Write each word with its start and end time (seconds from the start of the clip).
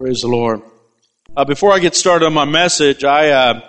Praise 0.00 0.20
the 0.20 0.28
Lord. 0.28 0.62
Uh, 1.36 1.44
before 1.44 1.72
I 1.72 1.80
get 1.80 1.96
started 1.96 2.26
on 2.26 2.32
my 2.32 2.44
message, 2.44 3.02
I 3.02 3.30
uh, 3.30 3.60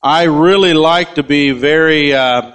I 0.00 0.26
really 0.26 0.74
like 0.74 1.16
to 1.16 1.24
be 1.24 1.50
very 1.50 2.14
uh, 2.14 2.52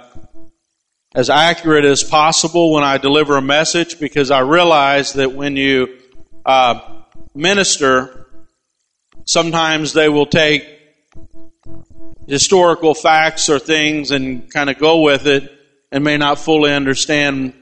as 1.14 1.28
accurate 1.28 1.84
as 1.84 2.02
possible 2.02 2.72
when 2.72 2.84
I 2.84 2.96
deliver 2.96 3.36
a 3.36 3.42
message 3.42 4.00
because 4.00 4.30
I 4.30 4.38
realize 4.38 5.12
that 5.12 5.34
when 5.34 5.56
you 5.56 5.98
uh, 6.46 6.80
minister, 7.34 8.28
sometimes 9.26 9.92
they 9.92 10.08
will 10.08 10.24
take 10.24 10.66
historical 12.26 12.94
facts 12.94 13.50
or 13.50 13.58
things 13.58 14.10
and 14.10 14.50
kind 14.50 14.70
of 14.70 14.78
go 14.78 15.02
with 15.02 15.26
it 15.26 15.52
and 15.92 16.02
may 16.02 16.16
not 16.16 16.38
fully 16.38 16.72
understand 16.72 17.52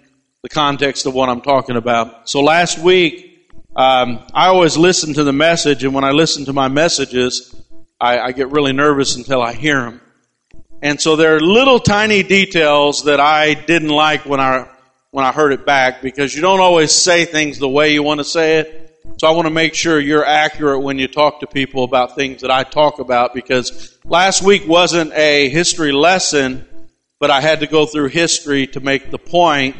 the 0.44 0.48
context 0.48 1.06
of 1.06 1.14
what 1.14 1.28
I'm 1.28 1.40
talking 1.40 1.74
about. 1.74 2.30
So 2.30 2.40
last 2.40 2.78
week, 2.78 3.30
um, 3.74 4.22
I 4.34 4.48
always 4.48 4.76
listen 4.76 5.14
to 5.14 5.24
the 5.24 5.32
message, 5.32 5.82
and 5.82 5.94
when 5.94 6.04
I 6.04 6.10
listen 6.10 6.44
to 6.44 6.52
my 6.52 6.68
messages, 6.68 7.54
I, 7.98 8.18
I 8.18 8.32
get 8.32 8.50
really 8.50 8.72
nervous 8.72 9.16
until 9.16 9.40
I 9.40 9.54
hear 9.54 9.80
them. 9.80 10.00
And 10.82 11.00
so 11.00 11.16
there 11.16 11.36
are 11.36 11.40
little 11.40 11.78
tiny 11.78 12.22
details 12.22 13.04
that 13.04 13.20
I 13.20 13.54
didn't 13.54 13.88
like 13.88 14.26
when 14.26 14.40
I 14.40 14.68
when 15.12 15.24
I 15.24 15.32
heard 15.32 15.52
it 15.52 15.64
back 15.64 16.02
because 16.02 16.34
you 16.34 16.40
don't 16.40 16.60
always 16.60 16.90
say 16.90 17.26
things 17.26 17.58
the 17.58 17.68
way 17.68 17.92
you 17.92 18.02
want 18.02 18.20
to 18.20 18.24
say 18.24 18.58
it. 18.58 18.98
So 19.18 19.28
I 19.28 19.32
want 19.32 19.46
to 19.46 19.52
make 19.52 19.74
sure 19.74 20.00
you're 20.00 20.24
accurate 20.24 20.82
when 20.82 20.98
you 20.98 21.06
talk 21.06 21.40
to 21.40 21.46
people 21.46 21.84
about 21.84 22.14
things 22.14 22.40
that 22.40 22.50
I 22.50 22.64
talk 22.64 22.98
about 22.98 23.34
because 23.34 23.96
last 24.04 24.42
week 24.42 24.66
wasn't 24.66 25.12
a 25.12 25.50
history 25.50 25.92
lesson, 25.92 26.66
but 27.20 27.30
I 27.30 27.40
had 27.40 27.60
to 27.60 27.66
go 27.66 27.84
through 27.84 28.08
history 28.08 28.66
to 28.68 28.80
make 28.80 29.10
the 29.10 29.18
point 29.18 29.76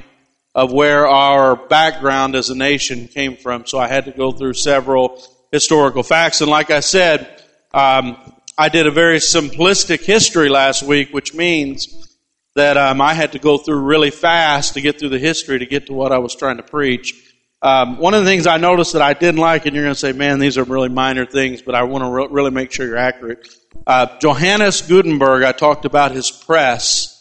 of 0.55 0.73
where 0.73 1.06
our 1.06 1.56
background 1.56 2.34
as 2.34 2.51
a 2.51 2.55
nation 2.55 3.09
came 3.09 3.37
from. 3.37 3.66
So 3.66 3.79
I 3.79 3.88
had 3.88 4.05
to 4.05 4.11
go 4.11 4.33
through 4.33 4.55
several 4.55 5.23
historical 5.51 6.02
facts. 6.02 6.41
And 6.41 6.51
like 6.51 6.70
I 6.70 6.80
said, 6.80 7.42
um, 7.73 8.16
I 8.59 8.69
did 8.69 8.86
a 8.86 8.91
very 8.91 9.19
simplistic 9.19 10.05
history 10.05 10.48
last 10.48 10.83
week, 10.83 11.11
which 11.12 11.34
means 11.34 12.19
that 12.55 12.77
um, 12.77 13.00
I 13.00 13.14
had 13.14 13.33
to 13.33 13.39
go 13.39 13.56
through 13.56 13.81
really 13.81 14.11
fast 14.11 14.75
to 14.75 14.83
get 14.83 14.98
through 14.98 15.09
the 15.09 15.19
history 15.19 15.59
to 15.59 15.67
get 15.67 15.86
to 15.86 15.94
what 15.94 16.12
I 16.12 16.19
was 16.19 16.34
trying 16.34 16.59
to 16.59 16.62
preach. 16.62 17.14
Um, 17.62 17.97
one 17.97 18.12
of 18.12 18.25
the 18.25 18.31
things 18.31 18.47
I 18.47 18.59
noticed 18.59 18.92
that 18.92 19.03
I 19.03 19.14
didn't 19.14 19.41
like, 19.41 19.66
and 19.66 19.75
you're 19.75 19.84
going 19.84 19.94
to 19.94 19.98
say, 20.00 20.12
man, 20.12 20.39
these 20.39 20.59
are 20.59 20.64
really 20.64 20.89
minor 20.89 21.25
things, 21.25 21.62
but 21.62 21.75
I 21.75 21.84
want 21.84 22.05
to 22.05 22.11
re- 22.11 22.27
really 22.28 22.50
make 22.50 22.72
sure 22.72 22.87
you're 22.87 22.97
accurate. 22.97 23.48
Uh, 23.87 24.19
Johannes 24.19 24.83
Gutenberg, 24.83 25.44
I 25.44 25.53
talked 25.53 25.84
about 25.84 26.11
his 26.11 26.31
press 26.31 27.11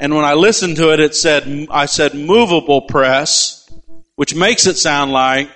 and 0.00 0.14
when 0.14 0.24
I 0.24 0.34
listened 0.34 0.76
to 0.76 0.92
it, 0.92 1.00
it 1.00 1.14
said, 1.14 1.66
I 1.70 1.86
said 1.86 2.14
movable 2.14 2.82
press, 2.82 3.68
which 4.14 4.34
makes 4.34 4.66
it 4.66 4.78
sound 4.78 5.12
like 5.12 5.50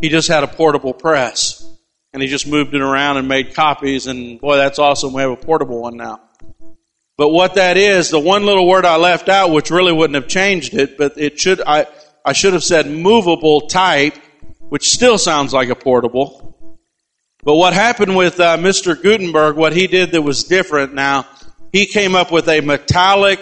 he 0.00 0.08
just 0.08 0.28
had 0.28 0.42
a 0.42 0.48
portable 0.48 0.94
press. 0.94 1.66
And 2.12 2.20
he 2.20 2.28
just 2.28 2.48
moved 2.48 2.74
it 2.74 2.80
around 2.80 3.18
and 3.18 3.28
made 3.28 3.54
copies. 3.54 4.08
And 4.08 4.40
boy, 4.40 4.56
that's 4.56 4.80
awesome. 4.80 5.12
We 5.12 5.22
have 5.22 5.30
a 5.30 5.36
portable 5.36 5.82
one 5.82 5.96
now. 5.96 6.20
But 7.16 7.28
what 7.28 7.54
that 7.54 7.76
is, 7.76 8.10
the 8.10 8.18
one 8.18 8.46
little 8.46 8.66
word 8.66 8.84
I 8.84 8.96
left 8.96 9.28
out, 9.28 9.50
which 9.50 9.70
really 9.70 9.92
wouldn't 9.92 10.14
have 10.14 10.26
changed 10.26 10.74
it, 10.74 10.96
but 10.98 11.18
it 11.18 11.38
should, 11.38 11.60
I, 11.60 11.86
I 12.24 12.32
should 12.32 12.54
have 12.54 12.64
said 12.64 12.90
movable 12.90 13.68
type, 13.68 14.16
which 14.70 14.90
still 14.90 15.18
sounds 15.18 15.52
like 15.52 15.68
a 15.68 15.76
portable. 15.76 16.56
But 17.44 17.56
what 17.56 17.74
happened 17.74 18.16
with 18.16 18.40
uh, 18.40 18.56
Mr. 18.56 19.00
Gutenberg, 19.00 19.56
what 19.56 19.74
he 19.74 19.86
did 19.86 20.12
that 20.12 20.22
was 20.22 20.44
different 20.44 20.94
now, 20.94 21.26
he 21.72 21.86
came 21.86 22.14
up 22.16 22.32
with 22.32 22.48
a 22.48 22.60
metallic 22.60 23.40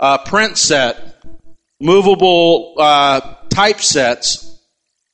uh, 0.00 0.18
print 0.18 0.56
set, 0.56 1.22
movable 1.80 2.74
uh, 2.78 3.20
typesets, 3.48 4.58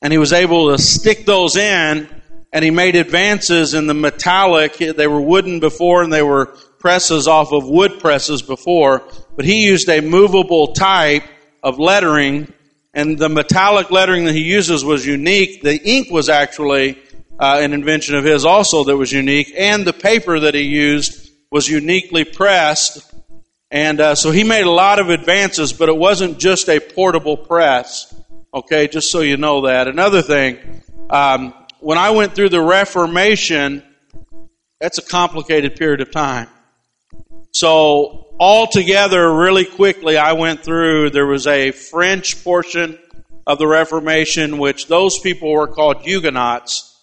and 0.01 0.13
he 0.13 0.17
was 0.17 0.33
able 0.33 0.71
to 0.71 0.81
stick 0.81 1.25
those 1.25 1.55
in. 1.55 2.07
And 2.51 2.65
he 2.65 2.71
made 2.71 2.95
advances 2.95 3.75
in 3.75 3.85
the 3.85 3.93
metallic. 3.93 4.77
They 4.77 5.05
were 5.05 5.21
wooden 5.21 5.59
before, 5.59 6.01
and 6.01 6.11
they 6.11 6.23
were 6.23 6.47
presses 6.79 7.27
off 7.27 7.51
of 7.51 7.67
wood 7.67 7.99
presses 7.99 8.41
before. 8.41 9.03
But 9.35 9.45
he 9.45 9.65
used 9.67 9.87
a 9.87 10.01
movable 10.01 10.73
type 10.73 11.25
of 11.61 11.77
lettering, 11.77 12.51
and 12.91 13.19
the 13.19 13.29
metallic 13.29 13.91
lettering 13.91 14.25
that 14.25 14.33
he 14.33 14.41
uses 14.41 14.83
was 14.83 15.05
unique. 15.05 15.61
The 15.61 15.79
ink 15.87 16.09
was 16.09 16.27
actually 16.27 16.97
uh, 17.39 17.59
an 17.61 17.73
invention 17.73 18.15
of 18.15 18.23
his 18.23 18.45
also 18.45 18.83
that 18.85 18.97
was 18.97 19.11
unique, 19.11 19.53
and 19.55 19.85
the 19.85 19.93
paper 19.93 20.39
that 20.39 20.55
he 20.55 20.63
used 20.63 21.28
was 21.51 21.67
uniquely 21.67 22.23
pressed 22.23 23.09
and 23.71 24.01
uh, 24.01 24.15
so 24.15 24.31
he 24.31 24.43
made 24.43 24.65
a 24.65 24.71
lot 24.71 24.99
of 24.99 25.09
advances, 25.09 25.73
but 25.73 25.89
it 25.89 25.97
wasn't 25.97 26.39
just 26.39 26.69
a 26.69 26.79
portable 26.79 27.37
press. 27.37 28.13
Okay, 28.51 28.87
just 28.87 29.11
so 29.11 29.19
you 29.19 29.37
know 29.37 29.67
that. 29.67 29.87
Another 29.87 30.23
thing, 30.23 30.57
um, 31.11 31.53
when 31.79 31.99
I 31.99 32.09
went 32.09 32.33
through 32.33 32.49
the 32.49 32.61
Reformation, 32.61 33.83
that's 34.81 34.97
a 34.97 35.03
complicated 35.03 35.75
period 35.75 36.01
of 36.01 36.09
time. 36.09 36.47
So 37.51 38.33
altogether, 38.39 39.31
really 39.31 39.65
quickly, 39.65 40.17
I 40.17 40.33
went 40.33 40.63
through. 40.63 41.11
There 41.11 41.27
was 41.27 41.45
a 41.45 41.69
French 41.69 42.43
portion 42.43 42.97
of 43.45 43.59
the 43.59 43.67
Reformation, 43.67 44.57
which 44.57 44.87
those 44.87 45.19
people 45.19 45.51
were 45.51 45.67
called 45.67 46.01
Huguenots. 46.01 46.97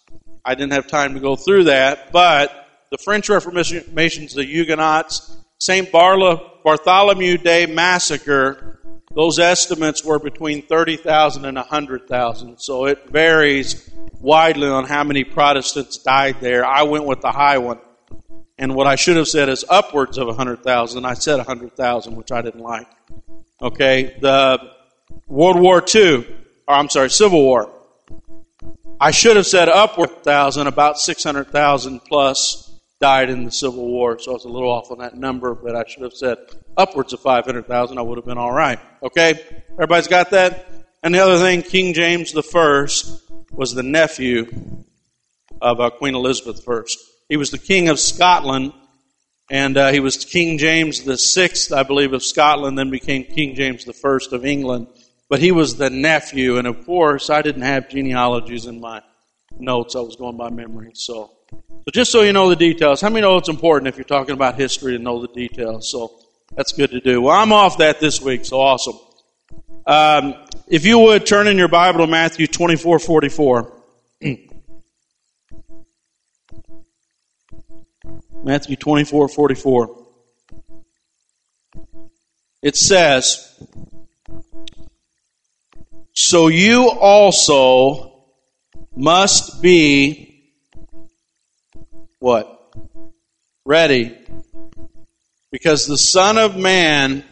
I 0.45 0.57
didn't 0.57 0.73
have 0.73 0.89
time 0.89 1.15
to 1.15 1.21
go 1.21 1.37
through 1.37 1.65
that, 1.65 2.11
but 2.11 2.66
the 2.91 2.99
French 2.99 3.29
Reformation, 3.29 3.85
the 4.35 4.45
Huguenots, 4.45 5.37
St. 5.59 5.91
Bartholomew 5.91 7.39
Day 7.39 7.67
massacre, 7.67 8.81
those 9.15 9.39
estimates 9.39 10.05
were 10.05 10.19
between 10.19 10.63
30,000 10.63 11.45
and 11.47 11.57
100,000. 11.57 12.59
So 12.59 12.85
it 12.87 13.09
varies 13.09 13.91
widely 14.21 14.69
on 14.69 14.85
how 14.85 15.05
many 15.05 15.25
Protestants 15.25 15.99
died 15.99 16.37
there. 16.41 16.67
I 16.67 16.83
went 16.83 17.07
with 17.07 17.23
the 17.23 17.33
high 17.33 17.59
one. 17.59 17.79
And 18.59 18.75
what 18.75 18.87
I 18.87 18.97
should 18.97 19.17
have 19.17 19.29
said 19.29 19.49
is 19.49 19.65
upwards 19.69 20.19
of 20.19 20.27
100,000. 20.27 21.05
I 21.05 21.15
said 21.15 21.37
100,000, 21.37 22.15
which 22.15 22.33
I 22.33 22.43
didn't 22.43 22.61
like. 22.61 22.89
Okay, 23.61 24.17
the 24.21 24.59
World 25.29 25.59
War 25.61 25.83
II, 25.95 26.27
or 26.69 26.75
I'm 26.75 26.91
sorry, 26.91 27.09
Civil 27.11 27.43
War. 27.43 27.71
I 29.01 29.11
should 29.11 29.37
have 29.37 29.47
said 29.47 29.69
upward 29.69 30.23
thousand, 30.23 30.67
about 30.67 30.99
600,000 30.99 32.01
plus 32.01 32.66
died 33.01 33.29
in 33.29 33.45
the 33.45 33.51
Civil 33.51 33.87
War, 33.87 34.19
so 34.19 34.31
I 34.31 34.35
was 34.35 34.45
a 34.45 34.49
little 34.49 34.71
off 34.71 34.91
on 34.91 34.99
that 34.99 35.15
number, 35.15 35.55
but 35.55 35.77
I 35.77 35.85
should 35.87 36.03
have 36.03 36.15
said 36.15 36.39
upwards 36.77 37.13
of 37.13 37.21
500,000. 37.21 37.99
I 37.99 38.03
would 38.03 38.17
have 38.17 38.25
been 38.25 38.39
all 38.39 38.53
right. 38.53 38.79
Okay? 39.03 39.41
Everybody's 39.73 40.09
got 40.09 40.31
that? 40.31 40.67
And 41.03 41.15
the 41.15 41.21
other 41.21 41.39
thing, 41.39 41.63
King 41.63 41.93
James 41.93 42.33
First 42.43 43.23
was 43.53 43.75
the 43.75 43.83
nephew 43.83 44.47
of 45.61 45.81
uh, 45.81 45.91
Queen 45.91 46.15
Elizabeth 46.15 46.67
I. 46.67 46.81
He 47.29 47.37
was 47.37 47.51
the 47.51 47.59
king 47.59 47.89
of 47.89 47.99
Scotland, 47.99 48.73
and 49.51 49.77
uh, 49.77 49.93
he 49.93 50.01
was 50.01 50.25
King 50.25 50.59
James 50.59 51.03
the 51.05 51.19
Sixth, 51.19 51.73
I 51.73 51.83
believe, 51.83 52.13
of 52.13 52.25
Scotland, 52.25 52.79
then 52.79 52.91
became 52.91 53.25
King 53.25 53.55
James 53.55 53.85
the 53.85 53.93
First 53.93 54.33
of 54.33 54.45
England. 54.45 54.89
But 55.29 55.41
he 55.41 55.53
was 55.53 55.77
the 55.77 55.91
nephew, 55.91 56.57
and 56.57 56.67
of 56.67 56.87
course, 56.87 57.31
I 57.31 57.43
didn't 57.43 57.63
have 57.63 57.89
genealogies 57.89 58.67
in 58.67 58.81
my 58.81 59.03
notes. 59.59 59.97
I 59.97 60.01
was 60.01 60.17
going 60.17 60.37
by 60.37 60.51
memory, 60.51 60.93
so 60.95 61.36
so 61.51 61.91
just 61.93 62.11
so 62.11 62.23
you 62.23 62.33
know 62.33 62.49
the 62.49 62.57
details, 62.57 63.01
how 63.01 63.09
many 63.09 63.21
know 63.21 63.37
it's 63.37 63.49
important 63.49 63.89
if 63.89 63.97
you're 63.97 64.05
talking 64.05 64.35
about 64.35 64.57
history 64.57 64.97
to 64.97 65.03
know 65.03 65.21
the 65.21 65.29
details? 65.29 65.91
So 65.91 66.19
that's 66.55 66.73
good 66.73 66.91
to 66.91 67.01
do. 67.01 67.23
Well, 67.23 67.37
I'm 67.37 67.53
off 67.53 67.79
that 67.79 68.01
this 68.01 68.21
week, 68.21 68.45
so 68.45 68.61
awesome. 68.61 68.99
Um, 69.87 70.35
if 70.67 70.85
you 70.85 70.99
would 70.99 71.27
turn 71.27 71.47
in 71.47 71.57
your 71.57 71.69
Bible 71.69 72.01
to 72.01 72.07
Matthew 72.09 72.49
24, 72.49 72.99
44. 72.99 73.73
Matthew 78.43 78.77
24, 78.77 79.29
44. 79.29 80.07
It 82.63 82.77
says, 82.77 83.61
So 86.13 86.49
you 86.49 86.89
also 86.91 88.25
must 88.97 89.63
be 89.63 90.26
what? 92.27 92.75
Ready. 93.65 94.19
Because 95.53 95.87
the 95.87 95.97
Son 95.97 96.39
of 96.39 96.57
Man 96.57 97.23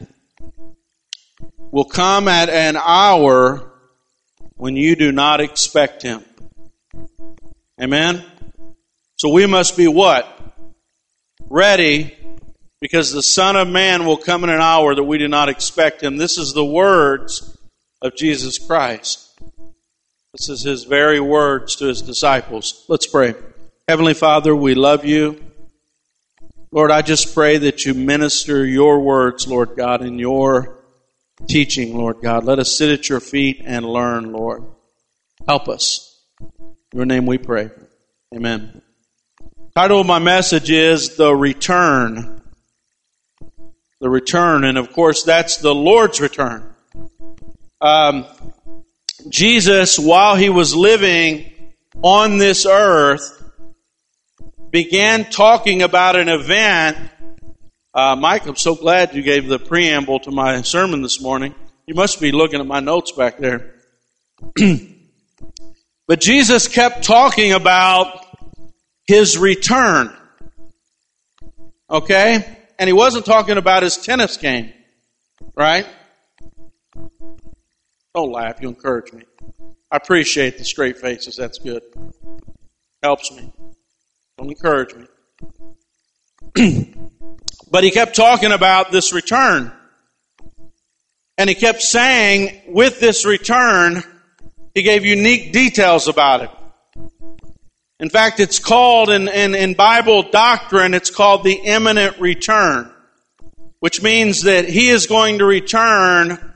will 1.73 1.85
come 1.85 2.29
at 2.29 2.49
an 2.49 2.77
hour 2.77 3.73
when 4.55 4.77
you 4.77 4.95
do 4.95 5.11
not 5.11 5.41
expect 5.41 6.03
him. 6.03 6.23
Amen? 7.83 8.25
So 9.17 9.31
we 9.31 9.47
must 9.47 9.77
be 9.77 9.89
what? 9.89 10.29
Ready 11.51 12.17
because 12.81 13.11
the 13.11 13.23
Son 13.23 13.57
of 13.57 13.67
Man 13.67 14.07
will 14.07 14.17
come 14.17 14.45
in 14.45 14.51
an 14.51 14.61
hour 14.61 14.95
that 14.95 15.03
we 15.03 15.19
do 15.19 15.27
not 15.27 15.49
expect 15.49 16.05
him. 16.05 16.19
This 16.19 16.39
is 16.39 16.53
the 16.53 16.65
words 16.65 17.59
of 18.01 18.15
Jesus 18.15 18.59
Christ. 18.59 19.29
This 20.35 20.49
is 20.49 20.63
his 20.63 20.85
very 20.85 21.19
words 21.19 21.75
to 21.77 21.87
his 21.87 22.01
disciples. 22.01 22.85
Let's 22.89 23.09
pray. 23.09 23.35
Heavenly 23.87 24.15
Father, 24.15 24.57
we 24.57 24.75
love 24.75 25.05
you. 25.05 25.39
Lord, 26.73 26.91
I 26.91 27.03
just 27.03 27.35
pray 27.35 27.59
that 27.59 27.85
you 27.85 27.93
minister 27.93 28.65
your 28.65 29.01
words, 29.01 29.47
Lord 29.47 29.77
God, 29.77 30.01
in 30.01 30.19
your 30.19 30.83
teaching, 31.49 31.95
Lord 31.95 32.23
God. 32.23 32.45
Let 32.45 32.59
us 32.59 32.75
sit 32.75 32.91
at 32.91 33.11
your 33.11 33.21
feet 33.21 33.61
and 33.63 33.85
learn, 33.85 34.33
Lord. 34.33 34.65
Help 35.47 35.69
us. 35.69 36.19
In 36.41 36.73
your 36.95 37.05
name 37.05 37.27
we 37.27 37.37
pray. 37.37 37.69
Amen. 38.35 38.81
Title 39.75 40.01
of 40.01 40.07
my 40.07 40.19
message 40.19 40.71
is 40.71 41.17
The 41.17 41.37
Return. 41.37 42.41
The 44.01 44.09
Return. 44.09 44.65
And 44.65 44.79
of 44.79 44.95
course, 44.95 45.25
that's 45.25 45.59
the 45.59 45.75
Lord's 45.75 46.23
return. 46.23 46.75
Um, 47.83 48.25
Jesus, 49.29 49.99
while 49.99 50.37
he 50.37 50.49
was 50.49 50.75
living 50.75 51.53
on 52.03 52.39
this 52.39 52.65
earth, 52.65 53.43
began 54.75 55.25
talking 55.31 55.83
about 55.83 56.17
an 56.17 56.29
event. 56.29 56.99
Uh, 57.95 58.17
Mike, 58.17 58.45
I'm 58.45 58.57
so 58.57 58.75
glad 58.75 59.15
you 59.15 59.23
gave 59.23 59.47
the 59.47 59.61
preamble 59.61 60.19
to 60.19 60.33
my 60.33 60.63
sermon 60.63 61.01
this 61.01 61.21
morning. 61.21 61.55
You 61.87 61.95
must 61.95 62.21
be 62.21 62.33
looking 62.33 62.59
at 62.59 62.67
my 62.67 62.81
notes 62.81 63.13
back 63.13 63.39
there. 63.39 63.77
but 66.09 66.21
Jesus 66.21 66.67
kept 66.67 67.05
talking 67.05 67.53
about 67.53 68.27
his 69.07 69.39
return. 69.39 70.13
Okay? 71.89 72.45
And 72.77 72.89
he 72.89 72.93
wasn't 72.93 73.27
talking 73.27 73.59
about 73.59 73.85
his 73.85 73.97
tennis 73.97 74.39
game, 74.39 74.73
right? 75.55 75.87
Don't 78.13 78.33
laugh, 78.33 78.61
you 78.61 78.71
encourage 78.71 79.13
me. 79.13 79.23
I 79.93 79.99
appreciate 79.99 80.59
the 80.59 80.65
straight 80.65 80.99
faces, 80.99 81.37
that's 81.37 81.59
good. 81.59 81.83
Helps 83.05 83.31
me. 83.31 83.53
Don't 84.39 84.51
encourage 84.51 84.95
me. 84.95 85.07
but 87.71 87.85
he 87.85 87.91
kept 87.91 88.17
talking 88.17 88.53
about 88.53 88.93
this 88.93 89.13
return. 89.13 89.73
And 91.37 91.49
he 91.49 91.55
kept 91.55 91.83
saying, 91.83 92.63
with 92.69 93.01
this 93.01 93.25
return, 93.25 94.03
he 94.75 94.83
gave 94.83 95.05
unique 95.05 95.53
details 95.53 96.09
about 96.09 96.43
it. 96.43 96.51
In 98.01 98.11
fact, 98.11 98.41
it's 98.41 98.59
called 98.59 99.11
in, 99.11 99.29
in, 99.29 99.55
in 99.55 99.75
Bible 99.75 100.25
doctrine, 100.31 100.95
it's 100.95 101.11
called 101.11 101.45
the 101.45 101.55
imminent 101.55 102.19
return, 102.19 102.93
which 103.81 104.03
means 104.03 104.43
that 104.43 104.69
he 104.69 104.89
is 104.89 105.07
going 105.07 105.39
to 105.39 105.45
return 105.45 106.53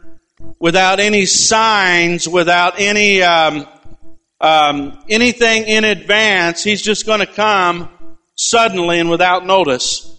without 0.58 1.00
any 1.00 1.26
signs, 1.26 2.28
without 2.28 2.74
any 2.78 3.22
um, 3.22 3.66
um, 4.40 4.98
anything 5.08 5.64
in 5.64 5.84
advance. 5.84 6.62
He's 6.62 6.82
just 6.82 7.06
going 7.06 7.20
to 7.20 7.26
come 7.26 7.88
suddenly 8.34 9.00
and 9.00 9.10
without 9.10 9.44
notice. 9.44 10.14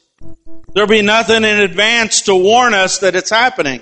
There'll 0.73 0.89
be 0.89 1.01
nothing 1.01 1.43
in 1.43 1.59
advance 1.61 2.23
to 2.23 2.35
warn 2.35 2.73
us 2.73 2.99
that 2.99 3.15
it's 3.15 3.29
happening. 3.29 3.81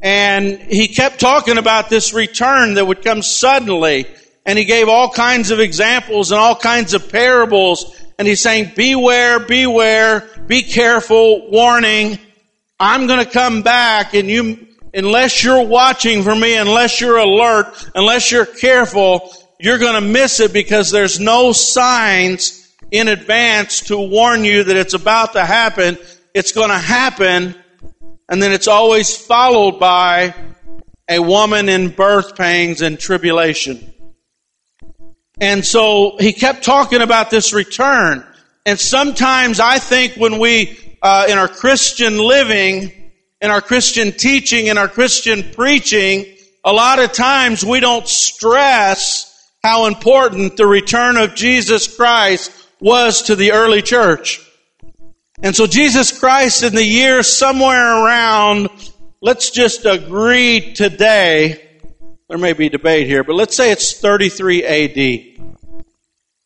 And 0.00 0.60
he 0.60 0.88
kept 0.88 1.18
talking 1.18 1.58
about 1.58 1.88
this 1.88 2.12
return 2.12 2.74
that 2.74 2.86
would 2.86 3.02
come 3.02 3.22
suddenly. 3.22 4.06
And 4.46 4.58
he 4.58 4.64
gave 4.64 4.88
all 4.88 5.10
kinds 5.10 5.50
of 5.50 5.60
examples 5.60 6.30
and 6.30 6.38
all 6.38 6.56
kinds 6.56 6.94
of 6.94 7.10
parables. 7.10 8.00
And 8.18 8.28
he's 8.28 8.40
saying, 8.40 8.72
beware, 8.76 9.40
beware, 9.40 10.28
be 10.46 10.62
careful, 10.62 11.50
warning. 11.50 12.18
I'm 12.78 13.06
going 13.06 13.24
to 13.24 13.30
come 13.30 13.62
back 13.62 14.14
and 14.14 14.28
you, 14.28 14.66
unless 14.94 15.42
you're 15.42 15.66
watching 15.66 16.22
for 16.22 16.34
me, 16.34 16.56
unless 16.56 17.00
you're 17.00 17.18
alert, 17.18 17.90
unless 17.94 18.30
you're 18.30 18.46
careful, 18.46 19.32
you're 19.58 19.78
going 19.78 19.94
to 19.94 20.00
miss 20.00 20.40
it 20.40 20.52
because 20.52 20.90
there's 20.90 21.18
no 21.18 21.52
signs 21.52 22.72
in 22.90 23.08
advance 23.08 23.80
to 23.80 23.98
warn 23.98 24.44
you 24.44 24.64
that 24.64 24.76
it's 24.76 24.94
about 24.94 25.32
to 25.32 25.44
happen. 25.44 25.98
It's 26.32 26.52
going 26.52 26.70
to 26.70 26.78
happen, 26.78 27.54
and 28.28 28.42
then 28.42 28.52
it's 28.52 28.68
always 28.68 29.16
followed 29.16 29.78
by 29.78 30.34
a 31.08 31.18
woman 31.18 31.68
in 31.68 31.90
birth 31.90 32.36
pains 32.36 32.80
and 32.80 32.98
tribulation. 32.98 33.92
And 35.40 35.64
so 35.64 36.16
he 36.18 36.32
kept 36.32 36.64
talking 36.64 37.02
about 37.02 37.30
this 37.30 37.52
return. 37.52 38.24
And 38.64 38.78
sometimes 38.78 39.60
I 39.60 39.78
think 39.78 40.14
when 40.14 40.38
we, 40.38 40.78
uh, 41.02 41.26
in 41.28 41.36
our 41.36 41.48
Christian 41.48 42.18
living, 42.18 43.03
in 43.44 43.50
our 43.50 43.60
Christian 43.60 44.10
teaching, 44.10 44.68
in 44.68 44.78
our 44.78 44.88
Christian 44.88 45.42
preaching, 45.42 46.24
a 46.64 46.72
lot 46.72 46.98
of 46.98 47.12
times 47.12 47.62
we 47.62 47.78
don't 47.78 48.08
stress 48.08 49.30
how 49.62 49.84
important 49.84 50.56
the 50.56 50.66
return 50.66 51.18
of 51.18 51.34
Jesus 51.34 51.94
Christ 51.94 52.50
was 52.80 53.24
to 53.24 53.36
the 53.36 53.52
early 53.52 53.82
church. 53.82 54.40
And 55.42 55.54
so 55.54 55.66
Jesus 55.66 56.18
Christ 56.18 56.62
in 56.62 56.74
the 56.74 56.82
year 56.82 57.22
somewhere 57.22 58.02
around, 58.02 58.70
let's 59.20 59.50
just 59.50 59.84
agree 59.84 60.72
today, 60.72 61.80
there 62.30 62.38
may 62.38 62.54
be 62.54 62.70
debate 62.70 63.06
here, 63.06 63.24
but 63.24 63.36
let's 63.36 63.54
say 63.54 63.72
it's 63.72 64.00
33 64.00 64.64
AD, 64.64 65.50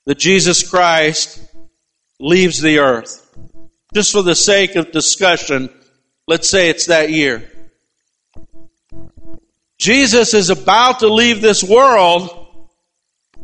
that 0.07 0.19
Jesus 0.19 0.69
Christ 0.69 1.49
leaves 2.19 2.61
the 2.61 2.81
earth. 2.81 3.25
Just 3.95 4.11
for 4.11 4.23
the 4.23 4.35
sake 4.35 4.75
of 4.75 4.91
discussion, 4.91 5.71
Let's 6.29 6.51
say 6.51 6.69
it's 6.69 6.89
that 6.89 7.09
year. 7.09 7.51
Jesus 9.79 10.35
is 10.35 10.51
about 10.51 10.99
to 10.99 11.09
leave 11.09 11.41
this 11.41 11.65
world, 11.65 12.29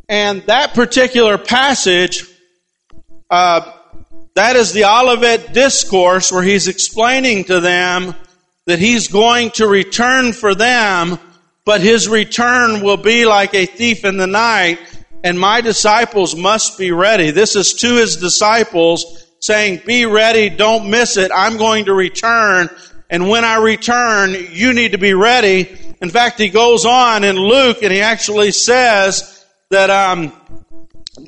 and 0.06 0.42
that 0.48 0.74
particular 0.74 1.38
passage, 1.38 2.24
uh, 3.30 3.72
that 4.34 4.56
is 4.56 4.74
the 4.74 4.84
Olivet 4.84 5.54
Discourse 5.54 6.30
where 6.30 6.42
he's 6.42 6.68
explaining 6.68 7.44
to 7.44 7.58
them 7.60 8.14
that 8.66 8.78
he's 8.78 9.08
going 9.08 9.52
to 9.52 9.66
return 9.66 10.34
for 10.34 10.54
them, 10.54 11.18
but 11.64 11.80
his 11.80 12.06
return 12.06 12.82
will 12.82 12.98
be 12.98 13.24
like 13.24 13.54
a 13.54 13.64
thief 13.64 14.04
in 14.04 14.18
the 14.18 14.26
night, 14.26 14.78
and 15.24 15.40
my 15.40 15.62
disciples 15.62 16.36
must 16.36 16.76
be 16.76 16.92
ready. 16.92 17.30
This 17.30 17.56
is 17.56 17.72
to 17.76 17.94
his 17.94 18.16
disciples 18.16 19.23
saying, 19.44 19.82
be 19.84 20.06
ready, 20.06 20.48
don't 20.48 20.88
miss 20.88 21.18
it, 21.18 21.30
I'm 21.34 21.58
going 21.58 21.84
to 21.84 21.92
return, 21.92 22.70
and 23.10 23.28
when 23.28 23.44
I 23.44 23.56
return, 23.56 24.34
you 24.52 24.72
need 24.72 24.92
to 24.92 24.98
be 24.98 25.12
ready. 25.12 25.68
In 26.00 26.08
fact, 26.08 26.38
he 26.38 26.48
goes 26.48 26.86
on 26.86 27.24
in 27.24 27.36
Luke 27.36 27.82
and 27.82 27.92
he 27.92 28.00
actually 28.00 28.52
says 28.52 29.44
that, 29.70 29.90
um, 29.90 30.32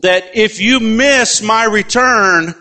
that 0.00 0.34
if 0.34 0.60
you 0.60 0.80
miss 0.80 1.42
my 1.42 1.64
return, 1.64 2.54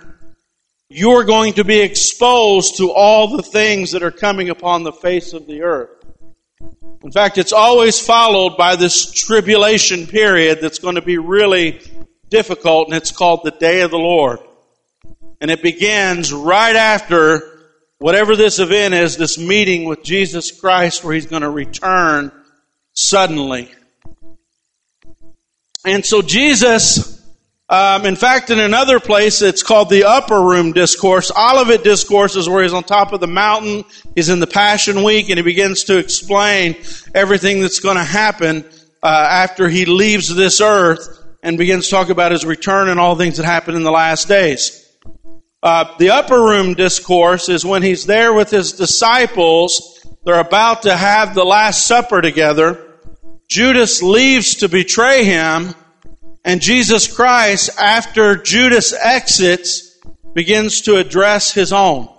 you're 0.90 1.24
going 1.24 1.54
to 1.54 1.64
be 1.64 1.80
exposed 1.80 2.78
to 2.78 2.92
all 2.92 3.38
the 3.38 3.44
things 3.44 3.92
that 3.92 4.04
are 4.04 4.12
coming 4.12 4.50
upon 4.50 4.84
the 4.84 4.92
face 4.92 5.32
of 5.32 5.48
the 5.48 5.62
earth. 5.62 5.90
In 7.02 7.12
fact, 7.12 7.38
it's 7.38 7.54
always 7.54 8.00
followed 8.00 8.58
by 8.58 8.76
this 8.76 9.10
tribulation 9.10 10.06
period 10.06 10.60
that's 10.62 10.80
going 10.80 10.96
to 10.96 11.02
be 11.02 11.18
really 11.18 11.80
difficult, 12.30 12.90
and 12.90 12.98
it's 12.98 13.12
called 13.12 13.42
the 13.44 13.52
day 13.52 13.82
of 13.82 13.92
the 13.92 13.98
Lord. 13.98 14.40
And 15.42 15.52
it 15.52 15.62
begins 15.62 16.34
right 16.34 16.76
after 16.76 17.56
whatever 17.98 18.36
this 18.36 18.60
event 18.60 18.94
is, 18.94 19.18
this 19.18 19.38
meeting 19.38 19.86
with 19.86 20.04
Jesus 20.04 20.52
Christ 20.52 21.04
where 21.04 21.14
he's 21.14 21.26
going 21.26 21.42
to 21.42 21.50
return 21.50 22.32
suddenly. 22.94 23.72
And 25.86 26.06
so 26.06 26.22
Jesus, 26.22 27.22
um, 27.70 28.06
in 28.06 28.16
fact, 28.16 28.50
in 28.50 28.60
another 28.60 29.00
place, 29.00 29.42
it's 29.42 29.62
called 29.62 29.90
the 29.90 30.06
upper 30.06 30.42
room 30.42 30.74
discourse. 30.74 31.32
Olivet 31.32 31.84
discourse 31.84 32.36
is 32.36 32.50
where 32.50 32.64
he's 32.64 32.74
on 32.74 32.84
top 32.84 33.14
of 33.14 33.20
the 33.20 33.28
mountain. 33.28 33.84
He's 34.16 34.30
in 34.30 34.40
the 34.40 34.48
Passion 34.48 35.04
Week 35.04 35.30
and 35.30 35.38
he 35.38 35.44
begins 35.44 35.86
to 35.86 35.98
explain 35.98 36.76
everything 37.14 37.62
that's 37.62 37.80
going 37.80 37.98
to 37.98 38.04
happen 38.04 38.66
uh, 39.04 39.08
after 39.08 39.70
he 39.70 39.86
leaves 39.86 40.34
this 40.34 40.60
earth 40.60 41.24
and 41.44 41.60
begins 41.60 41.86
to 41.86 41.92
talk 41.92 42.10
about 42.10 42.32
his 42.32 42.46
return 42.46 42.90
and 42.90 43.00
all 43.00 43.16
things 43.16 43.38
that 43.38 43.46
happen 43.46 43.76
in 43.76 43.84
the 43.84 43.92
last 43.92 44.28
days. 44.28 44.85
Uh, 45.66 45.98
the 45.98 46.12
upper 46.12 46.40
room 46.40 46.76
discourse 46.76 47.50
is 47.50 47.66
when 47.66 47.82
he's 47.82 48.06
there 48.06 48.32
with 48.32 48.52
his 48.52 48.74
disciples. 48.74 50.00
They're 50.24 50.40
about 50.40 50.84
to 50.84 50.96
have 50.96 51.34
the 51.34 51.44
Last 51.44 51.88
Supper 51.88 52.22
together. 52.22 53.00
Judas 53.50 54.04
leaves 54.04 54.58
to 54.58 54.70
betray 54.70 55.24
him, 55.24 55.74
and 56.44 56.62
Jesus 56.62 57.12
Christ, 57.12 57.72
after 57.80 58.36
Judas 58.36 58.94
exits, 58.94 59.98
begins 60.36 60.82
to 60.82 60.98
address 60.98 61.52
his 61.52 61.74
own. 61.74 62.10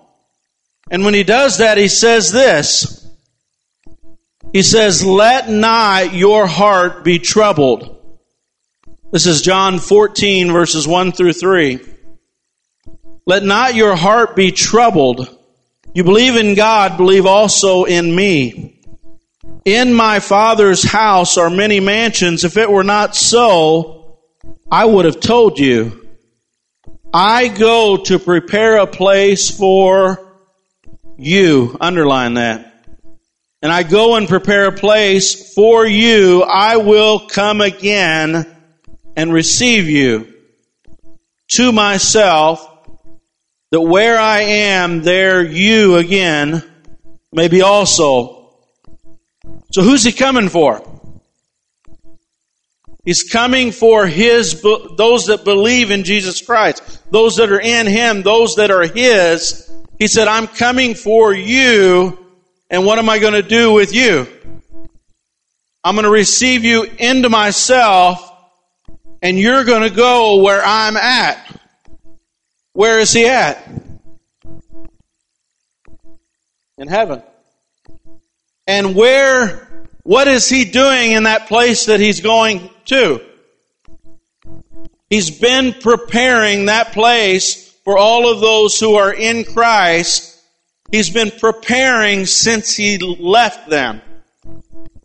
And 0.90 1.04
when 1.04 1.14
he 1.14 1.22
does 1.22 1.58
that, 1.58 1.78
he 1.78 1.86
says 1.86 2.32
this. 2.32 3.08
He 4.52 4.64
says, 4.64 5.04
Let 5.04 5.48
not 5.48 6.12
your 6.12 6.48
heart 6.48 7.04
be 7.04 7.20
troubled. 7.20 7.96
This 9.12 9.26
is 9.26 9.40
John 9.40 9.78
14, 9.78 10.50
verses 10.50 10.88
1 10.88 11.12
through 11.12 11.34
3. 11.34 11.78
Let 13.26 13.42
not 13.42 13.74
your 13.74 13.96
heart 13.96 14.36
be 14.36 14.52
troubled. 14.52 15.28
You 15.94 16.04
believe 16.04 16.36
in 16.36 16.54
God, 16.54 16.96
believe 16.96 17.26
also 17.26 17.84
in 17.84 18.14
me. 18.14 18.80
In 19.64 19.92
my 19.92 20.20
Father's 20.20 20.84
house 20.84 21.36
are 21.36 21.50
many 21.50 21.80
mansions. 21.80 22.44
If 22.44 22.56
it 22.56 22.70
were 22.70 22.84
not 22.84 23.16
so, 23.16 24.18
I 24.70 24.84
would 24.84 25.06
have 25.06 25.18
told 25.18 25.58
you. 25.58 26.06
I 27.12 27.48
go 27.48 27.96
to 27.96 28.18
prepare 28.18 28.76
a 28.76 28.86
place 28.86 29.50
for 29.50 30.34
you. 31.16 31.76
Underline 31.80 32.34
that. 32.34 32.84
And 33.62 33.72
I 33.72 33.82
go 33.82 34.16
and 34.16 34.28
prepare 34.28 34.66
a 34.66 34.72
place 34.72 35.54
for 35.54 35.84
you. 35.86 36.42
I 36.42 36.76
will 36.76 37.26
come 37.26 37.60
again 37.60 38.46
and 39.16 39.32
receive 39.32 39.88
you 39.88 40.32
to 41.48 41.72
myself, 41.72 42.75
that 43.70 43.80
where 43.80 44.18
I 44.18 44.40
am, 44.42 45.02
there 45.02 45.42
you 45.42 45.96
again 45.96 46.62
may 47.32 47.48
be 47.48 47.62
also. 47.62 48.54
So 49.72 49.82
who's 49.82 50.04
he 50.04 50.12
coming 50.12 50.48
for? 50.48 50.82
He's 53.04 53.22
coming 53.22 53.70
for 53.70 54.06
his, 54.06 54.60
those 54.62 55.26
that 55.26 55.44
believe 55.44 55.92
in 55.92 56.02
Jesus 56.02 56.42
Christ, 56.42 56.82
those 57.12 57.36
that 57.36 57.52
are 57.52 57.60
in 57.60 57.86
him, 57.86 58.22
those 58.22 58.56
that 58.56 58.72
are 58.72 58.82
his. 58.82 59.70
He 59.98 60.08
said, 60.08 60.26
I'm 60.26 60.48
coming 60.48 60.94
for 60.94 61.32
you, 61.32 62.18
and 62.68 62.84
what 62.84 62.98
am 62.98 63.08
I 63.08 63.20
going 63.20 63.34
to 63.34 63.42
do 63.42 63.72
with 63.72 63.94
you? 63.94 64.26
I'm 65.84 65.94
going 65.94 66.04
to 66.04 66.10
receive 66.10 66.64
you 66.64 66.82
into 66.98 67.28
myself, 67.28 68.28
and 69.22 69.38
you're 69.38 69.64
going 69.64 69.88
to 69.88 69.94
go 69.94 70.42
where 70.42 70.62
I'm 70.64 70.96
at. 70.96 71.60
Where 72.76 72.98
is 72.98 73.10
he 73.10 73.26
at? 73.26 73.66
In 76.76 76.88
heaven. 76.88 77.22
And 78.66 78.94
where, 78.94 79.88
what 80.02 80.28
is 80.28 80.46
he 80.50 80.66
doing 80.66 81.12
in 81.12 81.22
that 81.22 81.48
place 81.48 81.86
that 81.86 82.00
he's 82.00 82.20
going 82.20 82.68
to? 82.86 83.24
He's 85.08 85.30
been 85.30 85.72
preparing 85.72 86.66
that 86.66 86.92
place 86.92 87.72
for 87.82 87.96
all 87.96 88.30
of 88.30 88.40
those 88.40 88.78
who 88.78 88.96
are 88.96 89.14
in 89.14 89.44
Christ. 89.44 90.38
He's 90.92 91.08
been 91.08 91.30
preparing 91.30 92.26
since 92.26 92.76
he 92.76 92.98
left 92.98 93.70
them. 93.70 94.02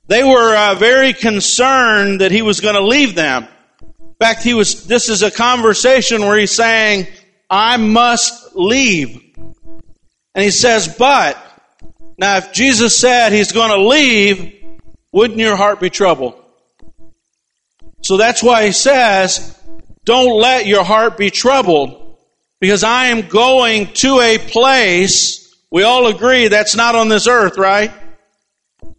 They 0.07 0.25
were 0.25 0.53
uh, 0.53 0.75
very 0.75 1.13
concerned 1.13 2.19
that 2.19 2.33
he 2.33 2.41
was 2.41 2.59
going 2.59 2.75
to 2.75 2.83
leave 2.83 3.15
them. 3.15 3.47
In 3.81 4.15
fact, 4.19 4.43
he 4.43 4.53
was, 4.53 4.87
this 4.87 5.07
is 5.07 5.23
a 5.23 5.31
conversation 5.31 6.23
where 6.23 6.37
he's 6.37 6.51
saying, 6.51 7.07
I 7.51 7.75
must 7.75 8.55
leave. 8.55 9.21
And 10.33 10.43
he 10.43 10.51
says, 10.51 10.87
but, 10.97 11.37
now 12.17 12.37
if 12.37 12.53
Jesus 12.53 12.97
said 12.97 13.33
he's 13.33 13.51
going 13.51 13.71
to 13.71 13.87
leave, 13.87 14.63
wouldn't 15.11 15.39
your 15.39 15.57
heart 15.57 15.81
be 15.81 15.89
troubled? 15.89 16.41
So 18.01 18.15
that's 18.15 18.41
why 18.41 18.65
he 18.65 18.71
says, 18.71 19.59
don't 20.05 20.39
let 20.39 20.65
your 20.65 20.85
heart 20.85 21.17
be 21.17 21.29
troubled 21.29 22.17
because 22.61 22.85
I 22.85 23.07
am 23.07 23.27
going 23.27 23.87
to 23.95 24.21
a 24.21 24.37
place. 24.37 25.53
We 25.69 25.83
all 25.83 26.07
agree 26.07 26.47
that's 26.47 26.75
not 26.75 26.95
on 26.95 27.09
this 27.09 27.27
earth, 27.27 27.57
right? 27.57 27.91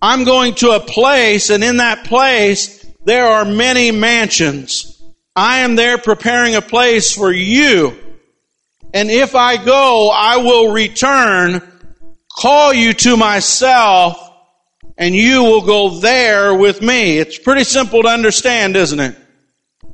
I'm 0.00 0.24
going 0.24 0.54
to 0.56 0.72
a 0.72 0.80
place, 0.80 1.50
and 1.50 1.64
in 1.64 1.78
that 1.78 2.04
place, 2.04 2.84
there 3.04 3.26
are 3.26 3.44
many 3.44 3.92
mansions. 3.92 5.00
I 5.34 5.60
am 5.60 5.76
there 5.76 5.96
preparing 5.96 6.54
a 6.54 6.62
place 6.62 7.14
for 7.14 7.32
you. 7.32 7.96
And 8.94 9.10
if 9.10 9.34
I 9.34 9.62
go, 9.62 10.10
I 10.10 10.38
will 10.38 10.72
return, 10.72 11.62
call 12.38 12.72
you 12.72 12.92
to 12.92 13.16
myself, 13.16 14.18
and 14.98 15.14
you 15.14 15.42
will 15.42 15.62
go 15.62 15.88
there 16.00 16.54
with 16.54 16.82
me. 16.82 17.18
It's 17.18 17.38
pretty 17.38 17.64
simple 17.64 18.02
to 18.02 18.08
understand, 18.08 18.76
isn't 18.76 19.00
it? 19.00 19.16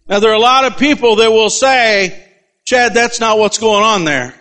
Now, 0.09 0.21
there 0.21 0.31
are 0.31 0.35
a 0.35 0.41
lot 0.41 0.65
of 0.65 0.79
people 0.79 1.17
that 1.17 1.31
will 1.31 1.51
say, 1.51 2.27
Chad, 2.65 2.95
that's 2.95 3.21
not 3.21 3.39
what's 3.39 3.59
going 3.59 3.85
on 3.85 4.05
there. 4.05 4.35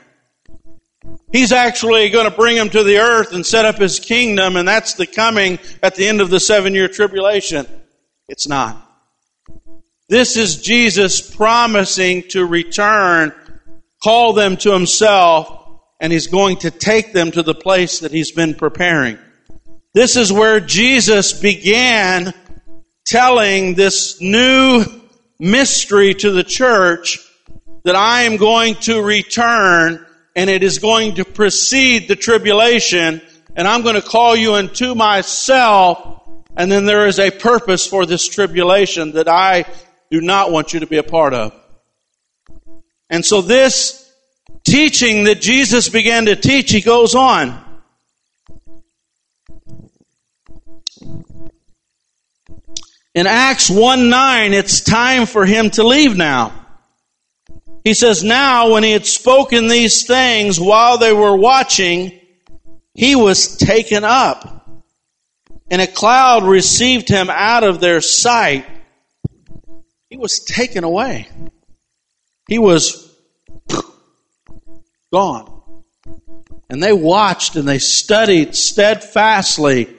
He's 1.32 1.52
actually 1.52 2.10
going 2.10 2.30
to 2.30 2.36
bring 2.36 2.56
him 2.56 2.70
to 2.70 2.84
the 2.84 2.98
earth 2.98 3.34
and 3.34 3.46
set 3.46 3.66
up 3.66 3.78
his 3.78 4.00
kingdom, 4.00 4.56
and 4.56 4.68
that's 4.68 4.94
the 4.94 5.06
coming 5.06 5.60
at 5.84 5.96
the 5.96 6.08
end 6.08 6.22
of 6.22 6.30
the 6.30 6.40
seven 6.40 6.74
year 6.74 6.88
tribulation. 6.88 7.68
It's 8.28 8.48
not. 8.48 8.84
This 10.10 10.38
is 10.38 10.62
Jesus 10.62 11.20
promising 11.36 12.24
to 12.30 12.46
return, 12.46 13.34
call 14.04 14.34
them 14.34 14.58
to 14.58 14.72
himself, 14.72 15.80
and 16.00 16.14
he's 16.14 16.28
going 16.28 16.58
to 16.58 16.72
take 16.72 17.14
them 17.14 17.32
to 17.32 17.44
the 17.44 17.56
place 17.56 18.00
that 18.00 18.12
he's 18.12 18.32
been 18.32 18.54
preparing. 18.54 19.18
This 19.94 20.16
is 20.16 20.32
where 20.32 20.60
Jesus 20.60 21.34
began 21.34 22.34
telling 23.06 23.74
this 23.74 24.22
new 24.22 24.86
mystery 25.40 26.14
to 26.14 26.32
the 26.32 26.44
church 26.44 27.20
that 27.84 27.96
I 27.96 28.24
am 28.24 28.38
going 28.38 28.76
to 28.76 29.02
return 29.02 30.06
and 30.36 30.52
it 30.52 30.62
is 30.62 30.78
going 30.78 31.16
to 31.16 31.26
precede 31.26 32.08
the 32.08 32.16
tribulation, 32.16 33.22
and 33.56 33.68
I'm 33.68 33.82
going 33.82 33.96
to 33.96 34.08
call 34.08 34.36
you 34.36 34.56
into 34.56 34.94
myself, 34.94 36.30
and 36.56 36.72
then 36.72 36.86
there 36.86 37.08
is 37.08 37.18
a 37.18 37.32
purpose 37.32 37.88
for 37.88 38.06
this 38.06 38.28
tribulation 38.28 39.14
that 39.14 39.28
I 39.28 39.66
do 40.12 40.22
not 40.22 40.52
want 40.52 40.74
you 40.74 40.82
to 40.82 40.86
be 40.86 40.98
a 40.98 41.04
part 41.04 41.34
of. 41.34 41.60
And 43.10 43.26
so 43.26 43.42
this 43.42 44.12
teaching 44.64 45.26
that 45.26 45.42
Jesus 45.42 45.90
began 45.90 46.26
to 46.26 46.36
teach, 46.36 46.72
he 46.72 46.82
goes 46.82 47.16
on. 47.16 47.64
In 53.16 53.26
Acts 53.26 53.70
1 53.70 54.10
9, 54.10 54.54
it's 54.54 54.82
time 54.82 55.26
for 55.26 55.46
him 55.46 55.72
to 55.72 55.84
leave 55.84 56.16
now. 56.16 56.54
He 57.84 57.94
says, 57.94 58.24
Now, 58.24 58.72
when 58.74 58.84
he 58.84 58.92
had 58.92 59.08
spoken 59.08 59.70
these 59.70 60.06
things 60.06 60.60
while 60.60 60.98
they 60.98 61.14
were 61.14 61.36
watching, 61.36 62.20
he 62.94 63.16
was 63.16 63.58
taken 63.58 64.04
up, 64.04 64.70
and 65.72 65.82
a 65.82 65.88
cloud 65.88 66.44
received 66.44 67.10
him 67.10 67.30
out 67.30 67.64
of 67.64 67.80
their 67.80 68.02
sight. 68.02 68.66
He 70.10 70.18
was 70.18 70.40
taken 70.40 70.84
away. 70.84 71.28
He 72.48 72.60
was 72.60 73.16
gone. 75.12 75.54
And 76.70 76.84
they 76.84 76.94
watched 76.94 77.56
and 77.56 77.68
they 77.68 77.80
studied 77.80 78.56
steadfastly 78.56 79.94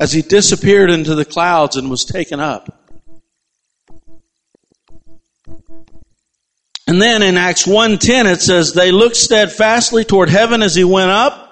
as 0.00 0.12
he 0.12 0.22
disappeared 0.22 0.90
into 0.90 1.14
the 1.14 1.24
clouds 1.24 1.76
and 1.76 1.90
was 1.90 2.04
taken 2.04 2.40
up. 2.40 2.74
And 6.86 7.02
then 7.02 7.22
in 7.22 7.36
Acts 7.36 7.66
1:10 7.66 8.26
it 8.26 8.40
says 8.40 8.72
they 8.72 8.90
looked 8.90 9.16
steadfastly 9.16 10.04
toward 10.04 10.30
heaven 10.30 10.62
as 10.62 10.74
he 10.74 10.84
went 10.84 11.10
up. 11.10 11.44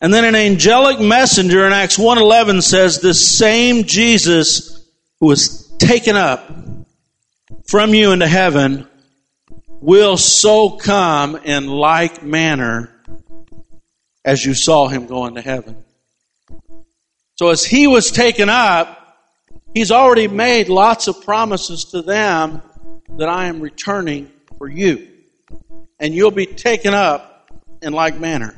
And 0.00 0.14
then 0.14 0.24
an 0.24 0.34
angelic 0.34 1.00
messenger 1.00 1.66
in 1.66 1.72
Acts 1.74 1.98
1:11 1.98 2.62
says 2.62 3.00
this 3.00 3.36
same 3.36 3.84
Jesus 3.84 4.80
who 5.20 5.26
was 5.26 5.66
taken 5.78 6.16
up 6.16 6.50
from 7.66 7.92
you 7.92 8.12
into 8.12 8.26
heaven 8.26 8.87
will 9.80 10.16
so 10.16 10.70
come 10.70 11.36
in 11.36 11.66
like 11.66 12.22
manner 12.22 12.92
as 14.24 14.44
you 14.44 14.54
saw 14.54 14.88
him 14.88 15.06
going 15.06 15.34
to 15.36 15.40
heaven. 15.40 15.84
So 17.36 17.50
as 17.50 17.64
he 17.64 17.86
was 17.86 18.10
taken 18.10 18.48
up, 18.48 19.16
he's 19.74 19.92
already 19.92 20.28
made 20.28 20.68
lots 20.68 21.06
of 21.06 21.24
promises 21.24 21.84
to 21.86 22.02
them 22.02 22.62
that 23.16 23.28
I 23.28 23.46
am 23.46 23.60
returning 23.60 24.30
for 24.58 24.68
you. 24.68 25.08
And 26.00 26.14
you'll 26.14 26.30
be 26.30 26.46
taken 26.46 26.94
up 26.94 27.50
in 27.80 27.92
like 27.92 28.18
manner. 28.18 28.54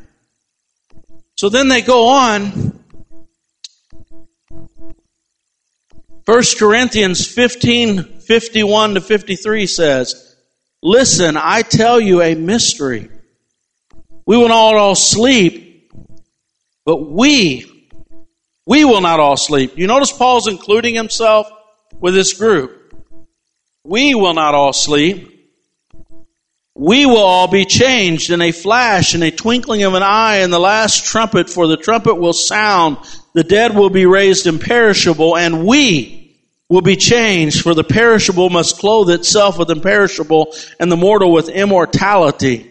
So 1.37 1.49
then 1.49 1.69
they 1.69 1.83
go 1.83 2.09
on. 2.09 2.81
1 6.25 6.43
Corinthians 6.59 7.27
15, 7.27 8.05
51 8.21 8.95
to 8.95 9.01
53 9.01 9.67
says, 9.67 10.30
Listen, 10.83 11.37
I 11.37 11.63
tell 11.63 12.01
you 12.01 12.23
a 12.23 12.35
mystery. 12.35 13.11
We 14.27 14.37
will 14.37 14.49
not 14.49 14.77
all 14.77 14.95
sleep, 14.95 15.93
but 16.85 16.97
we, 16.97 17.91
we 18.67 18.85
will 18.85 19.01
not 19.01 19.21
all 19.21 19.37
sleep. 19.37 19.77
You 19.77 19.87
notice 19.87 20.13
Paul's 20.13 20.47
including 20.47 20.95
himself 20.95 21.51
with 21.99 22.15
this 22.15 22.33
group. 22.33 22.95
We 23.85 24.15
will 24.15 24.35
not 24.35 24.55
all 24.55 24.73
sleep 24.73 25.31
we 26.81 27.05
will 27.05 27.19
all 27.19 27.47
be 27.47 27.67
changed 27.67 28.31
in 28.31 28.41
a 28.41 28.53
flash, 28.53 29.15
in 29.15 29.23
a 29.23 29.31
twinkling 29.31 29.83
of 29.83 29.93
an 29.93 30.03
eye, 30.03 30.39
in 30.39 30.51
the 30.51 30.59
last 30.59 31.05
trumpet, 31.05 31.51
for 31.51 31.67
the 31.67 31.77
trumpet 31.77 32.15
will 32.15 32.33
sound, 32.33 32.97
the 33.35 33.45
dead 33.45 33.77
will 33.77 33.91
be 33.91 34.07
raised 34.07 34.47
imperishable, 34.47 35.37
and 35.37 35.67
we 35.67 36.20
will 36.71 36.81
be 36.81 36.97
changed, 36.97 37.61
for 37.61 37.75
the 37.75 37.85
perishable 37.85 38.49
must 38.49 38.79
clothe 38.79 39.11
itself 39.11 39.59
with 39.59 39.71
imperishable, 39.71 40.55
and 40.79 40.91
the 40.91 40.97
mortal 40.97 41.31
with 41.31 41.51
immortality. 41.51 42.71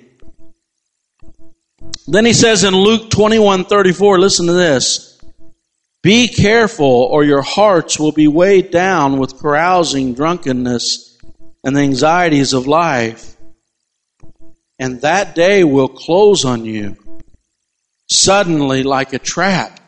Then 2.07 2.25
he 2.25 2.33
says 2.33 2.63
in 2.63 2.73
Luke 2.73 3.11
21 3.11 3.65
34, 3.65 4.17
listen 4.17 4.47
to 4.47 4.53
this. 4.53 5.21
Be 6.01 6.27
careful, 6.27 6.87
or 6.87 7.23
your 7.23 7.43
hearts 7.43 7.99
will 7.99 8.13
be 8.13 8.27
weighed 8.27 8.71
down 8.71 9.19
with 9.19 9.39
carousing, 9.39 10.15
drunkenness, 10.15 11.15
and 11.63 11.75
the 11.75 11.81
anxieties 11.81 12.53
of 12.53 12.65
life 12.65 13.35
and 14.79 15.01
that 15.01 15.35
day 15.35 15.63
will 15.63 15.89
close 15.89 16.45
on 16.45 16.63
you 16.65 16.95
suddenly 18.07 18.81
like 18.81 19.13
a 19.13 19.19
trap. 19.19 19.79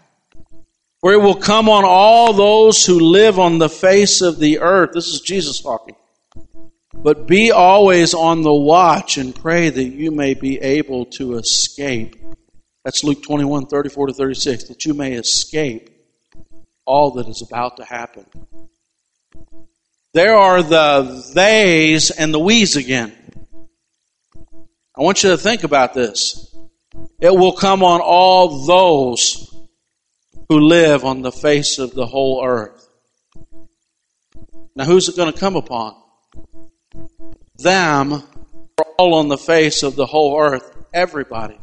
For 1.02 1.14
it 1.14 1.22
will 1.22 1.36
come 1.36 1.68
on 1.68 1.84
all 1.84 2.32
those 2.32 2.86
who 2.86 3.00
live 3.00 3.40
on 3.40 3.58
the 3.58 3.70
face 3.70 4.22
of 4.22 4.38
the 4.38 4.60
earth. 4.60 4.92
This 4.94 5.08
is 5.08 5.22
Jesus 5.22 5.60
talking. 5.60 5.96
But 6.94 7.26
be 7.26 7.52
always 7.52 8.14
on 8.14 8.44
the 8.44 8.54
watch 8.54 9.18
and 9.18 9.34
pray 9.34 9.70
that 9.70 9.84
you 9.84 10.12
may 10.12 10.36
be 10.36 10.60
able 10.60 11.06
to 11.06 11.38
escape. 11.38 12.16
That's 12.86 13.04
Luke 13.04 13.24
21, 13.24 13.66
34 13.66 14.08
to 14.08 14.14
36, 14.14 14.66
that 14.66 14.86
you 14.86 14.94
may 14.94 15.14
escape 15.14 15.90
all 16.86 17.12
that 17.12 17.28
is 17.28 17.42
about 17.42 17.78
to 17.78 17.84
happen. 17.84 18.26
There 20.14 20.36
are 20.36 20.62
the 20.62 21.24
theys 21.34 22.12
and 22.12 22.32
the 22.32 22.40
we's 22.40 22.76
again. 22.76 23.16
I 24.96 25.02
want 25.02 25.24
you 25.24 25.32
to 25.32 25.38
think 25.38 25.64
about 25.64 25.96
this. 25.96 26.54
It 27.20 27.34
will 27.34 27.54
come 27.54 27.82
on 27.82 28.02
all 28.02 28.66
those 28.66 29.51
who 30.52 30.60
live 30.60 31.06
on 31.06 31.22
the 31.22 31.32
face 31.32 31.80
of 31.80 31.94
the 31.94 32.06
whole 32.06 32.46
earth. 32.46 32.90
Now, 34.76 34.84
who's 34.84 35.08
it 35.08 35.16
going 35.16 35.32
to 35.32 35.40
come 35.40 35.56
upon? 35.56 35.96
Them 37.56 38.12
are 38.12 38.86
all 38.98 39.14
on 39.14 39.30
the 39.30 39.38
face 39.38 39.82
of 39.82 39.96
the 39.96 40.06
whole 40.06 40.38
earth. 40.38 40.76
Everybody. 40.94 41.58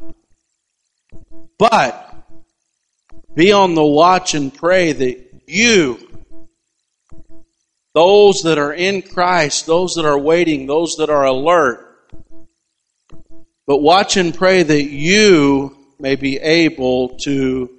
But 1.59 2.16
be 3.35 3.52
on 3.52 3.75
the 3.75 3.85
watch 3.85 4.33
and 4.33 4.54
pray 4.54 4.92
that 4.92 5.42
you, 5.47 6.25
those 7.92 8.40
that 8.45 8.57
are 8.57 8.73
in 8.73 9.02
Christ, 9.02 9.66
those 9.66 9.97
that 9.97 10.07
are 10.07 10.18
waiting, 10.18 10.66
those 10.66 10.97
that 10.97 11.11
are 11.11 11.26
alert, 11.26 12.09
but 13.66 13.83
watch 13.83 14.16
and 14.16 14.35
pray 14.35 14.62
that 14.62 14.85
you 14.85 15.76
may 16.00 16.16
be 16.16 16.38
able 16.38 17.18
to 17.18 17.78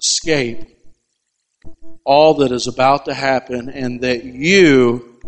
escape 0.00 0.66
all 2.04 2.34
that 2.34 2.52
is 2.52 2.66
about 2.66 3.04
to 3.04 3.14
happen 3.14 3.68
and 3.68 4.00
that 4.00 4.24
you 4.24 5.20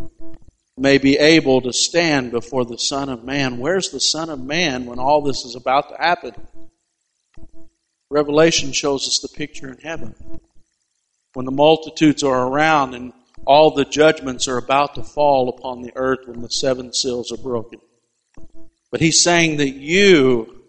may 0.79 0.99
be 0.99 1.19
able 1.19 1.61
to 1.61 1.73
stand 1.73 2.31
before 2.31 2.65
the 2.65 2.79
Son 2.79 3.09
of 3.09 3.23
Man. 3.23 3.59
Where's 3.59 3.91
the 3.91 4.01
Son 4.01 4.31
of 4.31 4.41
Man 4.41 4.87
when 4.87 4.99
all 4.99 5.21
this 5.21 5.45
is 5.45 5.55
about 5.55 5.91
to 5.91 5.97
happen? 5.97 6.35
Revelation 8.11 8.73
shows 8.73 9.07
us 9.07 9.19
the 9.19 9.29
picture 9.29 9.71
in 9.71 9.79
heaven. 9.79 10.15
When 11.35 11.47
the 11.47 11.53
multitudes 11.53 12.23
are 12.23 12.47
around 12.47 12.95
and 12.95 13.13
all 13.47 13.75
the 13.75 13.85
judgments 13.85 14.49
are 14.49 14.59
about 14.59 14.95
to 14.95 15.03
fall 15.03 15.49
upon 15.49 15.83
the 15.83 15.93
earth 15.97 16.27
when 16.27 16.41
the 16.41 16.51
seven 16.51 16.93
seals 16.93 17.33
are 17.33 17.43
broken. 17.43 17.81
But 18.91 19.01
he's 19.01 19.23
saying 19.23 19.59
that 19.59 19.71
you 19.71 20.63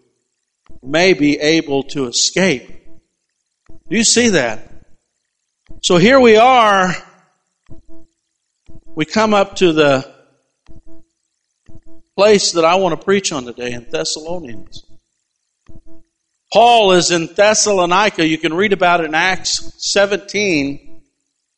may 0.82 1.12
be 1.14 1.38
able 1.38 1.82
to 1.84 2.06
escape. 2.06 2.73
Do 3.86 3.98
you 3.98 4.04
see 4.04 4.30
that? 4.30 4.70
So 5.82 5.98
here 5.98 6.18
we 6.18 6.36
are. 6.36 6.94
We 8.94 9.04
come 9.04 9.34
up 9.34 9.56
to 9.56 9.74
the 9.74 10.10
place 12.16 12.52
that 12.52 12.64
I 12.64 12.76
want 12.76 12.98
to 12.98 13.04
preach 13.04 13.30
on 13.30 13.44
today 13.44 13.72
in 13.72 13.86
Thessalonians. 13.90 14.86
Paul 16.50 16.92
is 16.92 17.10
in 17.10 17.26
Thessalonica. 17.26 18.26
You 18.26 18.38
can 18.38 18.54
read 18.54 18.72
about 18.72 19.00
it 19.00 19.06
in 19.06 19.14
Acts 19.14 19.74
17. 19.76 21.02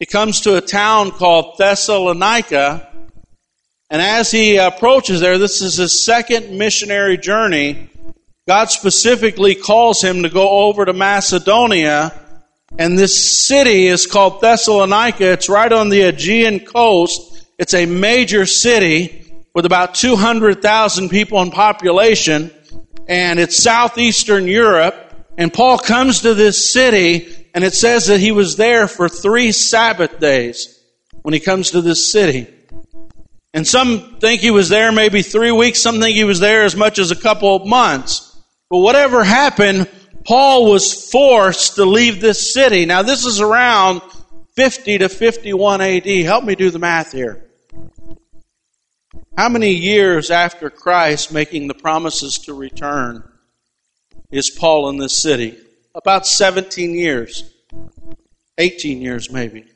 He 0.00 0.06
comes 0.06 0.40
to 0.40 0.56
a 0.56 0.61
town 0.61 1.12
called 1.12 1.59
Thessalonica. 1.59 2.90
And 3.88 4.02
as 4.02 4.33
he 4.33 4.56
approaches 4.56 5.21
there, 5.21 5.38
this 5.38 5.62
is 5.62 5.76
his 5.76 6.04
second 6.04 6.59
missionary 6.59 7.18
journey. 7.18 7.88
God 8.46 8.70
specifically 8.70 9.54
calls 9.54 10.02
him 10.02 10.22
to 10.22 10.28
go 10.28 10.48
over 10.66 10.84
to 10.84 10.92
Macedonia. 10.92 12.12
And 12.78 12.98
this 12.98 13.46
city 13.46 13.86
is 13.86 14.06
called 14.06 14.40
Thessalonica. 14.40 15.32
It's 15.32 15.48
right 15.48 15.72
on 15.72 15.88
the 15.88 16.02
Aegean 16.02 16.60
coast. 16.60 17.46
It's 17.58 17.74
a 17.74 17.86
major 17.86 18.46
city 18.46 19.24
with 19.54 19.66
about 19.66 19.94
200,000 19.94 21.08
people 21.08 21.42
in 21.42 21.50
population 21.50 22.50
and 23.08 23.38
it's 23.38 23.62
southeastern 23.62 24.47
Europe. 24.47 24.94
And 25.38 25.52
Paul 25.52 25.78
comes 25.78 26.23
to 26.23 26.34
this 26.34 26.73
city, 26.73 27.28
and 27.54 27.62
it 27.62 27.75
says 27.75 28.06
that 28.06 28.21
he 28.21 28.32
was 28.32 28.56
there 28.56 28.88
for 28.88 29.08
three 29.08 29.52
Sabbath 29.52 30.18
days 30.18 30.82
when 31.23 31.34
he 31.34 31.40
comes 31.40 31.73
to 31.73 31.82
this 31.82 32.10
city. 32.10 32.47
And 33.52 33.66
some 33.66 34.16
think 34.18 34.40
he 34.40 34.50
was 34.50 34.68
there 34.68 34.92
maybe 34.92 35.23
three 35.23 35.52
weeks, 35.52 35.82
some 35.82 36.00
think 36.00 36.16
he 36.16 36.25
was 36.25 36.40
there 36.40 36.64
as 36.64 36.76
much 36.76 36.99
as 36.99 37.10
a 37.10 37.16
couple 37.16 37.54
of 37.54 37.66
months. 37.66 38.25
But 38.68 38.78
whatever 38.78 39.22
happened, 39.22 39.88
Paul 40.24 40.70
was 40.70 41.10
forced 41.10 41.76
to 41.76 41.84
leave 41.84 42.20
this 42.20 42.52
city. 42.52 42.84
Now, 42.84 43.02
this 43.02 43.24
is 43.24 43.40
around 43.40 44.02
50 44.56 44.98
to 44.98 45.08
51 45.08 45.80
AD. 45.80 46.06
Help 46.06 46.44
me 46.44 46.54
do 46.56 46.70
the 46.70 46.78
math 46.78 47.12
here. 47.12 47.44
How 49.36 49.48
many 49.48 49.70
years 49.70 50.30
after 50.30 50.70
Christ 50.70 51.30
making 51.30 51.68
the 51.68 51.74
promises 51.74 52.38
to 52.38 52.54
return 52.54 53.22
is 54.30 54.50
Paul 54.50 54.88
in 54.88 54.96
this 54.96 55.16
city? 55.16 55.58
About 55.94 56.26
17 56.26 56.94
years. 56.94 57.52
18 58.58 59.02
years, 59.02 59.30
maybe. 59.30 59.66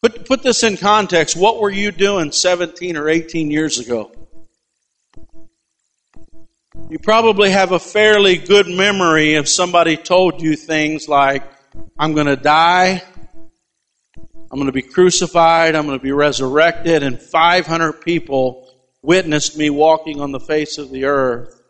Put, 0.00 0.26
put 0.26 0.42
this 0.42 0.62
in 0.62 0.76
context. 0.76 1.36
What 1.36 1.60
were 1.60 1.70
you 1.70 1.90
doing 1.90 2.30
17 2.30 2.96
or 2.96 3.08
18 3.08 3.50
years 3.50 3.80
ago? 3.80 4.12
You 6.90 6.98
probably 6.98 7.50
have 7.50 7.72
a 7.72 7.78
fairly 7.78 8.38
good 8.38 8.66
memory 8.66 9.34
if 9.34 9.46
somebody 9.46 9.98
told 9.98 10.40
you 10.40 10.56
things 10.56 11.06
like, 11.06 11.42
I'm 11.98 12.14
going 12.14 12.28
to 12.28 12.36
die, 12.36 13.02
I'm 14.50 14.58
going 14.58 14.66
to 14.66 14.72
be 14.72 14.80
crucified. 14.80 15.74
I'm 15.74 15.84
going 15.84 15.98
to 15.98 16.02
be 16.02 16.12
resurrected. 16.12 17.02
And 17.02 17.20
500 17.20 18.00
people 18.00 18.72
witnessed 19.02 19.58
me 19.58 19.68
walking 19.68 20.22
on 20.22 20.32
the 20.32 20.40
face 20.40 20.78
of 20.78 20.90
the 20.90 21.04
earth. 21.04 21.60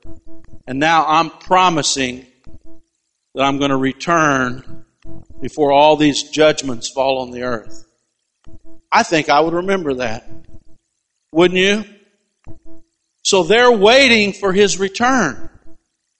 And 0.69 0.79
now 0.79 1.05
I'm 1.05 1.31
promising 1.31 2.25
that 3.35 3.43
I'm 3.43 3.59
going 3.59 3.71
to 3.71 3.77
return 3.77 4.85
before 5.41 5.73
all 5.73 5.97
these 5.97 6.31
judgments 6.31 6.89
fall 6.89 7.23
on 7.23 7.33
the 7.33 7.43
earth. 7.43 7.85
I 8.93 9.03
think 9.03 9.29
I 9.29 9.41
would 9.41 9.55
remember 9.55 9.95
that. 9.95 10.31
Wouldn't 11.33 11.59
you? 11.59 11.85
So 13.29 13.43
they're 13.43 13.71
waiting 13.71 14.33
for 14.33 14.55
his 14.55 14.79
return. 14.79 15.51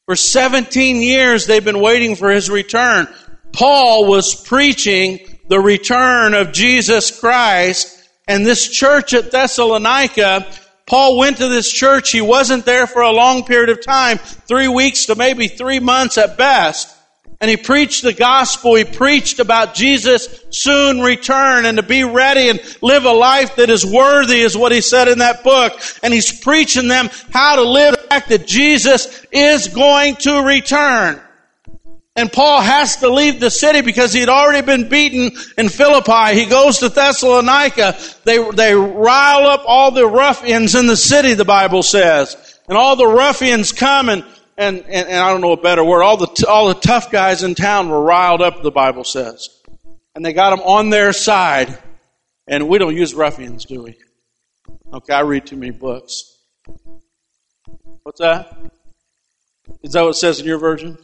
For 0.05 0.15
17 0.15 1.01
years, 1.01 1.47
they've 1.47 1.65
been 1.65 1.81
waiting 1.81 2.17
for 2.17 2.29
his 2.29 2.51
return. 2.51 3.09
Paul 3.51 4.05
was 4.05 4.35
preaching 4.35 5.21
the 5.49 5.59
return 5.59 6.35
of 6.35 6.53
Jesus 6.53 7.19
Christ. 7.19 7.99
And 8.27 8.45
this 8.45 8.69
church 8.69 9.15
at 9.15 9.31
Thessalonica, 9.31 10.49
Paul 10.87 11.17
went 11.17 11.39
to 11.39 11.49
this 11.49 11.73
church. 11.73 12.11
He 12.11 12.21
wasn't 12.21 12.67
there 12.67 12.87
for 12.87 13.01
a 13.01 13.11
long 13.11 13.43
period 13.43 13.71
of 13.71 13.83
time, 13.83 14.19
three 14.19 14.69
weeks 14.69 15.07
to 15.07 15.15
maybe 15.15 15.49
three 15.49 15.81
months 15.81 16.19
at 16.19 16.37
best. 16.37 16.95
And 17.41 17.49
he 17.49 17.57
preached 17.57 18.03
the 18.03 18.13
gospel. 18.13 18.75
He 18.75 18.85
preached 18.85 19.39
about 19.39 19.75
Jesus' 19.75 20.45
soon 20.51 21.01
return 21.01 21.67
and 21.67 21.77
to 21.79 21.85
be 21.85 22.03
ready 22.03 22.49
and 22.49 22.61
live 22.83 23.05
a 23.05 23.13
life 23.13 23.57
that 23.57 23.71
is 23.71 23.87
worthy 23.87 24.41
is 24.41 24.57
what 24.57 24.73
he 24.73 24.81
said 24.81 25.07
in 25.07 25.19
that 25.19 25.45
book. 25.45 25.81
And 26.03 26.13
he's 26.13 26.41
preaching 26.41 26.89
them 26.89 27.09
how 27.33 27.57
to 27.57 27.63
live 27.63 27.95
the 27.95 28.03
fact 28.09 28.31
that 28.31 28.47
Jesus 28.47 29.25
is 29.31 29.69
going 29.69 30.17
to 30.17 30.43
return. 30.43 31.21
And 32.17 32.33
Paul 32.33 32.61
has 32.61 32.97
to 32.97 33.09
leave 33.09 33.39
the 33.39 33.49
city 33.49 33.81
because 33.81 34.13
he'd 34.13 34.29
already 34.29 34.67
been 34.67 34.89
beaten 34.89 35.39
in 35.57 35.69
Philippi. 35.69 36.35
He 36.35 36.47
goes 36.47 36.79
to 36.79 36.89
Thessalonica. 36.89 37.97
They, 38.25 38.43
they 38.51 38.75
rile 38.75 39.47
up 39.47 39.63
all 39.65 39.93
the 39.93 40.05
ruffians 40.05 40.75
in 40.75 40.89
the 40.89 40.97
city, 40.97 41.35
the 41.35 41.45
Bible 41.45 41.85
says. 41.85 42.59
And 42.69 42.77
all 42.77 42.97
the 42.97 43.07
ruffians 43.07 43.71
come 43.71 44.09
and, 44.09 44.25
and, 44.59 44.79
and, 44.79 45.09
and 45.09 45.17
I 45.17 45.31
don't 45.31 45.41
know 45.41 45.53
a 45.53 45.57
better 45.57 45.85
word, 45.85 46.03
all 46.03 46.17
the, 46.17 46.47
all 46.49 46.69
the 46.69 46.75
tough 46.75 47.13
guys 47.13 47.45
in 47.45 47.55
town 47.55 47.89
were 47.89 48.03
riled 48.03 48.43
up, 48.43 48.61
the 48.61 48.73
Bible 48.73 49.05
says. 49.05 49.49
And 50.17 50.25
they 50.25 50.33
got 50.33 50.51
them 50.51 50.61
on 50.67 50.91
their 50.91 51.13
side. 51.13 51.79
And 52.49 52.69
we 52.69 52.79
don't 52.79 52.97
use 52.97 53.15
ruffians, 53.15 53.65
do 53.67 53.85
we? 53.85 53.97
Okay, 54.93 55.15
I 55.15 55.21
read 55.21 55.47
too 55.47 55.57
many 55.57 55.71
books. 55.71 56.25
What's 58.03 58.19
that? 58.19 58.59
Is 59.83 59.93
that 59.93 60.03
what 60.03 60.11
it 60.11 60.15
says 60.15 60.41
in 60.41 60.47
your 60.47 60.59
version? 60.59 60.99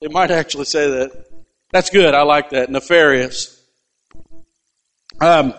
It 0.00 0.10
might 0.10 0.30
actually 0.30 0.64
say 0.64 0.88
that. 0.88 1.26
That's 1.72 1.90
good. 1.90 2.14
I 2.14 2.22
like 2.22 2.50
that. 2.50 2.70
Nefarious. 2.70 3.60
Um, 5.20 5.52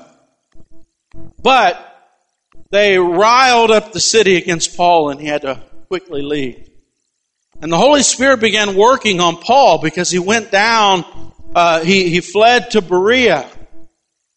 but 1.44 1.80
they 2.72 2.98
riled 2.98 3.70
up 3.70 3.92
the 3.92 4.00
city 4.00 4.36
against 4.38 4.76
Paul 4.76 5.12
and 5.12 5.20
he 5.20 5.28
had 5.28 5.44
to 5.44 5.62
quickly 5.88 6.24
leave. 6.24 6.70
And 7.62 7.72
the 7.72 7.78
Holy 7.78 8.04
Spirit 8.04 8.40
began 8.40 8.76
working 8.76 9.20
on 9.20 9.38
Paul 9.38 9.80
because 9.80 10.12
he 10.12 10.20
went 10.20 10.52
down, 10.52 11.06
uh, 11.56 11.82
he, 11.82 12.10
he 12.10 12.22
fled 12.22 12.72
to 12.72 12.82
Berea. 12.82 13.50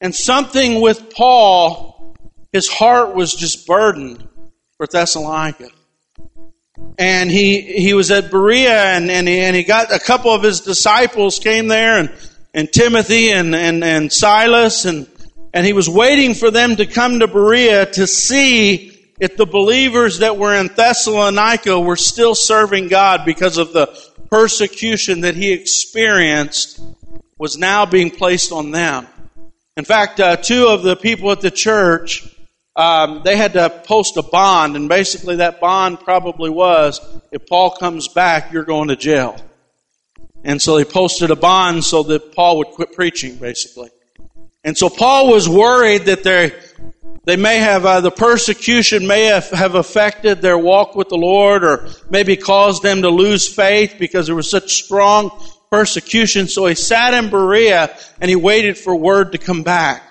And 0.00 0.14
something 0.14 0.80
with 0.80 1.12
Paul, 1.14 2.16
his 2.52 2.68
heart 2.68 3.14
was 3.14 3.34
just 3.34 3.66
burdened 3.66 4.26
for 4.76 4.86
Thessalonica 4.86 5.68
and 6.98 7.30
he 7.30 7.60
he 7.60 7.94
was 7.94 8.10
at 8.10 8.30
Berea 8.30 8.96
and 8.96 9.10
and 9.10 9.28
he, 9.28 9.38
and 9.40 9.54
he 9.54 9.62
got 9.62 9.92
a 9.92 9.98
couple 9.98 10.32
of 10.32 10.42
his 10.42 10.60
disciples 10.60 11.38
came 11.38 11.68
there 11.68 11.98
and 11.98 12.12
and 12.52 12.70
Timothy 12.72 13.30
and 13.30 13.54
and 13.54 13.84
and 13.84 14.12
Silas 14.12 14.84
and 14.84 15.06
and 15.54 15.64
he 15.64 15.72
was 15.72 15.88
waiting 15.88 16.34
for 16.34 16.50
them 16.50 16.76
to 16.76 16.86
come 16.86 17.20
to 17.20 17.28
Berea 17.28 17.86
to 17.92 18.06
see 18.06 18.97
if 19.20 19.36
the 19.36 19.46
believers 19.46 20.18
that 20.18 20.36
were 20.36 20.54
in 20.54 20.68
Thessalonica 20.68 21.78
were 21.80 21.96
still 21.96 22.34
serving 22.34 22.88
God 22.88 23.24
because 23.24 23.58
of 23.58 23.72
the 23.72 23.86
persecution 24.30 25.22
that 25.22 25.34
he 25.34 25.52
experienced 25.52 26.80
was 27.38 27.56
now 27.56 27.86
being 27.86 28.10
placed 28.10 28.52
on 28.52 28.70
them. 28.70 29.06
In 29.76 29.84
fact, 29.84 30.20
uh, 30.20 30.36
two 30.36 30.66
of 30.66 30.82
the 30.82 30.96
people 30.96 31.30
at 31.30 31.40
the 31.40 31.50
church, 31.50 32.28
um, 32.74 33.22
they 33.24 33.36
had 33.36 33.52
to 33.54 33.70
post 33.70 34.16
a 34.16 34.22
bond, 34.22 34.76
and 34.76 34.88
basically 34.88 35.36
that 35.36 35.60
bond 35.60 36.00
probably 36.00 36.50
was, 36.50 37.00
if 37.32 37.46
Paul 37.46 37.70
comes 37.70 38.08
back, 38.08 38.52
you're 38.52 38.64
going 38.64 38.88
to 38.88 38.96
jail. 38.96 39.36
And 40.44 40.60
so 40.62 40.76
they 40.76 40.84
posted 40.84 41.30
a 41.30 41.36
bond 41.36 41.84
so 41.84 42.02
that 42.04 42.34
Paul 42.34 42.58
would 42.58 42.68
quit 42.68 42.92
preaching, 42.92 43.36
basically. 43.36 43.90
And 44.64 44.76
so 44.76 44.88
Paul 44.88 45.32
was 45.32 45.48
worried 45.48 46.06
that 46.06 46.22
they, 46.24 46.52
they 47.28 47.36
may 47.36 47.58
have, 47.58 47.84
uh, 47.84 48.00
the 48.00 48.10
persecution 48.10 49.06
may 49.06 49.26
have, 49.26 49.50
have 49.50 49.74
affected 49.74 50.40
their 50.40 50.56
walk 50.56 50.94
with 50.94 51.10
the 51.10 51.18
Lord 51.18 51.62
or 51.62 51.86
maybe 52.08 52.38
caused 52.38 52.82
them 52.82 53.02
to 53.02 53.10
lose 53.10 53.46
faith 53.46 53.96
because 53.98 54.24
there 54.24 54.34
was 54.34 54.50
such 54.50 54.82
strong 54.82 55.38
persecution. 55.70 56.48
So 56.48 56.64
he 56.64 56.74
sat 56.74 57.12
in 57.12 57.28
Berea 57.28 57.94
and 58.18 58.30
he 58.30 58.34
waited 58.34 58.78
for 58.78 58.96
word 58.96 59.32
to 59.32 59.38
come 59.38 59.62
back. 59.62 60.02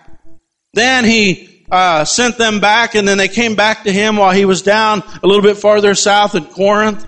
Then 0.76 1.06
he 1.06 1.66
uh, 1.72 2.06
sent 2.06 2.38
them 2.38 2.60
back 2.60 2.94
and 2.94 3.08
then 3.08 3.18
they 3.18 3.30
came 3.30 3.56
back 3.56 3.86
to 3.86 3.92
him 3.92 4.18
while 4.18 4.32
he 4.32 4.46
was 4.46 4.62
down 4.62 5.02
a 5.24 5.26
little 5.26 5.42
bit 5.42 5.58
farther 5.58 5.96
south 5.96 6.36
in 6.36 6.46
Corinth. 6.46 7.04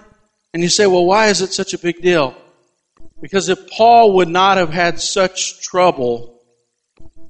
And 0.55 0.63
you 0.63 0.69
say, 0.69 0.87
well, 0.87 1.05
why 1.05 1.27
is 1.27 1.41
it 1.41 1.53
such 1.53 1.75
a 1.75 1.77
big 1.77 2.01
deal? 2.01 2.35
Because 3.21 3.47
if 3.47 3.69
Paul 3.69 4.13
would 4.13 4.27
not 4.27 4.57
have 4.57 4.73
had 4.73 4.99
such 4.99 5.61
trouble, 5.61 6.41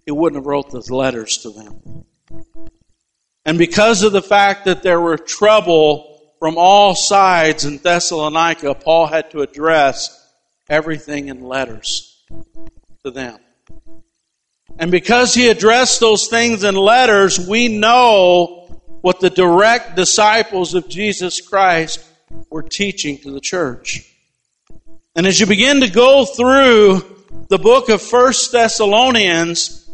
he 0.06 0.14
wouldn't 0.14 0.42
have 0.42 0.48
wrote 0.48 0.72
those 0.72 0.90
letters 0.90 1.40
to 1.40 1.50
them. 1.50 2.06
And 3.50 3.58
because 3.58 4.04
of 4.04 4.12
the 4.12 4.22
fact 4.22 4.66
that 4.66 4.84
there 4.84 5.02
were 5.02 5.18
trouble 5.18 6.36
from 6.38 6.60
all 6.60 6.94
sides 6.94 7.66
in 7.66 7.80
Thessalonica, 7.80 8.76
Paul 8.76 9.08
had 9.08 9.32
to 9.32 9.42
address 9.42 10.16
everything 10.70 11.30
in 11.30 11.42
letters 11.42 12.24
to 13.04 13.10
them. 13.10 13.40
And 14.78 14.92
because 14.92 15.34
he 15.34 15.48
addressed 15.48 16.00
those 16.00 16.28
things 16.28 16.64
in 16.64 16.76
letters, 16.76 17.40
we 17.40 17.70
know 17.70 18.68
what 19.02 19.20
the 19.20 19.32
direct 19.32 19.96
disciples 19.96 20.76
of 20.76 20.88
Jesus 20.88 21.42
Christ 21.42 22.06
were 22.52 22.62
teaching 22.62 23.18
to 23.22 23.32
the 23.32 23.42
church. 23.42 24.16
And 25.16 25.26
as 25.26 25.40
you 25.40 25.48
begin 25.48 25.82
to 25.82 25.90
go 25.90 26.24
through 26.24 27.02
the 27.48 27.58
book 27.58 27.90
of 27.90 28.00
First 28.00 28.52
Thessalonians, 28.52 29.89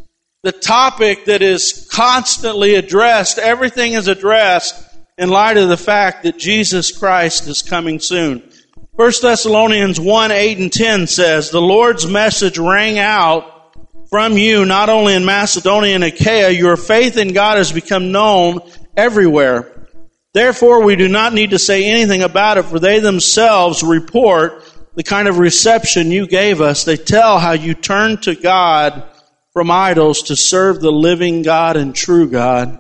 the 0.45 0.51
topic 0.51 1.25
that 1.25 1.41
is 1.41 1.89
constantly 1.91 2.75
addressed, 2.75 3.39
everything 3.39 3.93
is 3.93 4.07
addressed 4.07 4.75
in 5.17 5.27
light 5.27 5.57
of 5.57 5.69
the 5.69 5.75
fact 5.75 6.21
that 6.21 6.37
Jesus 6.37 6.95
Christ 6.95 7.47
is 7.47 7.63
coming 7.63 7.99
soon. 7.99 8.47
1 8.91 9.11
Thessalonians 9.23 9.99
1, 9.99 10.29
8 10.29 10.57
and 10.59 10.71
10 10.71 11.07
says, 11.07 11.49
The 11.49 11.59
Lord's 11.59 12.05
message 12.05 12.59
rang 12.59 12.99
out 12.99 13.75
from 14.11 14.37
you, 14.37 14.65
not 14.65 14.87
only 14.87 15.15
in 15.15 15.25
Macedonia 15.25 15.95
and 15.95 16.03
Achaia, 16.03 16.51
your 16.51 16.77
faith 16.77 17.17
in 17.17 17.33
God 17.33 17.57
has 17.57 17.71
become 17.71 18.11
known 18.11 18.59
everywhere. 18.95 19.89
Therefore, 20.35 20.83
we 20.83 20.95
do 20.95 21.07
not 21.07 21.33
need 21.33 21.49
to 21.49 21.59
say 21.59 21.85
anything 21.85 22.21
about 22.21 22.59
it, 22.59 22.65
for 22.65 22.77
they 22.77 22.99
themselves 22.99 23.81
report 23.81 24.63
the 24.93 25.01
kind 25.01 25.27
of 25.27 25.39
reception 25.39 26.11
you 26.11 26.27
gave 26.27 26.61
us. 26.61 26.83
They 26.83 26.97
tell 26.97 27.39
how 27.39 27.53
you 27.53 27.73
turned 27.73 28.21
to 28.23 28.35
God 28.35 29.09
from 29.55 29.71
idols 29.71 30.23
to 30.23 30.35
serve 30.35 30.81
the 30.81 30.91
living 30.91 31.41
God 31.41 31.77
and 31.77 31.95
true 31.95 32.29
God, 32.29 32.77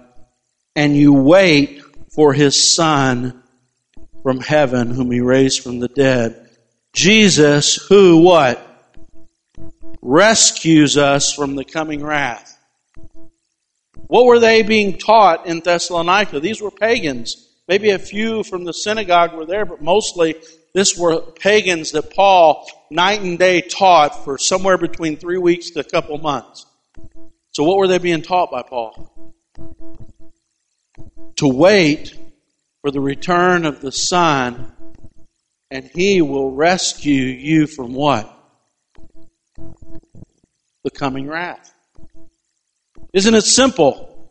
and 0.75 0.93
you 0.93 1.13
wait 1.13 1.81
for 2.13 2.33
His 2.33 2.75
Son 2.75 3.41
from 4.21 4.41
heaven, 4.41 4.91
whom 4.91 5.09
he 5.09 5.21
raised 5.21 5.61
from 5.61 5.79
the 5.79 5.87
dead. 5.87 6.49
Jesus, 6.91 7.75
who 7.87 8.17
what? 8.17 8.61
Rescues 10.01 10.97
us 10.97 11.31
from 11.31 11.55
the 11.55 11.63
coming 11.63 12.03
wrath. 12.03 12.59
What 14.07 14.25
were 14.25 14.39
they 14.39 14.61
being 14.61 14.97
taught 14.97 15.47
in 15.47 15.61
Thessalonica? 15.61 16.41
These 16.41 16.61
were 16.61 16.71
pagans. 16.71 17.55
Maybe 17.69 17.91
a 17.91 17.99
few 17.99 18.43
from 18.43 18.65
the 18.65 18.73
synagogue 18.73 19.33
were 19.33 19.45
there, 19.45 19.63
but 19.63 19.81
mostly 19.81 20.35
this 20.75 20.97
were 20.97 21.21
pagans 21.21 21.91
that 21.91 22.13
Paul 22.13 22.69
night 22.91 23.21
and 23.21 23.39
day 23.39 23.61
taught 23.61 24.25
for 24.25 24.37
somewhere 24.37 24.77
between 24.77 25.15
three 25.15 25.37
weeks 25.37 25.69
to 25.71 25.79
a 25.79 25.85
couple 25.85 26.17
months. 26.17 26.65
So 27.51 27.63
what 27.63 27.77
were 27.77 27.87
they 27.87 27.97
being 27.97 28.21
taught 28.21 28.51
by 28.51 28.61
Paul? 28.61 29.09
To 31.37 31.47
wait 31.47 32.13
for 32.81 32.91
the 32.91 32.99
return 32.99 33.65
of 33.65 33.79
the 33.79 33.93
Son, 33.93 34.73
and 35.71 35.89
He 35.95 36.21
will 36.21 36.51
rescue 36.51 37.23
you 37.23 37.67
from 37.67 37.93
what? 37.93 38.29
The 40.83 40.91
coming 40.91 41.29
wrath. 41.29 41.73
Isn't 43.13 43.33
it 43.33 43.45
simple? 43.45 44.29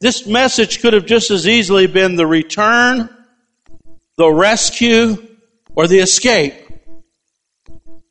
This 0.00 0.26
message 0.26 0.80
could 0.82 0.92
have 0.92 1.06
just 1.06 1.30
as 1.30 1.46
easily 1.46 1.86
been 1.86 2.16
the 2.16 2.26
return, 2.26 3.08
the 4.16 4.28
rescue, 4.28 5.35
or 5.76 5.86
the 5.86 5.98
escape. 6.00 6.54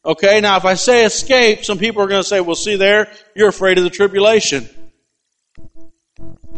Okay, 0.06 0.40
now 0.40 0.56
if 0.56 0.66
I 0.66 0.76
say 0.76 1.04
escape, 1.04 1.66
some 1.66 1.80
people 1.80 2.04
are 2.04 2.08
going 2.08 2.22
to 2.22 2.28
say, 2.28 2.40
well, 2.40 2.56
see 2.56 2.76
there, 2.76 3.12
you're 3.36 3.50
afraid 3.50 3.80
of 3.80 3.84
the 3.84 3.90
tribulation. 3.90 4.70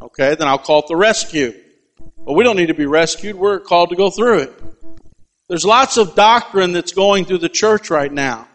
Okay, 0.02 0.36
then 0.36 0.48
I'll 0.48 0.60
call 0.60 0.80
it 0.80 0.88
the 0.90 0.98
rescue. 0.98 1.54
But 2.26 2.34
we 2.34 2.44
don't 2.44 2.58
need 2.58 2.68
to 2.68 2.74
be 2.74 2.86
rescued. 2.86 3.38
We're 3.38 3.62
called 3.62 3.90
to 3.92 3.96
go 3.96 4.10
through 4.10 4.40
it. 4.40 4.64
There's 5.48 5.64
lots 5.64 5.96
of 5.96 6.14
doctrine 6.14 6.74
that's 6.74 6.92
going 6.92 7.24
through 7.24 7.38
the 7.38 7.50
church 7.50 7.90
right 7.90 8.12
now. 8.12 8.50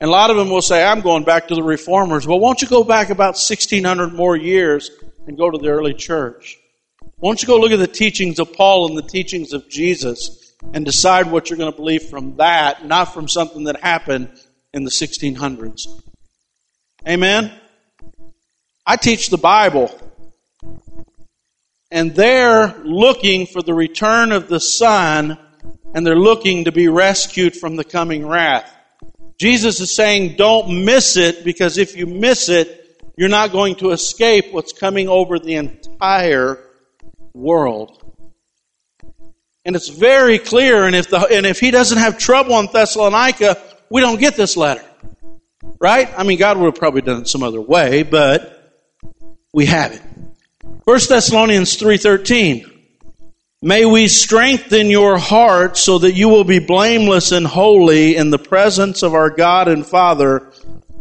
And 0.00 0.08
a 0.08 0.10
lot 0.10 0.30
of 0.30 0.36
them 0.36 0.48
will 0.48 0.62
say, 0.62 0.82
I'm 0.82 1.02
going 1.02 1.24
back 1.24 1.48
to 1.48 1.54
the 1.54 1.62
reformers. 1.62 2.26
Well, 2.26 2.40
won't 2.40 2.62
you 2.62 2.68
go 2.68 2.84
back 2.84 3.10
about 3.10 3.34
1600 3.34 4.14
more 4.14 4.34
years 4.34 4.90
and 5.26 5.36
go 5.36 5.50
to 5.50 5.58
the 5.58 5.68
early 5.68 5.92
church? 5.92 6.56
Won't 7.18 7.42
you 7.42 7.48
go 7.48 7.58
look 7.58 7.72
at 7.72 7.80
the 7.80 7.86
teachings 7.86 8.38
of 8.38 8.54
Paul 8.54 8.88
and 8.88 8.96
the 8.96 9.02
teachings 9.02 9.52
of 9.52 9.68
Jesus 9.68 10.47
and 10.72 10.84
decide 10.84 11.30
what 11.30 11.48
you're 11.50 11.58
going 11.58 11.72
to 11.72 11.76
believe 11.76 12.04
from 12.04 12.36
that, 12.36 12.84
not 12.84 13.14
from 13.14 13.28
something 13.28 13.64
that 13.64 13.80
happened 13.80 14.30
in 14.72 14.84
the 14.84 14.90
1600s? 14.90 15.86
Amen? 17.06 17.52
I 18.86 18.96
teach 18.96 19.28
the 19.28 19.38
Bible 19.38 19.96
and 21.90 22.14
they're 22.14 22.78
looking 22.84 23.46
for 23.46 23.62
the 23.62 23.72
return 23.72 24.32
of 24.32 24.48
the 24.48 24.60
Son, 24.60 25.38
and 25.94 26.06
they're 26.06 26.16
looking 26.16 26.64
to 26.64 26.72
be 26.72 26.88
rescued 26.88 27.56
from 27.56 27.76
the 27.76 27.84
coming 27.84 28.26
wrath. 28.26 28.70
Jesus 29.38 29.80
is 29.80 29.94
saying, 29.94 30.36
don't 30.36 30.84
miss 30.84 31.16
it, 31.16 31.44
because 31.44 31.78
if 31.78 31.96
you 31.96 32.06
miss 32.06 32.48
it, 32.48 33.02
you're 33.16 33.28
not 33.28 33.52
going 33.52 33.76
to 33.76 33.90
escape 33.90 34.52
what's 34.52 34.72
coming 34.72 35.08
over 35.08 35.38
the 35.38 35.54
entire 35.54 36.62
world. 37.32 38.07
And 39.68 39.76
it's 39.76 39.90
very 39.90 40.38
clear, 40.38 40.86
and 40.86 40.96
if, 40.96 41.10
the, 41.10 41.18
and 41.18 41.44
if 41.44 41.60
he 41.60 41.70
doesn't 41.70 41.98
have 41.98 42.16
trouble 42.16 42.58
in 42.58 42.70
Thessalonica, 42.72 43.62
we 43.90 44.00
don't 44.00 44.18
get 44.18 44.34
this 44.34 44.56
letter. 44.56 44.82
Right? 45.78 46.08
I 46.16 46.22
mean, 46.22 46.38
God 46.38 46.56
would 46.56 46.64
have 46.64 46.76
probably 46.76 47.02
done 47.02 47.20
it 47.20 47.28
some 47.28 47.42
other 47.42 47.60
way, 47.60 48.02
but 48.02 48.82
we 49.52 49.66
have 49.66 49.92
it. 49.92 50.00
1 50.84 51.00
Thessalonians 51.10 51.76
3:13 51.76 52.64
May 53.60 53.84
we 53.84 54.08
strengthen 54.08 54.86
your 54.86 55.18
heart 55.18 55.76
so 55.76 55.98
that 55.98 56.14
you 56.14 56.30
will 56.30 56.44
be 56.44 56.60
blameless 56.60 57.30
and 57.30 57.46
holy 57.46 58.16
in 58.16 58.30
the 58.30 58.38
presence 58.38 59.02
of 59.02 59.12
our 59.12 59.28
God 59.28 59.68
and 59.68 59.86
Father 59.86 60.50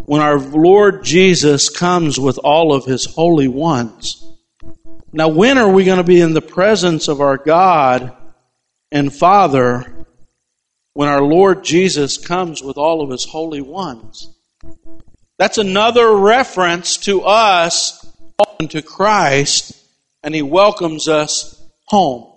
when 0.08 0.20
our 0.20 0.40
Lord 0.40 1.06
Jesus 1.06 1.70
comes 1.70 2.20
with 2.20 2.38
all 2.40 2.74
of 2.74 2.84
his 2.84 3.06
holy 3.06 3.48
ones. 3.48 4.30
Now, 5.14 5.30
when 5.30 5.58
are 5.58 5.70
we 5.72 5.86
going 5.86 6.00
to 6.00 6.04
be 6.04 6.20
in 6.20 6.34
the 6.34 6.42
presence 6.42 7.08
of 7.08 7.22
our 7.22 7.38
God 7.38 8.17
and 8.92 9.14
Father 9.14 10.06
when 10.94 11.10
our 11.10 11.22
Lord 11.22 11.64
Jesus 11.64 12.18
comes 12.18 12.62
with 12.62 12.78
all 12.78 13.02
of 13.02 13.10
his 13.10 13.26
holy 13.26 13.62
ones? 13.62 14.34
That's 15.38 15.58
another 15.58 16.16
reference 16.16 16.98
to 16.98 17.22
us 17.22 18.06
and 18.60 18.70
to 18.72 18.82
Christ 18.82 19.78
and 20.24 20.34
He 20.34 20.42
welcomes 20.42 21.08
us 21.08 21.62
home. 21.86 22.34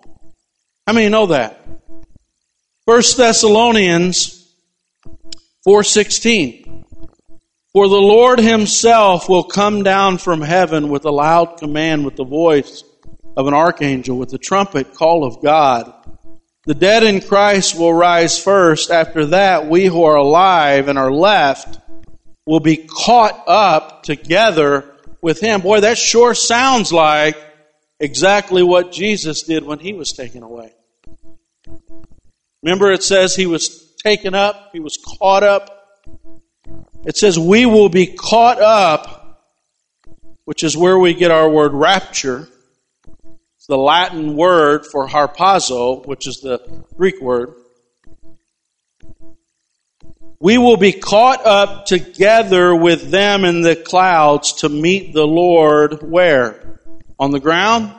How 0.86 0.92
many 0.92 1.08
know 1.08 1.26
that? 1.26 1.60
First 2.86 3.16
Thessalonians 3.16 4.48
4:16 5.66 6.84
For 7.72 7.88
the 7.88 7.96
Lord 7.96 8.38
himself 8.38 9.28
will 9.28 9.44
come 9.44 9.82
down 9.82 10.18
from 10.18 10.40
heaven 10.40 10.88
with 10.88 11.04
a 11.04 11.10
loud 11.10 11.56
command 11.58 12.04
with 12.04 12.16
the 12.16 12.24
voice 12.24 12.84
of 13.36 13.46
an 13.46 13.54
archangel 13.54 14.16
with 14.18 14.30
the 14.30 14.38
trumpet 14.38 14.94
call 14.94 15.24
of 15.24 15.42
God. 15.42 15.92
The 16.70 16.74
dead 16.74 17.02
in 17.02 17.20
Christ 17.20 17.76
will 17.76 17.92
rise 17.92 18.40
first. 18.40 18.92
After 18.92 19.26
that, 19.26 19.66
we 19.66 19.86
who 19.86 20.04
are 20.04 20.14
alive 20.14 20.86
and 20.86 20.96
are 21.00 21.10
left 21.10 21.80
will 22.46 22.60
be 22.60 22.76
caught 22.76 23.42
up 23.48 24.04
together 24.04 24.84
with 25.20 25.40
him. 25.40 25.62
Boy, 25.62 25.80
that 25.80 25.98
sure 25.98 26.32
sounds 26.32 26.92
like 26.92 27.36
exactly 27.98 28.62
what 28.62 28.92
Jesus 28.92 29.42
did 29.42 29.64
when 29.64 29.80
he 29.80 29.94
was 29.94 30.12
taken 30.12 30.44
away. 30.44 30.72
Remember, 32.62 32.92
it 32.92 33.02
says 33.02 33.34
he 33.34 33.48
was 33.48 33.92
taken 34.04 34.36
up, 34.36 34.70
he 34.72 34.78
was 34.78 34.96
caught 35.18 35.42
up. 35.42 35.88
It 37.04 37.16
says 37.16 37.36
we 37.36 37.66
will 37.66 37.88
be 37.88 38.06
caught 38.06 38.62
up, 38.62 39.42
which 40.44 40.62
is 40.62 40.76
where 40.76 41.00
we 41.00 41.14
get 41.14 41.32
our 41.32 41.50
word 41.50 41.72
rapture. 41.72 42.46
The 43.70 43.78
Latin 43.78 44.34
word 44.34 44.84
for 44.84 45.06
harpazo, 45.06 46.04
which 46.04 46.26
is 46.26 46.40
the 46.40 46.58
Greek 46.96 47.20
word. 47.20 47.54
We 50.40 50.58
will 50.58 50.76
be 50.76 50.90
caught 50.90 51.46
up 51.46 51.86
together 51.86 52.74
with 52.74 53.12
them 53.12 53.44
in 53.44 53.60
the 53.60 53.76
clouds 53.76 54.54
to 54.54 54.68
meet 54.68 55.14
the 55.14 55.24
Lord 55.24 56.02
where? 56.02 56.80
On 57.16 57.30
the 57.30 57.38
ground? 57.38 57.92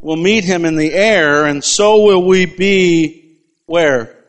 We'll 0.00 0.16
meet 0.16 0.44
him 0.44 0.64
in 0.64 0.76
the 0.76 0.94
air, 0.94 1.44
and 1.44 1.62
so 1.62 2.04
will 2.04 2.24
we 2.24 2.46
be 2.46 3.42
where? 3.66 4.24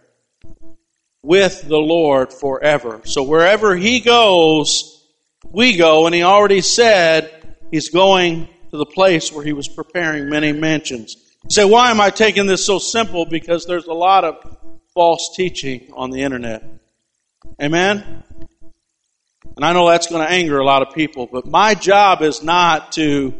With 1.23 1.61
the 1.61 1.77
Lord 1.77 2.33
forever. 2.33 2.99
So 3.05 3.23
wherever 3.23 3.77
he 3.77 4.01
goes, 4.01 5.07
we 5.49 5.77
go, 5.77 6.05
and 6.05 6.13
he 6.13 6.23
already 6.23 6.59
said 6.59 7.31
he's 7.71 7.87
going 7.91 8.49
to 8.71 8.77
the 8.77 8.85
place 8.85 9.31
where 9.31 9.43
he 9.43 9.53
was 9.53 9.67
preparing 9.67 10.29
many 10.29 10.51
mansions. 10.51 11.15
You 11.43 11.49
say, 11.49 11.65
why 11.65 11.91
am 11.91 11.99
I 11.99 12.09
taking 12.09 12.47
this 12.47 12.65
so 12.65 12.79
simple? 12.79 13.25
Because 13.25 13.65
there's 13.65 13.87
a 13.87 13.93
lot 13.93 14.23
of 14.23 14.57
false 14.93 15.33
teaching 15.35 15.91
on 15.93 16.11
the 16.11 16.21
internet. 16.21 16.63
Amen? 17.61 18.23
And 19.55 19.65
I 19.65 19.73
know 19.73 19.89
that's 19.89 20.07
going 20.07 20.25
to 20.25 20.31
anger 20.31 20.59
a 20.59 20.65
lot 20.65 20.81
of 20.81 20.93
people, 20.93 21.27
but 21.31 21.45
my 21.45 21.75
job 21.75 22.21
is 22.21 22.41
not 22.41 22.93
to 22.93 23.33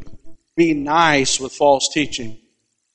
be 0.56 0.74
nice 0.74 1.40
with 1.40 1.54
false 1.54 1.90
teaching. 1.94 2.38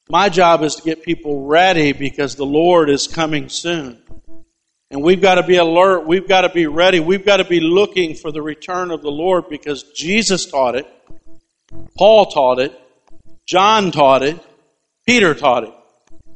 My 0.09 0.29
job 0.29 0.63
is 0.63 0.77
to 0.77 0.83
get 0.83 1.03
people 1.03 1.47
ready 1.47 1.93
because 1.93 2.37
the 2.37 2.47
Lord 2.47 2.91
is 2.91 3.09
coming 3.09 3.49
soon. 3.49 3.99
And 4.91 5.03
we've 5.03 5.21
got 5.21 5.37
to 5.37 5.43
be 5.43 5.57
alert. 5.57 6.07
We've 6.07 6.29
got 6.29 6.43
to 6.43 6.49
be 6.49 6.67
ready. 6.67 7.01
We've 7.01 7.25
got 7.25 7.39
to 7.39 7.45
be 7.45 7.61
looking 7.61 8.15
for 8.15 8.31
the 8.31 8.43
return 8.43 8.91
of 8.91 9.03
the 9.03 9.11
Lord 9.11 9.49
because 9.49 9.83
Jesus 9.95 10.47
taught 10.47 10.77
it. 10.77 10.87
Paul 11.97 12.27
taught 12.27 12.59
it. 12.59 12.79
John 13.47 13.91
taught 13.91 14.23
it. 14.23 14.39
Peter 15.07 15.35
taught 15.35 15.65
it. 15.65 15.75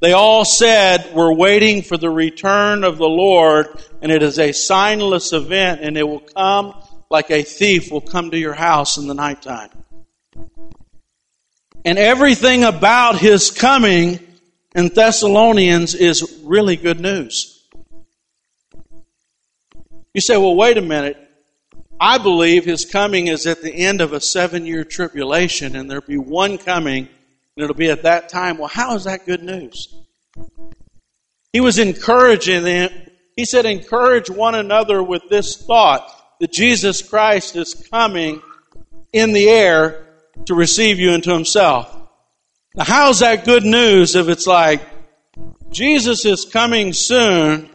They 0.01 0.13
all 0.13 0.45
said, 0.45 1.13
We're 1.15 1.35
waiting 1.35 1.83
for 1.83 1.97
the 1.97 2.11
return 2.11 2.85
of 2.85 2.99
the 2.99 3.09
Lord, 3.09 3.67
and 4.01 4.11
it 4.11 4.23
is 4.23 4.39
a 4.39 4.51
signless 4.51 5.33
event, 5.33 5.81
and 5.83 5.97
it 5.97 6.09
will 6.09 6.21
come 6.21 6.75
like 7.11 7.31
a 7.31 7.43
thief 7.43 7.91
will 7.91 8.01
come 8.01 8.31
to 8.31 8.39
your 8.39 8.55
house 8.55 8.97
in 8.97 9.09
the 9.09 9.15
nighttime. 9.15 9.71
And 11.85 11.99
everything 11.99 12.63
about 12.65 13.19
his 13.19 13.51
coming 13.51 14.21
in 14.75 14.89
Thessalonians 14.89 15.95
is 15.95 16.41
really 16.45 16.77
good 16.77 17.01
news. 17.01 17.69
You 20.15 20.21
say, 20.21 20.37
well, 20.37 20.55
wait 20.55 20.77
a 20.79 20.83
minute. 20.83 21.30
I 22.01 22.17
believe 22.17 22.65
his 22.65 22.87
coming 22.87 23.27
is 23.27 23.47
at 23.47 23.61
the 23.61 23.73
end 23.73 24.01
of 24.01 24.15
a 24.15 24.21
seven 24.21 24.65
year 24.65 24.85
tribulation, 24.85 25.77
and 25.77 25.91
there'll 25.91 26.05
be 26.07 26.17
one 26.17 26.57
coming 26.57 27.09
and 27.57 27.65
it'll 27.65 27.77
be 27.77 27.91
at 27.91 28.05
that 28.05 28.31
time. 28.31 28.57
Well, 28.57 28.69
how 28.69 28.95
is 28.95 29.05
that 29.05 29.27
good 29.27 29.43
news? 29.43 29.95
He 31.53 31.61
was 31.61 31.79
encouraging 31.79 32.65
them. 32.65 32.91
He 33.37 33.45
said, 33.45 33.67
encourage 33.67 34.31
one 34.31 34.55
another 34.55 35.03
with 35.03 35.29
this 35.29 35.57
thought 35.57 36.11
that 36.41 36.53
Jesus 36.53 37.03
Christ 37.03 37.57
is 37.57 37.75
coming 37.91 38.41
in 39.13 39.33
the 39.33 39.49
air 39.49 40.07
to 40.47 40.55
receive 40.55 40.99
you 40.99 41.13
into 41.13 41.33
himself. 41.33 41.95
Now, 42.75 42.85
how's 42.85 43.19
that 43.19 43.45
good 43.45 43.65
news 43.65 44.15
if 44.15 44.29
it's 44.29 44.47
like, 44.47 44.81
Jesus 45.71 46.25
is 46.25 46.45
coming 46.45 46.93
soon, 46.93 47.69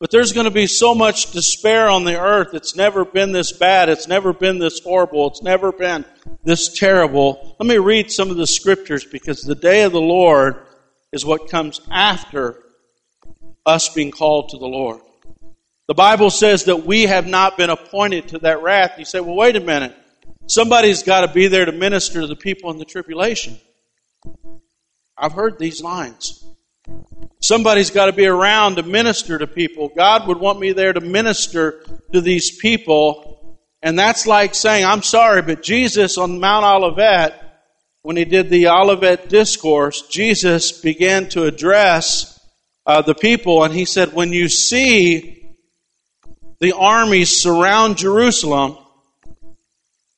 but 0.00 0.10
there's 0.10 0.32
going 0.32 0.46
to 0.46 0.50
be 0.50 0.66
so 0.66 0.94
much 0.94 1.30
despair 1.30 1.88
on 1.88 2.04
the 2.04 2.18
earth. 2.18 2.54
It's 2.54 2.74
never 2.74 3.04
been 3.04 3.32
this 3.32 3.52
bad. 3.52 3.90
It's 3.90 4.08
never 4.08 4.32
been 4.32 4.58
this 4.58 4.80
horrible. 4.80 5.28
It's 5.28 5.42
never 5.42 5.72
been 5.72 6.06
this 6.42 6.76
terrible. 6.76 7.54
Let 7.60 7.68
me 7.68 7.76
read 7.76 8.10
some 8.10 8.30
of 8.30 8.38
the 8.38 8.46
scriptures 8.46 9.04
because 9.04 9.42
the 9.42 9.54
day 9.54 9.82
of 9.82 9.92
the 9.92 10.00
Lord 10.00 10.56
is 11.12 11.26
what 11.26 11.50
comes 11.50 11.82
after 11.90 12.62
us 13.66 13.90
being 13.90 14.10
called 14.10 14.48
to 14.48 14.58
the 14.58 14.66
Lord. 14.66 15.02
The 15.86 15.94
Bible 15.94 16.30
says 16.30 16.64
that 16.64 16.86
we 16.86 17.02
have 17.02 17.26
not 17.26 17.58
been 17.58 17.68
appointed 17.68 18.28
to 18.28 18.38
that 18.38 18.62
wrath. 18.62 18.94
You 18.98 19.04
say, 19.04 19.20
well, 19.20 19.34
wait 19.34 19.56
a 19.56 19.60
minute. 19.60 19.94
Somebody's 20.46 21.02
got 21.02 21.26
to 21.26 21.32
be 21.32 21.48
there 21.48 21.66
to 21.66 21.72
minister 21.72 22.22
to 22.22 22.26
the 22.26 22.36
people 22.36 22.70
in 22.70 22.78
the 22.78 22.86
tribulation. 22.86 23.58
I've 25.18 25.32
heard 25.32 25.58
these 25.58 25.82
lines. 25.82 26.42
Somebody's 27.40 27.90
got 27.90 28.06
to 28.06 28.12
be 28.12 28.26
around 28.26 28.76
to 28.76 28.82
minister 28.82 29.38
to 29.38 29.46
people. 29.46 29.88
God 29.88 30.28
would 30.28 30.38
want 30.38 30.60
me 30.60 30.72
there 30.72 30.92
to 30.92 31.00
minister 31.00 31.82
to 32.12 32.20
these 32.20 32.56
people. 32.58 33.58
And 33.82 33.98
that's 33.98 34.26
like 34.26 34.54
saying, 34.54 34.84
I'm 34.84 35.02
sorry, 35.02 35.40
but 35.40 35.62
Jesus 35.62 36.18
on 36.18 36.38
Mount 36.38 36.66
Olivet, 36.66 37.42
when 38.02 38.16
he 38.16 38.26
did 38.26 38.50
the 38.50 38.68
Olivet 38.68 39.30
discourse, 39.30 40.02
Jesus 40.08 40.72
began 40.72 41.30
to 41.30 41.44
address 41.44 42.38
uh, 42.84 43.00
the 43.00 43.14
people 43.14 43.64
and 43.64 43.72
he 43.72 43.86
said, 43.86 44.12
when 44.12 44.32
you 44.32 44.48
see 44.48 45.56
the 46.60 46.72
armies 46.76 47.38
surround 47.40 47.96
Jerusalem, 47.96 48.76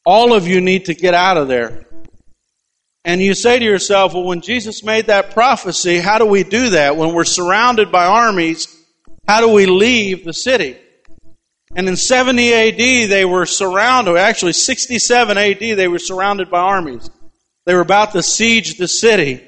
all 0.04 0.32
of 0.32 0.48
you 0.48 0.60
need 0.60 0.86
to 0.86 0.94
get 0.94 1.14
out 1.14 1.36
of 1.36 1.46
there. 1.46 1.86
And 3.04 3.20
you 3.20 3.34
say 3.34 3.58
to 3.58 3.64
yourself, 3.64 4.14
well, 4.14 4.24
when 4.24 4.40
Jesus 4.40 4.84
made 4.84 5.06
that 5.06 5.32
prophecy, 5.32 5.98
how 5.98 6.18
do 6.18 6.26
we 6.26 6.44
do 6.44 6.70
that? 6.70 6.96
When 6.96 7.14
we're 7.14 7.24
surrounded 7.24 7.90
by 7.90 8.06
armies, 8.06 8.68
how 9.26 9.40
do 9.40 9.48
we 9.48 9.66
leave 9.66 10.24
the 10.24 10.32
city? 10.32 10.76
And 11.74 11.88
in 11.88 11.96
70 11.96 12.52
AD, 12.52 13.10
they 13.10 13.24
were 13.24 13.46
surrounded, 13.46 14.16
actually 14.16 14.52
67 14.52 15.38
AD, 15.38 15.58
they 15.58 15.88
were 15.88 15.98
surrounded 15.98 16.50
by 16.50 16.60
armies. 16.60 17.10
They 17.64 17.74
were 17.74 17.80
about 17.80 18.12
to 18.12 18.22
siege 18.22 18.76
the 18.76 18.88
city. 18.88 19.42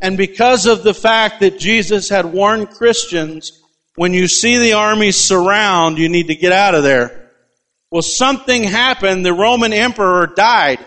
And 0.00 0.16
because 0.16 0.66
of 0.66 0.82
the 0.82 0.94
fact 0.94 1.40
that 1.40 1.58
Jesus 1.58 2.08
had 2.08 2.26
warned 2.26 2.70
Christians, 2.70 3.62
when 3.94 4.12
you 4.12 4.26
see 4.26 4.58
the 4.58 4.72
armies 4.72 5.16
surround, 5.16 5.98
you 5.98 6.08
need 6.08 6.28
to 6.28 6.34
get 6.34 6.52
out 6.52 6.74
of 6.74 6.82
there. 6.82 7.30
Well, 7.90 8.02
something 8.02 8.64
happened. 8.64 9.24
The 9.24 9.34
Roman 9.34 9.72
emperor 9.72 10.26
died. 10.26 10.80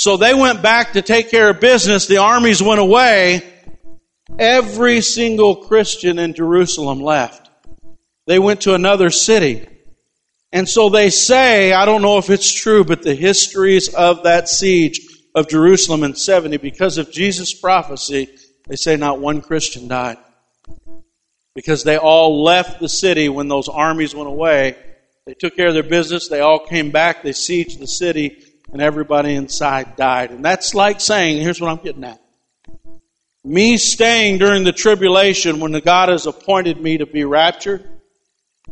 So 0.00 0.16
they 0.16 0.32
went 0.32 0.62
back 0.62 0.94
to 0.94 1.02
take 1.02 1.28
care 1.28 1.50
of 1.50 1.60
business. 1.60 2.06
The 2.06 2.16
armies 2.16 2.62
went 2.62 2.80
away. 2.80 3.42
Every 4.38 5.02
single 5.02 5.56
Christian 5.56 6.18
in 6.18 6.32
Jerusalem 6.32 7.02
left. 7.02 7.50
They 8.26 8.38
went 8.38 8.62
to 8.62 8.72
another 8.72 9.10
city. 9.10 9.68
And 10.52 10.66
so 10.66 10.88
they 10.88 11.10
say, 11.10 11.74
I 11.74 11.84
don't 11.84 12.00
know 12.00 12.16
if 12.16 12.30
it's 12.30 12.50
true, 12.50 12.82
but 12.82 13.02
the 13.02 13.14
histories 13.14 13.92
of 13.92 14.22
that 14.22 14.48
siege 14.48 15.06
of 15.34 15.50
Jerusalem 15.50 16.02
in 16.02 16.14
70, 16.14 16.56
because 16.56 16.96
of 16.96 17.12
Jesus' 17.12 17.52
prophecy, 17.52 18.30
they 18.68 18.76
say 18.76 18.96
not 18.96 19.20
one 19.20 19.42
Christian 19.42 19.86
died. 19.86 20.16
Because 21.54 21.84
they 21.84 21.98
all 21.98 22.42
left 22.42 22.80
the 22.80 22.88
city 22.88 23.28
when 23.28 23.48
those 23.48 23.68
armies 23.68 24.14
went 24.14 24.30
away. 24.30 24.76
They 25.26 25.34
took 25.34 25.56
care 25.56 25.68
of 25.68 25.74
their 25.74 25.82
business. 25.82 26.28
They 26.28 26.40
all 26.40 26.60
came 26.60 26.90
back. 26.90 27.22
They 27.22 27.32
sieged 27.32 27.78
the 27.78 27.86
city 27.86 28.46
and 28.72 28.80
everybody 28.80 29.34
inside 29.34 29.96
died. 29.96 30.30
And 30.30 30.44
that's 30.44 30.74
like 30.74 31.00
saying, 31.00 31.40
here's 31.40 31.60
what 31.60 31.70
I'm 31.70 31.82
getting 31.82 32.04
at. 32.04 32.20
Me 33.42 33.76
staying 33.76 34.38
during 34.38 34.64
the 34.64 34.72
tribulation 34.72 35.60
when 35.60 35.72
God 35.80 36.10
has 36.10 36.26
appointed 36.26 36.80
me 36.80 36.98
to 36.98 37.06
be 37.06 37.24
raptured, 37.24 37.88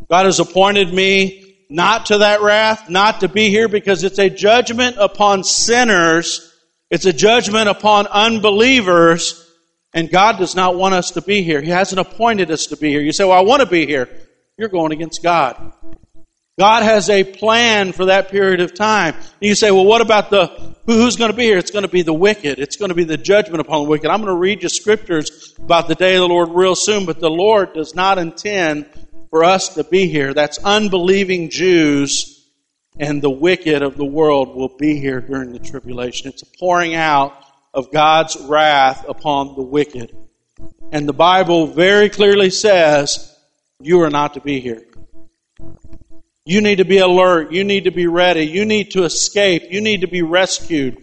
God 0.08 0.26
has 0.26 0.40
appointed 0.40 0.92
me 0.92 1.56
not 1.70 2.06
to 2.06 2.18
that 2.18 2.42
wrath, 2.42 2.88
not 2.88 3.20
to 3.20 3.28
be 3.28 3.48
here 3.48 3.68
because 3.68 4.04
it's 4.04 4.18
a 4.18 4.30
judgment 4.30 4.96
upon 4.98 5.44
sinners. 5.44 6.54
It's 6.90 7.04
a 7.04 7.12
judgment 7.12 7.68
upon 7.68 8.06
unbelievers. 8.06 9.44
And 9.94 10.10
God 10.10 10.38
does 10.38 10.54
not 10.54 10.76
want 10.76 10.94
us 10.94 11.12
to 11.12 11.22
be 11.22 11.42
here. 11.42 11.60
He 11.60 11.70
hasn't 11.70 11.98
appointed 11.98 12.50
us 12.50 12.66
to 12.66 12.76
be 12.76 12.90
here. 12.90 13.00
You 13.00 13.12
say, 13.12 13.24
well, 13.24 13.38
I 13.38 13.42
want 13.42 13.60
to 13.60 13.66
be 13.66 13.86
here. 13.86 14.08
You're 14.56 14.68
going 14.68 14.92
against 14.92 15.22
God. 15.22 15.72
God 16.58 16.82
has 16.82 17.08
a 17.08 17.22
plan 17.22 17.92
for 17.92 18.06
that 18.06 18.30
period 18.30 18.60
of 18.60 18.74
time. 18.74 19.14
And 19.14 19.24
you 19.40 19.54
say, 19.54 19.70
well, 19.70 19.84
what 19.84 20.00
about 20.00 20.28
the, 20.28 20.46
who's 20.86 21.16
going 21.16 21.30
to 21.30 21.36
be 21.36 21.44
here? 21.44 21.56
It's 21.56 21.70
going 21.70 21.84
to 21.84 21.88
be 21.88 22.02
the 22.02 22.12
wicked. 22.12 22.58
It's 22.58 22.76
going 22.76 22.88
to 22.88 22.96
be 22.96 23.04
the 23.04 23.16
judgment 23.16 23.60
upon 23.60 23.84
the 23.84 23.88
wicked. 23.88 24.10
I'm 24.10 24.20
going 24.20 24.34
to 24.34 24.38
read 24.38 24.64
you 24.64 24.68
scriptures 24.68 25.54
about 25.58 25.86
the 25.86 25.94
day 25.94 26.16
of 26.16 26.22
the 26.22 26.28
Lord 26.28 26.48
real 26.50 26.74
soon, 26.74 27.06
but 27.06 27.20
the 27.20 27.30
Lord 27.30 27.74
does 27.74 27.94
not 27.94 28.18
intend 28.18 28.86
for 29.30 29.44
us 29.44 29.74
to 29.74 29.84
be 29.84 30.08
here. 30.08 30.34
That's 30.34 30.58
unbelieving 30.58 31.50
Jews 31.50 32.34
and 32.98 33.22
the 33.22 33.30
wicked 33.30 33.82
of 33.82 33.96
the 33.96 34.04
world 34.04 34.56
will 34.56 34.76
be 34.76 34.98
here 34.98 35.20
during 35.20 35.52
the 35.52 35.60
tribulation. 35.60 36.28
It's 36.28 36.42
a 36.42 36.58
pouring 36.58 36.96
out 36.96 37.34
of 37.72 37.92
God's 37.92 38.36
wrath 38.36 39.04
upon 39.08 39.54
the 39.54 39.62
wicked. 39.62 40.16
And 40.90 41.08
the 41.08 41.12
Bible 41.12 41.68
very 41.68 42.08
clearly 42.08 42.50
says, 42.50 43.36
you 43.80 44.02
are 44.02 44.10
not 44.10 44.34
to 44.34 44.40
be 44.40 44.58
here. 44.58 44.82
You 46.48 46.62
need 46.62 46.76
to 46.76 46.86
be 46.86 46.96
alert. 46.96 47.52
You 47.52 47.62
need 47.62 47.84
to 47.84 47.90
be 47.90 48.06
ready. 48.06 48.40
You 48.46 48.64
need 48.64 48.92
to 48.92 49.04
escape. 49.04 49.64
You 49.68 49.82
need 49.82 50.00
to 50.00 50.08
be 50.08 50.22
rescued. 50.22 50.96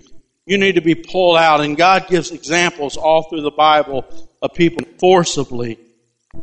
You 0.48 0.58
need 0.58 0.74
to 0.74 0.82
be 0.82 0.96
pulled 0.96 1.38
out. 1.38 1.62
And 1.62 1.78
God 1.78 2.08
gives 2.08 2.32
examples 2.32 2.98
all 2.98 3.30
through 3.30 3.44
the 3.44 3.52
Bible 3.52 4.08
of 4.42 4.56
people 4.56 4.84
forcibly 5.00 5.78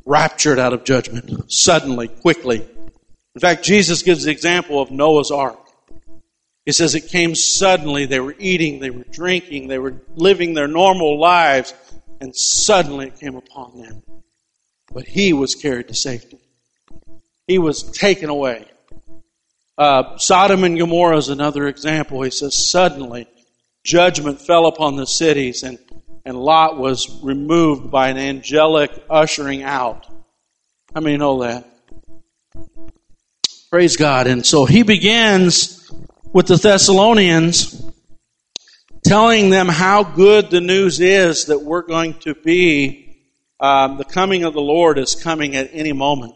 raptured 0.07 0.61
out 0.61 0.73
of 0.73 0.85
judgment, 0.85 1.51
suddenly, 1.51 2.07
quickly. 2.07 2.65
In 3.35 3.41
fact, 3.41 3.65
Jesus 3.65 4.05
gives 4.05 4.23
the 4.23 4.31
example 4.31 4.81
of 4.81 4.93
Noah's 4.93 5.33
ark. 5.33 5.59
He 6.65 6.71
says 6.71 6.95
it 6.95 7.09
came 7.09 7.35
suddenly. 7.35 8.07
They 8.07 8.21
were 8.21 8.37
eating, 8.38 8.79
they 8.79 8.91
were 8.91 9.05
drinking, 9.11 9.67
they 9.67 9.81
were 9.81 9.97
living 10.15 10.55
their 10.55 10.69
normal 10.69 11.19
lives, 11.19 11.75
and 12.21 12.33
suddenly 12.37 13.09
it 13.09 13.19
came 13.19 13.35
upon 13.35 13.83
them. 13.83 14.05
But 14.93 15.09
he 15.09 15.33
was 15.33 15.57
carried 15.57 15.88
to 15.88 15.95
safety. 15.95 16.38
He 17.49 17.59
was 17.59 17.83
taken 17.83 18.31
away. 18.31 18.69
Uh, 19.83 20.16
Sodom 20.16 20.62
and 20.62 20.79
Gomorrah 20.79 21.16
is 21.16 21.29
another 21.29 21.66
example. 21.66 22.23
He 22.23 22.31
says, 22.31 22.71
suddenly 22.71 23.27
judgment 23.83 24.40
fell 24.40 24.66
upon 24.66 24.95
the 24.95 25.09
cities, 25.09 25.64
and, 25.64 25.77
and 26.25 26.40
Lot 26.40 26.79
was 26.79 27.21
removed 27.21 27.90
by 27.90 28.09
an 28.11 28.16
angelic 28.16 28.92
ushering 29.11 29.64
out. 29.64 30.07
How 30.95 31.01
many 31.01 31.16
know 31.16 31.42
that? 31.42 31.68
Praise 33.71 33.97
God. 33.97 34.29
And 34.29 34.47
so 34.47 34.66
he 34.66 34.85
begins 34.85 35.90
with 36.33 36.47
the 36.47 36.59
Thessalonians, 36.59 37.85
telling 39.05 39.51
them 39.51 39.66
how 39.66 40.05
good 40.05 40.49
the 40.49 40.61
news 40.61 41.01
is 41.01 41.47
that 41.47 41.61
we're 41.61 41.83
going 41.83 42.14
to 42.21 42.37
be, 42.37 43.16
um, 43.59 43.97
the 43.97 44.05
coming 44.05 44.45
of 44.45 44.55
the 44.55 44.61
Lord 44.61 44.97
is 44.97 45.16
coming 45.16 45.57
at 45.57 45.71
any 45.73 45.92
moment. 45.92 46.35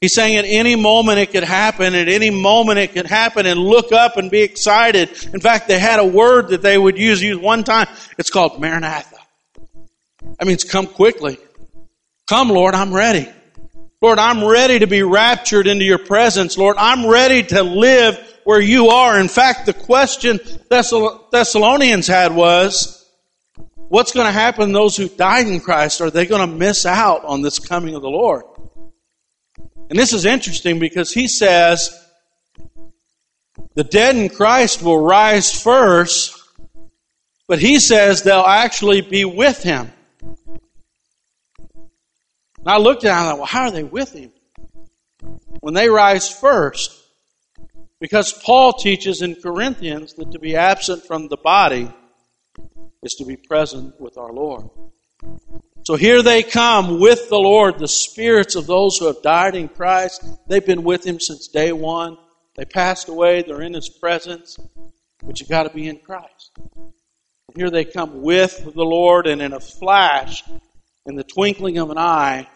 He's 0.00 0.14
saying 0.14 0.36
at 0.36 0.44
any 0.44 0.76
moment 0.76 1.18
it 1.18 1.32
could 1.32 1.42
happen, 1.42 1.94
at 1.94 2.08
any 2.08 2.30
moment 2.30 2.78
it 2.78 2.92
could 2.92 3.06
happen, 3.06 3.46
and 3.46 3.58
look 3.58 3.90
up 3.90 4.16
and 4.16 4.30
be 4.30 4.42
excited. 4.42 5.10
In 5.34 5.40
fact, 5.40 5.66
they 5.66 5.78
had 5.78 5.98
a 5.98 6.04
word 6.04 6.50
that 6.50 6.62
they 6.62 6.78
would 6.78 6.96
use, 6.96 7.20
use 7.20 7.38
one 7.38 7.64
time. 7.64 7.88
It's 8.16 8.30
called 8.30 8.60
Maranatha. 8.60 9.16
That 10.38 10.46
means 10.46 10.62
come 10.62 10.86
quickly. 10.86 11.38
Come, 12.28 12.50
Lord, 12.50 12.74
I'm 12.74 12.94
ready. 12.94 13.28
Lord, 14.00 14.20
I'm 14.20 14.44
ready 14.44 14.78
to 14.78 14.86
be 14.86 15.02
raptured 15.02 15.66
into 15.66 15.84
your 15.84 15.98
presence. 15.98 16.56
Lord, 16.56 16.76
I'm 16.78 17.04
ready 17.04 17.42
to 17.42 17.64
live 17.64 18.16
where 18.44 18.60
you 18.60 18.90
are. 18.90 19.18
In 19.18 19.26
fact, 19.26 19.66
the 19.66 19.72
question 19.72 20.38
Thessalonians 20.70 22.06
had 22.06 22.32
was, 22.32 23.04
what's 23.88 24.12
going 24.12 24.26
to 24.26 24.32
happen 24.32 24.68
to 24.68 24.72
those 24.72 24.96
who 24.96 25.08
died 25.08 25.48
in 25.48 25.58
Christ? 25.58 26.00
Are 26.00 26.10
they 26.10 26.26
going 26.26 26.48
to 26.48 26.56
miss 26.56 26.86
out 26.86 27.24
on 27.24 27.42
this 27.42 27.58
coming 27.58 27.96
of 27.96 28.02
the 28.02 28.08
Lord? 28.08 28.44
And 29.90 29.98
this 29.98 30.12
is 30.12 30.26
interesting 30.26 30.78
because 30.78 31.12
he 31.12 31.28
says 31.28 31.90
the 33.74 33.84
dead 33.84 34.16
in 34.16 34.28
Christ 34.28 34.82
will 34.82 35.00
rise 35.00 35.52
first, 35.52 36.38
but 37.46 37.58
he 37.58 37.78
says 37.78 38.22
they'll 38.22 38.40
actually 38.40 39.00
be 39.00 39.24
with 39.24 39.62
him. 39.62 39.90
And 42.58 42.66
I 42.66 42.78
looked 42.78 43.04
at 43.04 43.08
it 43.08 43.12
and 43.12 43.20
I 43.20 43.30
thought, 43.30 43.38
well, 43.38 43.46
how 43.46 43.62
are 43.62 43.70
they 43.70 43.84
with 43.84 44.12
him? 44.12 44.32
When 45.60 45.74
they 45.74 45.88
rise 45.88 46.28
first, 46.28 46.94
because 48.00 48.32
Paul 48.32 48.74
teaches 48.74 49.22
in 49.22 49.36
Corinthians 49.36 50.12
that 50.14 50.32
to 50.32 50.38
be 50.38 50.54
absent 50.54 51.04
from 51.04 51.28
the 51.28 51.36
body 51.36 51.90
is 53.02 53.14
to 53.14 53.24
be 53.24 53.36
present 53.36 53.98
with 54.00 54.18
our 54.18 54.32
Lord. 54.32 54.68
So 55.88 55.96
here 55.96 56.22
they 56.22 56.42
come 56.42 57.00
with 57.00 57.30
the 57.30 57.38
Lord, 57.38 57.78
the 57.78 57.88
spirits 57.88 58.56
of 58.56 58.66
those 58.66 58.98
who 58.98 59.06
have 59.06 59.22
died 59.22 59.54
in 59.54 59.70
Christ. 59.70 60.22
They've 60.46 60.66
been 60.66 60.84
with 60.84 61.02
Him 61.02 61.18
since 61.18 61.48
day 61.48 61.72
one. 61.72 62.18
They 62.56 62.66
passed 62.66 63.08
away, 63.08 63.40
they're 63.40 63.62
in 63.62 63.72
His 63.72 63.88
presence, 63.88 64.58
but 65.24 65.40
you 65.40 65.46
got 65.46 65.62
to 65.62 65.70
be 65.70 65.88
in 65.88 65.96
Christ. 66.00 66.50
Here 67.56 67.70
they 67.70 67.86
come 67.86 68.20
with 68.20 68.64
the 68.64 68.84
Lord, 68.84 69.26
and 69.26 69.40
in 69.40 69.54
a 69.54 69.60
flash, 69.60 70.44
in 71.06 71.16
the 71.16 71.24
twinkling 71.24 71.78
of 71.78 71.88
an 71.88 71.96
eye, 71.96 72.46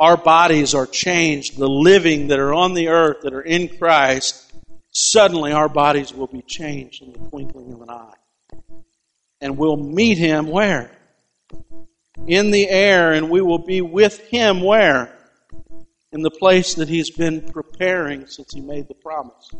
our 0.00 0.16
bodies 0.16 0.74
are 0.74 0.88
changed. 0.88 1.58
The 1.58 1.68
living 1.68 2.26
that 2.28 2.40
are 2.40 2.52
on 2.52 2.74
the 2.74 2.88
earth, 2.88 3.18
that 3.22 3.32
are 3.32 3.42
in 3.42 3.68
Christ, 3.78 4.52
suddenly 4.90 5.52
our 5.52 5.68
bodies 5.68 6.12
will 6.12 6.26
be 6.26 6.42
changed 6.42 7.00
in 7.00 7.12
the 7.12 7.30
twinkling 7.30 7.74
of 7.74 7.82
an 7.82 7.90
eye. 7.90 8.16
And 9.40 9.56
we'll 9.56 9.76
meet 9.76 10.18
Him 10.18 10.48
where? 10.48 10.90
In 12.26 12.50
the 12.50 12.68
air, 12.68 13.12
and 13.12 13.30
we 13.30 13.40
will 13.40 13.58
be 13.58 13.80
with 13.80 14.18
him 14.28 14.62
where? 14.62 15.16
In 16.12 16.22
the 16.22 16.30
place 16.30 16.74
that 16.74 16.88
he's 16.88 17.10
been 17.10 17.40
preparing 17.40 18.26
since 18.26 18.52
he 18.52 18.60
made 18.60 18.88
the 18.88 18.94
promise. 18.94 19.50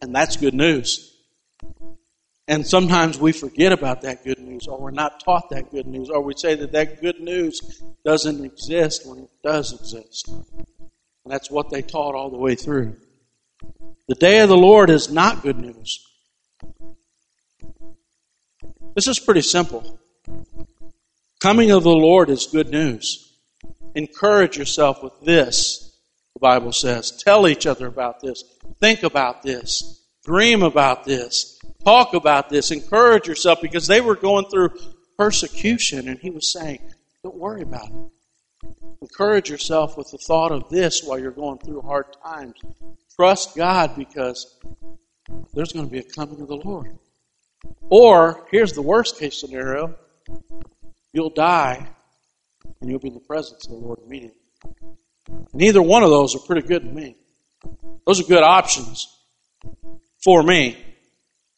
And 0.00 0.14
that's 0.14 0.36
good 0.36 0.54
news. 0.54 1.08
And 2.48 2.66
sometimes 2.66 3.18
we 3.18 3.32
forget 3.32 3.72
about 3.72 4.02
that 4.02 4.24
good 4.24 4.38
news, 4.38 4.66
or 4.66 4.80
we're 4.80 4.90
not 4.90 5.20
taught 5.24 5.50
that 5.50 5.70
good 5.70 5.86
news, 5.86 6.10
or 6.10 6.22
we 6.22 6.34
say 6.36 6.54
that 6.56 6.72
that 6.72 7.00
good 7.00 7.20
news 7.20 7.82
doesn't 8.04 8.44
exist 8.44 9.06
when 9.06 9.20
it 9.20 9.30
does 9.44 9.72
exist. 9.72 10.28
And 10.28 11.32
that's 11.32 11.50
what 11.50 11.70
they 11.70 11.82
taught 11.82 12.14
all 12.14 12.30
the 12.30 12.38
way 12.38 12.54
through. 12.54 12.96
The 14.08 14.16
day 14.16 14.40
of 14.40 14.48
the 14.48 14.56
Lord 14.56 14.90
is 14.90 15.10
not 15.10 15.42
good 15.42 15.58
news. 15.58 16.04
This 18.94 19.06
is 19.06 19.18
pretty 19.18 19.42
simple. 19.42 20.00
Coming 21.40 21.72
of 21.72 21.82
the 21.82 21.90
Lord 21.90 22.30
is 22.30 22.46
good 22.46 22.68
news. 22.70 23.36
Encourage 23.94 24.56
yourself 24.56 25.02
with 25.02 25.12
this, 25.22 25.98
the 26.34 26.40
Bible 26.40 26.72
says. 26.72 27.10
Tell 27.10 27.48
each 27.48 27.66
other 27.66 27.86
about 27.86 28.20
this. 28.20 28.44
Think 28.80 29.02
about 29.02 29.42
this. 29.42 30.00
Dream 30.24 30.62
about 30.62 31.04
this. 31.04 31.60
Talk 31.84 32.14
about 32.14 32.48
this. 32.48 32.70
Encourage 32.70 33.26
yourself 33.26 33.60
because 33.60 33.88
they 33.88 34.00
were 34.00 34.14
going 34.14 34.44
through 34.46 34.70
persecution, 35.18 36.08
and 36.08 36.18
he 36.18 36.30
was 36.30 36.52
saying, 36.52 36.78
Don't 37.24 37.36
worry 37.36 37.62
about 37.62 37.88
it. 37.88 38.70
Encourage 39.00 39.50
yourself 39.50 39.98
with 39.98 40.10
the 40.12 40.18
thought 40.18 40.52
of 40.52 40.68
this 40.68 41.02
while 41.02 41.18
you're 41.18 41.32
going 41.32 41.58
through 41.58 41.80
hard 41.80 42.06
times. 42.24 42.54
Trust 43.16 43.56
God 43.56 43.96
because 43.96 44.58
there's 45.54 45.72
going 45.72 45.86
to 45.86 45.90
be 45.90 45.98
a 45.98 46.04
coming 46.04 46.40
of 46.40 46.46
the 46.46 46.56
Lord. 46.56 46.96
Or, 47.90 48.46
here's 48.50 48.72
the 48.72 48.82
worst 48.82 49.18
case 49.18 49.40
scenario 49.40 49.96
You'll 51.12 51.30
die, 51.30 51.86
and 52.80 52.90
you'll 52.90 52.98
be 52.98 53.08
in 53.08 53.14
the 53.14 53.20
presence 53.20 53.66
of 53.66 53.72
the 53.72 53.78
Lord 53.78 53.98
immediately. 54.06 54.38
Neither 55.52 55.82
one 55.82 56.02
of 56.02 56.10
those 56.10 56.34
are 56.34 56.40
pretty 56.40 56.66
good 56.66 56.82
to 56.82 56.88
me. 56.88 57.16
Those 58.06 58.20
are 58.20 58.24
good 58.24 58.42
options 58.42 59.08
for 60.24 60.42
me. 60.42 60.76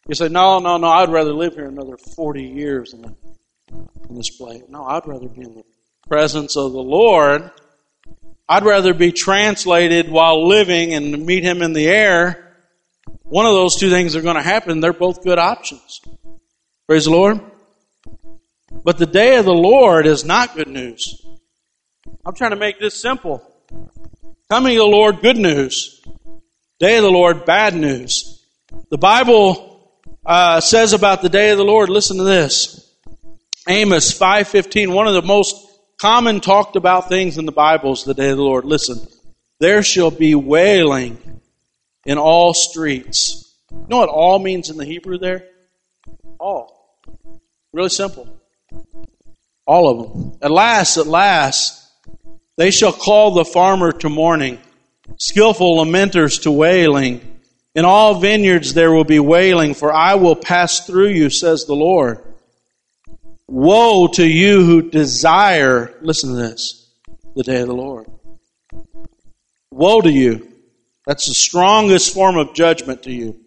You 0.08 0.14
say, 0.14 0.28
no, 0.28 0.58
no, 0.58 0.76
no, 0.76 0.88
I'd 0.88 1.10
rather 1.10 1.32
live 1.32 1.54
here 1.54 1.66
another 1.66 1.96
40 1.96 2.42
years 2.42 2.92
in, 2.92 3.16
this 4.10 4.30
place. 4.30 4.62
No, 4.68 4.84
I'd 4.84 5.06
rather 5.06 5.28
be 5.28 5.42
in 5.42 5.54
the 5.54 5.64
presence 6.06 6.56
of 6.56 6.72
the 6.72 6.82
Lord. 6.82 7.50
I'd 8.48 8.64
rather 8.64 8.92
be 8.92 9.12
translated 9.12 10.10
while 10.10 10.46
living 10.46 10.92
and 10.92 11.24
meet 11.24 11.42
Him 11.42 11.62
in 11.62 11.72
the 11.72 11.88
air. 11.88 12.56
One 13.22 13.46
of 13.46 13.54
those 13.54 13.76
two 13.76 13.88
things 13.88 14.14
are 14.14 14.20
going 14.20 14.36
to 14.36 14.42
happen. 14.42 14.80
They're 14.80 14.92
both 14.92 15.24
good 15.24 15.38
options. 15.38 16.00
Praise 16.86 17.06
the 17.06 17.10
Lord. 17.10 17.40
But 18.82 18.98
the 18.98 19.06
day 19.06 19.36
of 19.36 19.44
the 19.44 19.52
Lord 19.52 20.06
is 20.06 20.24
not 20.24 20.54
good 20.54 20.68
news. 20.68 21.24
I'm 22.26 22.34
trying 22.34 22.50
to 22.50 22.56
make 22.56 22.78
this 22.78 23.00
simple. 23.00 23.42
Coming 24.50 24.72
of 24.76 24.84
the 24.84 24.90
Lord, 24.90 25.20
good 25.20 25.36
news. 25.36 26.02
Day 26.78 26.96
of 26.96 27.02
the 27.02 27.10
Lord, 27.10 27.44
bad 27.44 27.74
news. 27.74 28.44
The 28.90 28.98
Bible 28.98 29.90
uh, 30.26 30.60
says 30.60 30.92
about 30.92 31.22
the 31.22 31.28
day 31.28 31.50
of 31.50 31.58
the 31.58 31.64
Lord, 31.64 31.88
listen 31.88 32.16
to 32.18 32.24
this. 32.24 32.80
Amos 33.68 34.18
5.15, 34.18 34.92
one 34.92 35.06
of 35.06 35.14
the 35.14 35.22
most 35.22 35.56
common 35.98 36.40
talked 36.40 36.76
about 36.76 37.08
things 37.08 37.38
in 37.38 37.46
the 37.46 37.52
Bible 37.52 37.92
is 37.92 38.04
the 38.04 38.14
day 38.14 38.30
of 38.30 38.36
the 38.36 38.42
Lord. 38.42 38.64
Listen, 38.64 38.98
there 39.60 39.82
shall 39.82 40.10
be 40.10 40.34
wailing 40.34 41.40
in 42.04 42.18
all 42.18 42.52
streets. 42.52 43.56
You 43.70 43.86
know 43.88 43.98
what 43.98 44.10
all 44.10 44.38
means 44.38 44.68
in 44.68 44.76
the 44.76 44.84
Hebrew 44.84 45.18
there? 45.18 45.46
All. 46.38 46.98
Really 47.72 47.88
simple. 47.88 48.28
All 49.66 49.88
of 49.88 50.12
them. 50.12 50.38
At 50.42 50.50
last, 50.50 50.96
at 50.96 51.06
last, 51.06 51.90
they 52.56 52.70
shall 52.70 52.92
call 52.92 53.32
the 53.32 53.44
farmer 53.44 53.92
to 53.92 54.08
mourning, 54.08 54.58
skillful 55.18 55.78
lamenters 55.78 56.42
to 56.42 56.50
wailing. 56.50 57.40
In 57.74 57.84
all 57.84 58.20
vineyards 58.20 58.74
there 58.74 58.92
will 58.92 59.04
be 59.04 59.18
wailing, 59.18 59.74
for 59.74 59.92
I 59.92 60.14
will 60.14 60.36
pass 60.36 60.86
through 60.86 61.08
you, 61.08 61.30
says 61.30 61.64
the 61.64 61.74
Lord. 61.74 62.20
Woe 63.48 64.06
to 64.08 64.26
you 64.26 64.64
who 64.64 64.90
desire, 64.90 65.94
listen 66.00 66.30
to 66.30 66.36
this, 66.36 66.90
the 67.34 67.42
day 67.42 67.60
of 67.60 67.68
the 67.68 67.74
Lord. 67.74 68.06
Woe 69.70 70.00
to 70.00 70.10
you. 70.10 70.48
That's 71.06 71.26
the 71.26 71.34
strongest 71.34 72.14
form 72.14 72.36
of 72.36 72.54
judgment 72.54 73.02
to 73.02 73.12
you. 73.12 73.43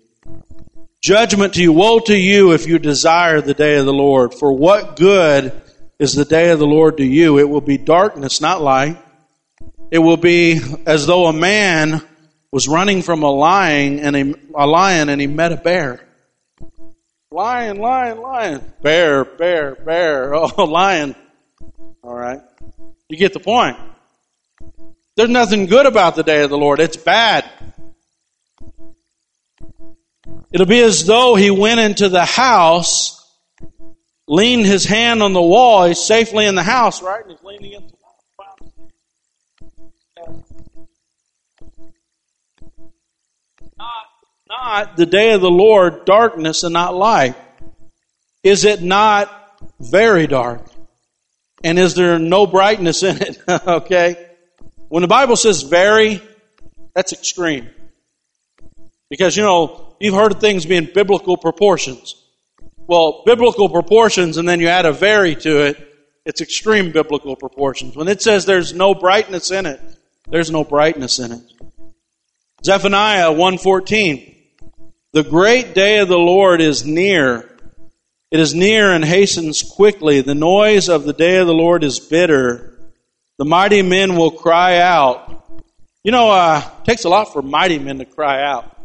Judgment 1.07 1.53
to 1.53 1.61
you. 1.61 1.71
Woe 1.71 1.99
to 1.99 2.17
you 2.17 2.51
if 2.51 2.67
you 2.67 2.79
desire 2.79 3.39
the 3.39 3.53
day 3.53 3.77
of 3.77 3.85
the 3.85 3.93
Lord. 3.93 4.33
For 4.33 4.51
what 4.51 4.97
good 4.97 5.53
is 5.97 6.13
the 6.13 6.25
day 6.25 6.49
of 6.49 6.59
the 6.59 6.67
Lord 6.67 6.97
to 6.97 7.05
you? 7.05 7.37
It 7.39 7.47
will 7.47 7.61
be 7.61 7.77
darkness, 7.77 8.41
not 8.41 8.61
light. 8.61 9.01
It 9.89 9.99
will 9.99 10.17
be 10.17 10.59
as 10.85 11.07
though 11.07 11.27
a 11.27 11.31
man 11.31 12.01
was 12.51 12.67
running 12.67 13.03
from 13.03 13.23
a 13.23 13.31
lion 13.31 13.99
and 13.99 14.15
a, 14.17 14.33
a 14.53 14.67
lion 14.67 15.07
and 15.07 15.21
he 15.21 15.27
met 15.27 15.53
a 15.53 15.55
bear. 15.55 16.05
Lion, 17.31 17.77
lion, 17.77 18.21
lion. 18.21 18.73
Bear, 18.81 19.23
bear, 19.23 19.75
bear. 19.75 20.35
Oh, 20.35 20.65
lion. 20.65 21.15
All 22.03 22.15
right. 22.15 22.41
You 23.07 23.15
get 23.15 23.31
the 23.31 23.39
point. 23.39 23.77
There's 25.15 25.29
nothing 25.29 25.67
good 25.67 25.85
about 25.85 26.17
the 26.17 26.23
day 26.23 26.43
of 26.43 26.49
the 26.49 26.57
Lord. 26.57 26.81
It's 26.81 26.97
bad. 26.97 27.49
It'll 30.57 30.65
be 30.65 30.81
as 30.81 31.05
though 31.05 31.35
he 31.35 31.51
went 31.51 31.79
into 31.79 32.09
the 32.09 32.25
house, 32.25 33.23
leaned 34.27 34.65
his 34.65 34.85
hand 34.85 35.21
on 35.21 35.33
the 35.33 35.39
wall. 35.39 35.85
He's 35.85 36.01
safely 36.01 36.47
in 36.47 36.55
the 36.55 36.63
house, 36.63 37.03
right? 37.03 37.21
And 37.21 37.29
he's 37.29 37.43
leaning 37.43 37.75
against 37.75 37.93
the 37.93 37.97
wall. 40.17 40.43
Not, 43.77 44.05
not 44.49 44.97
the 44.97 45.05
day 45.05 45.33
of 45.33 45.41
the 45.41 45.51
Lord, 45.51 46.05
darkness 46.05 46.63
and 46.63 46.73
not 46.73 46.95
light. 46.95 47.35
Is 48.41 48.65
it 48.65 48.81
not 48.81 49.31
very 49.79 50.25
dark? 50.25 50.65
And 51.63 51.77
is 51.77 51.93
there 51.93 52.17
no 52.17 52.47
brightness 52.47 53.03
in 53.03 53.21
it? 53.21 53.37
okay? 53.47 54.27
When 54.89 55.01
the 55.01 55.07
Bible 55.07 55.35
says 55.35 55.61
very, 55.61 56.19
that's 56.95 57.13
extreme. 57.13 57.69
Because, 59.07 59.37
you 59.37 59.43
know, 59.43 59.86
you've 59.99 60.15
heard 60.15 60.31
of 60.31 60.39
things 60.39 60.65
being 60.65 60.89
biblical 60.93 61.37
proportions. 61.37 62.15
Well, 62.87 63.23
biblical 63.25 63.69
proportions 63.69 64.37
and 64.37 64.47
then 64.47 64.59
you 64.59 64.67
add 64.67 64.85
a 64.85 64.93
very 64.93 65.35
to 65.35 65.65
it, 65.65 65.87
it's 66.25 66.41
extreme 66.41 66.91
biblical 66.91 67.35
proportions. 67.35 67.95
When 67.95 68.07
it 68.07 68.21
says 68.21 68.45
there's 68.45 68.73
no 68.73 68.93
brightness 68.93 69.51
in 69.51 69.65
it, 69.65 69.79
there's 70.29 70.51
no 70.51 70.63
brightness 70.63 71.19
in 71.19 71.31
it. 71.31 71.41
Zephaniah 72.63 73.31
1:14 73.31 74.35
The 75.13 75.23
great 75.23 75.73
day 75.73 75.99
of 75.99 76.09
the 76.09 76.17
Lord 76.17 76.59
is 76.59 76.85
near. 76.85 77.49
It 78.29 78.41
is 78.41 78.53
near 78.53 78.91
and 78.91 79.05
hastens 79.05 79.63
quickly. 79.63 80.19
The 80.19 80.35
noise 80.35 80.89
of 80.89 81.05
the 81.05 81.13
day 81.13 81.37
of 81.37 81.47
the 81.47 81.53
Lord 81.53 81.83
is 81.83 81.99
bitter. 81.99 82.77
The 83.37 83.45
mighty 83.45 83.81
men 83.81 84.17
will 84.17 84.31
cry 84.31 84.79
out. 84.79 85.45
You 86.03 86.11
know, 86.11 86.29
uh, 86.29 86.61
it 86.79 86.85
takes 86.85 87.05
a 87.05 87.09
lot 87.09 87.31
for 87.31 87.41
mighty 87.41 87.79
men 87.79 87.99
to 87.99 88.05
cry 88.05 88.43
out. 88.43 88.76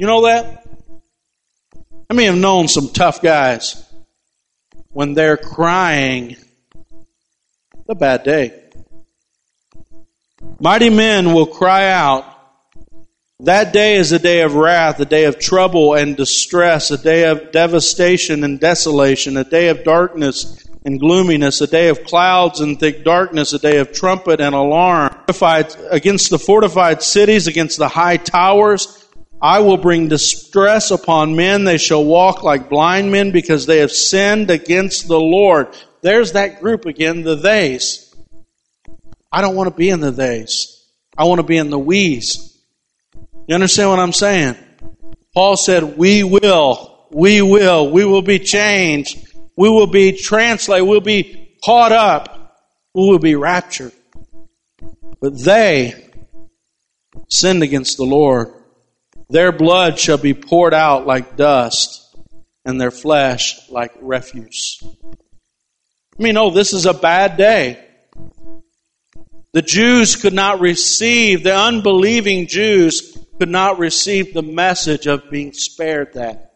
You 0.00 0.06
know 0.06 0.22
that? 0.22 0.66
I 2.08 2.14
mean, 2.14 2.30
I've 2.30 2.38
known 2.38 2.68
some 2.68 2.88
tough 2.88 3.20
guys 3.20 3.84
when 4.88 5.12
they're 5.12 5.36
crying. 5.36 6.38
a 7.86 7.94
bad 7.94 8.22
day. 8.22 8.62
Mighty 10.58 10.88
men 10.88 11.34
will 11.34 11.44
cry 11.44 11.90
out. 11.90 12.24
That 13.40 13.74
day 13.74 13.96
is 13.96 14.10
a 14.12 14.18
day 14.18 14.40
of 14.40 14.54
wrath, 14.54 14.98
a 15.00 15.04
day 15.04 15.26
of 15.26 15.38
trouble 15.38 15.92
and 15.92 16.16
distress, 16.16 16.90
a 16.90 16.96
day 16.96 17.28
of 17.28 17.52
devastation 17.52 18.42
and 18.42 18.58
desolation, 18.58 19.36
a 19.36 19.44
day 19.44 19.68
of 19.68 19.84
darkness 19.84 20.66
and 20.82 20.98
gloominess, 20.98 21.60
a 21.60 21.66
day 21.66 21.88
of 21.90 22.04
clouds 22.04 22.60
and 22.60 22.80
thick 22.80 23.04
darkness, 23.04 23.52
a 23.52 23.58
day 23.58 23.76
of 23.76 23.92
trumpet 23.92 24.40
and 24.40 24.54
alarm. 24.54 25.14
Against 25.28 26.30
the 26.30 26.38
fortified 26.38 27.02
cities, 27.02 27.46
against 27.46 27.76
the 27.76 27.88
high 27.88 28.16
towers, 28.16 28.99
I 29.42 29.60
will 29.60 29.78
bring 29.78 30.08
distress 30.08 30.90
upon 30.90 31.34
men. 31.34 31.64
They 31.64 31.78
shall 31.78 32.04
walk 32.04 32.42
like 32.42 32.68
blind 32.68 33.10
men 33.10 33.30
because 33.30 33.66
they 33.66 33.78
have 33.78 33.92
sinned 33.92 34.50
against 34.50 35.08
the 35.08 35.20
Lord. 35.20 35.68
There's 36.02 36.32
that 36.32 36.60
group 36.60 36.84
again, 36.84 37.22
the 37.22 37.36
theys. 37.36 38.14
I 39.32 39.40
don't 39.40 39.56
want 39.56 39.70
to 39.70 39.74
be 39.74 39.88
in 39.88 40.00
the 40.00 40.12
theys. 40.12 40.84
I 41.16 41.24
want 41.24 41.38
to 41.38 41.46
be 41.46 41.56
in 41.56 41.70
the 41.70 41.78
we's. 41.78 42.58
You 43.46 43.54
understand 43.54 43.90
what 43.90 43.98
I'm 43.98 44.12
saying? 44.12 44.56
Paul 45.32 45.56
said, 45.56 45.96
we 45.96 46.22
will, 46.22 47.06
we 47.10 47.40
will, 47.40 47.90
we 47.90 48.04
will 48.04 48.22
be 48.22 48.38
changed. 48.38 49.26
We 49.56 49.68
will 49.68 49.86
be 49.86 50.12
translated. 50.12 50.86
We'll 50.86 51.00
be 51.00 51.56
caught 51.64 51.92
up. 51.92 52.56
We 52.94 53.08
will 53.08 53.18
be 53.18 53.36
raptured. 53.36 53.92
But 55.20 55.38
they 55.38 56.10
sinned 57.28 57.62
against 57.62 57.96
the 57.96 58.04
Lord. 58.04 58.52
Their 59.30 59.52
blood 59.52 59.98
shall 59.98 60.18
be 60.18 60.34
poured 60.34 60.74
out 60.74 61.06
like 61.06 61.36
dust, 61.36 62.16
and 62.64 62.80
their 62.80 62.90
flesh 62.90 63.70
like 63.70 63.92
refuse. 64.00 64.82
I 64.82 66.22
mean, 66.22 66.36
oh, 66.36 66.50
this 66.50 66.72
is 66.72 66.84
a 66.84 66.92
bad 66.92 67.36
day. 67.36 67.86
The 69.52 69.62
Jews 69.62 70.16
could 70.16 70.32
not 70.32 70.60
receive, 70.60 71.42
the 71.42 71.56
unbelieving 71.56 72.46
Jews 72.46 73.16
could 73.38 73.48
not 73.48 73.78
receive 73.78 74.34
the 74.34 74.42
message 74.42 75.06
of 75.06 75.30
being 75.30 75.52
spared 75.52 76.14
that. 76.14 76.52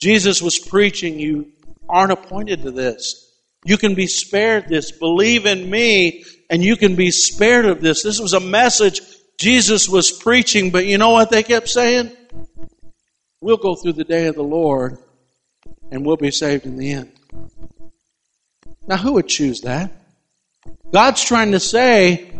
Jesus 0.00 0.40
was 0.40 0.58
preaching, 0.58 1.18
you 1.18 1.52
aren't 1.88 2.12
appointed 2.12 2.62
to 2.62 2.70
this. 2.70 3.26
You 3.64 3.76
can 3.76 3.94
be 3.94 4.06
spared 4.06 4.68
this. 4.68 4.92
Believe 4.92 5.44
in 5.44 5.68
me, 5.68 6.24
and 6.48 6.62
you 6.62 6.76
can 6.76 6.94
be 6.94 7.10
spared 7.10 7.66
of 7.66 7.80
this. 7.80 8.02
This 8.02 8.20
was 8.20 8.32
a 8.32 8.40
message 8.40 9.00
Jesus 9.40 9.88
was 9.88 10.12
preaching, 10.12 10.70
but 10.70 10.84
you 10.84 10.98
know 10.98 11.10
what 11.10 11.30
they 11.30 11.42
kept 11.42 11.66
saying? 11.70 12.14
We'll 13.40 13.56
go 13.56 13.74
through 13.74 13.94
the 13.94 14.04
day 14.04 14.26
of 14.26 14.34
the 14.34 14.42
Lord 14.42 14.98
and 15.90 16.04
we'll 16.04 16.18
be 16.18 16.30
saved 16.30 16.66
in 16.66 16.76
the 16.76 16.92
end. 16.92 17.10
Now, 18.86 18.98
who 18.98 19.14
would 19.14 19.28
choose 19.28 19.62
that? 19.62 19.92
God's 20.92 21.24
trying 21.24 21.52
to 21.52 21.60
say, 21.60 22.30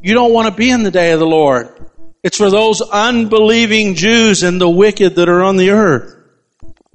you 0.00 0.14
don't 0.14 0.32
want 0.32 0.46
to 0.46 0.54
be 0.54 0.70
in 0.70 0.84
the 0.84 0.92
day 0.92 1.10
of 1.10 1.18
the 1.18 1.26
Lord. 1.26 1.90
It's 2.22 2.36
for 2.36 2.50
those 2.50 2.80
unbelieving 2.80 3.96
Jews 3.96 4.44
and 4.44 4.60
the 4.60 4.70
wicked 4.70 5.16
that 5.16 5.28
are 5.28 5.42
on 5.42 5.56
the 5.56 5.70
earth. 5.70 6.14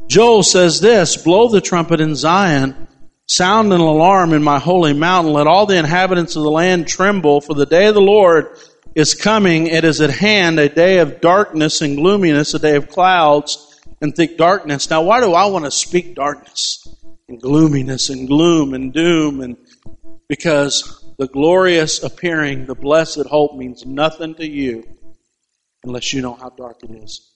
Joel 0.07 0.43
says 0.43 0.79
this, 0.79 1.17
blow 1.17 1.49
the 1.49 1.59
trumpet 1.59 1.99
in 1.99 2.15
Zion, 2.15 2.87
sound 3.25 3.73
an 3.73 3.81
alarm 3.81 4.31
in 4.31 4.41
my 4.41 4.57
holy 4.57 4.93
mountain, 4.93 5.33
let 5.33 5.47
all 5.47 5.65
the 5.65 5.77
inhabitants 5.77 6.37
of 6.37 6.43
the 6.43 6.49
land 6.49 6.87
tremble, 6.87 7.41
for 7.41 7.55
the 7.55 7.65
day 7.65 7.87
of 7.87 7.95
the 7.95 8.01
Lord 8.01 8.57
is 8.95 9.13
coming. 9.13 9.67
It 9.67 9.83
is 9.83 10.01
at 10.01 10.09
hand, 10.09 10.59
a 10.59 10.69
day 10.69 10.99
of 10.99 11.21
darkness 11.21 11.81
and 11.81 11.97
gloominess, 11.97 12.53
a 12.53 12.59
day 12.59 12.75
of 12.75 12.89
clouds 12.89 13.79
and 14.01 14.15
thick 14.15 14.37
darkness. 14.37 14.89
Now, 14.89 15.01
why 15.03 15.21
do 15.21 15.33
I 15.33 15.45
want 15.45 15.65
to 15.65 15.71
speak 15.71 16.15
darkness 16.15 16.87
and 17.27 17.41
gloominess 17.41 18.09
and 18.09 18.27
gloom 18.27 18.73
and 18.73 18.93
doom? 18.93 19.41
And 19.41 19.57
because 20.27 21.03
the 21.17 21.27
glorious 21.27 22.03
appearing, 22.03 22.65
the 22.65 22.75
blessed 22.75 23.25
hope 23.25 23.55
means 23.55 23.85
nothing 23.85 24.35
to 24.35 24.47
you 24.47 24.87
unless 25.83 26.13
you 26.13 26.21
know 26.21 26.33
how 26.33 26.49
dark 26.49 26.83
it 26.83 26.91
is. 26.91 27.29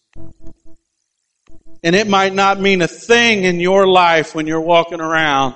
And 1.84 1.96
it 1.96 2.08
might 2.08 2.34
not 2.34 2.62
mean 2.62 2.82
a 2.82 2.88
thing 2.88 3.44
in 3.44 3.60
your 3.60 3.88
life 3.88 4.34
when 4.34 4.48
you're 4.48 4.62
walking 4.62 5.02
around 5.02 5.56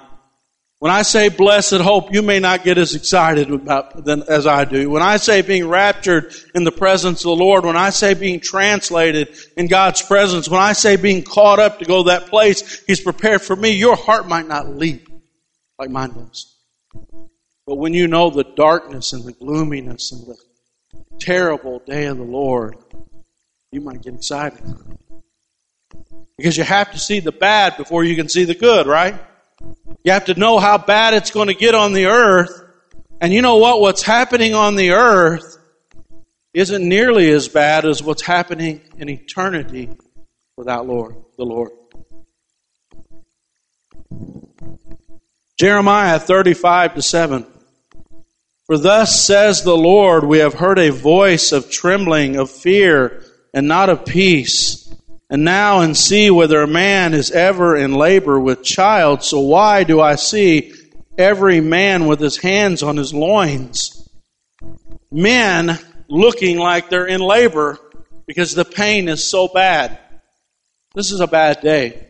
when 0.79 0.91
I 0.91 1.01
say 1.01 1.29
blessed 1.29 1.81
hope, 1.81 2.13
you 2.13 2.21
may 2.21 2.39
not 2.39 2.63
get 2.63 2.77
as 2.77 2.93
excited 2.93 3.49
about 3.51 4.03
than, 4.03 4.23
as 4.23 4.45
I 4.45 4.63
do. 4.65 4.89
When 4.91 5.01
I 5.01 5.17
say 5.17 5.41
being 5.41 5.67
raptured 5.67 6.33
in 6.53 6.63
the 6.63 6.71
presence 6.71 7.21
of 7.21 7.29
the 7.37 7.43
Lord, 7.43 7.65
when 7.65 7.75
I 7.75 7.89
say 7.89 8.13
being 8.13 8.39
translated 8.39 9.35
in 9.57 9.67
God's 9.67 10.03
presence, 10.03 10.47
when 10.47 10.61
I 10.61 10.73
say 10.73 10.95
being 10.95 11.23
caught 11.23 11.59
up 11.59 11.79
to 11.79 11.85
go 11.85 12.03
to 12.03 12.09
that 12.09 12.27
place 12.27 12.83
He's 12.85 13.01
prepared 13.01 13.41
for 13.41 13.55
me, 13.55 13.71
your 13.71 13.95
heart 13.95 14.27
might 14.27 14.47
not 14.47 14.69
leap 14.69 15.09
like 15.79 15.89
mine 15.89 16.11
does. 16.11 16.55
But 17.65 17.75
when 17.75 17.93
you 17.93 18.07
know 18.07 18.29
the 18.29 18.43
darkness 18.43 19.13
and 19.13 19.25
the 19.25 19.33
gloominess 19.33 20.11
and 20.11 20.27
the 20.27 20.37
terrible 21.19 21.79
day 21.79 22.05
of 22.05 22.17
the 22.17 22.23
Lord, 22.23 22.77
you 23.71 23.81
might 23.81 24.03
get 24.03 24.13
excited. 24.13 24.61
Because 26.37 26.55
you 26.55 26.63
have 26.63 26.91
to 26.91 26.99
see 26.99 27.19
the 27.19 27.31
bad 27.31 27.77
before 27.77 28.03
you 28.03 28.15
can 28.15 28.29
see 28.29 28.43
the 28.43 28.53
good, 28.53 28.85
right? 28.85 29.19
You 30.07 30.13
have 30.13 30.23
to 30.27 30.39
know 30.39 30.57
how 30.57 30.77
bad 30.77 31.15
it's 31.15 31.31
going 31.31 31.49
to 31.49 31.53
get 31.53 31.75
on 31.75 31.91
the 31.91 32.05
earth. 32.05 32.63
And 33.19 33.33
you 33.33 33.41
know 33.41 33.57
what? 33.57 33.81
What's 33.81 34.03
happening 34.03 34.53
on 34.53 34.77
the 34.77 34.91
earth 34.91 35.57
isn't 36.53 36.87
nearly 36.87 37.29
as 37.29 37.49
bad 37.49 37.83
as 37.83 38.01
what's 38.01 38.21
happening 38.21 38.79
in 38.97 39.09
eternity 39.09 39.89
without 40.55 40.87
Lord, 40.87 41.17
the 41.37 41.43
Lord. 41.43 41.71
Jeremiah 45.59 46.19
35 46.19 46.95
to 46.95 47.01
7. 47.01 47.45
For 48.65 48.77
thus 48.77 49.21
says 49.25 49.63
the 49.63 49.75
Lord, 49.75 50.23
we 50.23 50.37
have 50.37 50.53
heard 50.53 50.79
a 50.79 50.89
voice 50.89 51.51
of 51.51 51.69
trembling, 51.69 52.37
of 52.37 52.49
fear, 52.49 53.25
and 53.53 53.67
not 53.67 53.89
of 53.89 54.05
peace 54.05 54.86
and 55.29 55.43
now 55.43 55.81
and 55.81 55.95
see 55.95 56.31
whether 56.31 56.61
a 56.61 56.67
man 56.67 57.13
is 57.13 57.31
ever 57.31 57.75
in 57.75 57.93
labor 57.93 58.39
with 58.39 58.63
child. 58.63 59.23
So 59.23 59.39
why 59.41 59.83
do 59.83 59.99
I 59.99 60.15
see 60.15 60.73
every 61.17 61.59
man 61.59 62.07
with 62.07 62.19
his 62.19 62.37
hands 62.37 62.83
on 62.83 62.97
his 62.97 63.13
loins? 63.13 64.09
Men 65.11 65.77
looking 66.07 66.57
like 66.57 66.89
they're 66.89 67.05
in 67.05 67.21
labor 67.21 67.77
because 68.25 68.53
the 68.53 68.65
pain 68.65 69.09
is 69.09 69.29
so 69.29 69.47
bad. 69.47 69.99
This 70.95 71.11
is 71.11 71.19
a 71.19 71.27
bad 71.27 71.61
day. 71.61 72.07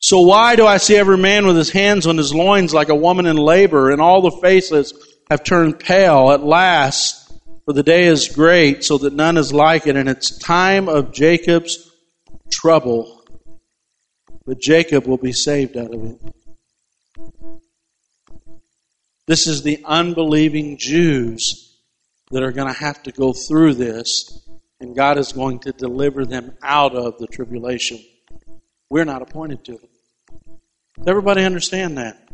So 0.00 0.22
why 0.22 0.56
do 0.56 0.66
I 0.66 0.78
see 0.78 0.96
every 0.96 1.16
man 1.16 1.46
with 1.46 1.56
his 1.56 1.70
hands 1.70 2.08
on 2.08 2.16
his 2.16 2.34
loins 2.34 2.74
like 2.74 2.88
a 2.88 2.94
woman 2.94 3.26
in 3.26 3.36
labor 3.36 3.90
and 3.90 4.00
all 4.00 4.20
the 4.20 4.38
faces 4.38 4.92
have 5.32 5.44
turned 5.44 5.78
pale. 5.78 6.30
At 6.30 6.44
last, 6.44 7.21
for 7.64 7.72
the 7.72 7.82
day 7.82 8.06
is 8.06 8.28
great, 8.28 8.84
so 8.84 8.98
that 8.98 9.12
none 9.12 9.36
is 9.36 9.52
like 9.52 9.86
it, 9.86 9.96
and 9.96 10.08
it's 10.08 10.36
time 10.38 10.88
of 10.88 11.12
Jacob's 11.12 11.90
trouble. 12.50 13.24
But 14.44 14.60
Jacob 14.60 15.06
will 15.06 15.18
be 15.18 15.32
saved 15.32 15.76
out 15.76 15.94
of 15.94 16.04
it. 16.04 16.20
This 19.26 19.46
is 19.46 19.62
the 19.62 19.80
unbelieving 19.84 20.78
Jews 20.78 21.78
that 22.32 22.42
are 22.42 22.50
going 22.50 22.72
to 22.72 22.78
have 22.78 23.02
to 23.04 23.12
go 23.12 23.32
through 23.32 23.74
this, 23.74 24.48
and 24.80 24.96
God 24.96 25.16
is 25.18 25.32
going 25.32 25.60
to 25.60 25.72
deliver 25.72 26.26
them 26.26 26.56
out 26.62 26.96
of 26.96 27.18
the 27.18 27.28
tribulation. 27.28 28.00
We're 28.90 29.04
not 29.04 29.22
appointed 29.22 29.64
to 29.66 29.74
it. 29.74 29.90
Does 30.96 31.06
everybody 31.06 31.44
understand 31.44 31.98
that? 31.98 32.31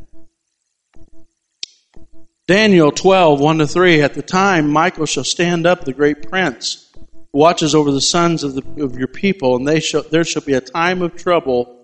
Daniel 2.49 2.91
12, 2.91 3.41
1 3.41 3.59
to 3.59 3.67
3. 3.67 4.01
At 4.01 4.15
the 4.15 4.23
time, 4.23 4.71
Michael 4.71 5.05
shall 5.05 5.23
stand 5.23 5.67
up, 5.67 5.85
the 5.85 5.93
great 5.93 6.31
prince, 6.31 6.91
who 6.95 7.39
watches 7.39 7.75
over 7.75 7.93
the 7.93 8.01
sons 8.01 8.43
of, 8.43 8.55
the, 8.55 8.83
of 8.83 8.99
your 8.99 9.07
people, 9.07 9.55
and 9.55 9.69
they 9.69 9.81
shall, 9.81 10.03
there 10.03 10.25
shall 10.25 10.41
be 10.41 10.55
a 10.55 10.63
time 10.63 11.03
of 11.03 11.15
trouble 11.15 11.75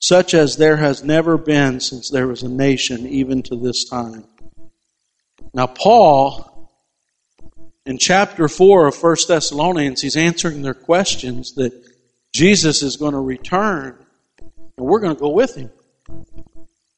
such 0.00 0.32
as 0.32 0.56
there 0.56 0.78
has 0.78 1.04
never 1.04 1.36
been 1.36 1.78
since 1.78 2.08
there 2.08 2.26
was 2.26 2.42
a 2.42 2.48
nation, 2.48 3.06
even 3.06 3.42
to 3.42 3.54
this 3.54 3.84
time. 3.84 4.24
Now, 5.52 5.66
Paul, 5.66 6.70
in 7.84 7.98
chapter 7.98 8.48
4 8.48 8.88
of 8.88 9.00
1 9.00 9.16
Thessalonians, 9.28 10.00
he's 10.00 10.16
answering 10.16 10.62
their 10.62 10.72
questions 10.72 11.52
that 11.56 11.72
Jesus 12.32 12.82
is 12.82 12.96
going 12.96 13.12
to 13.12 13.20
return, 13.20 13.98
and 14.40 14.86
we're 14.86 15.00
going 15.00 15.14
to 15.14 15.20
go 15.20 15.28
with 15.28 15.54
him. 15.54 15.70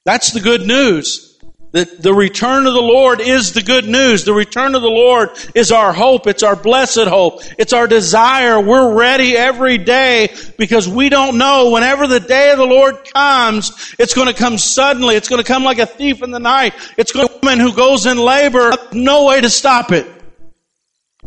That's 0.04 0.30
the 0.30 0.40
good 0.40 0.64
news. 0.64 1.33
That 1.74 2.00
the 2.00 2.14
return 2.14 2.68
of 2.68 2.72
the 2.72 2.80
Lord 2.80 3.20
is 3.20 3.52
the 3.52 3.60
good 3.60 3.88
news. 3.88 4.22
The 4.22 4.32
return 4.32 4.76
of 4.76 4.82
the 4.82 4.88
Lord 4.88 5.30
is 5.56 5.72
our 5.72 5.92
hope. 5.92 6.28
It's 6.28 6.44
our 6.44 6.54
blessed 6.54 7.08
hope. 7.08 7.40
It's 7.58 7.72
our 7.72 7.88
desire. 7.88 8.60
We're 8.60 8.94
ready 8.94 9.36
every 9.36 9.78
day 9.78 10.32
because 10.56 10.88
we 10.88 11.08
don't 11.08 11.36
know 11.36 11.72
whenever 11.72 12.06
the 12.06 12.20
day 12.20 12.52
of 12.52 12.58
the 12.58 12.64
Lord 12.64 12.98
comes, 13.12 13.92
it's 13.98 14.14
going 14.14 14.28
to 14.28 14.40
come 14.40 14.56
suddenly. 14.56 15.16
It's 15.16 15.28
going 15.28 15.42
to 15.42 15.46
come 15.46 15.64
like 15.64 15.80
a 15.80 15.86
thief 15.86 16.22
in 16.22 16.30
the 16.30 16.38
night. 16.38 16.74
It's 16.96 17.10
going 17.10 17.26
to 17.26 17.34
woman 17.42 17.58
who 17.58 17.74
goes 17.74 18.06
in 18.06 18.18
labor, 18.18 18.70
no 18.92 19.24
way 19.24 19.40
to 19.40 19.50
stop 19.50 19.90
it. 19.90 20.06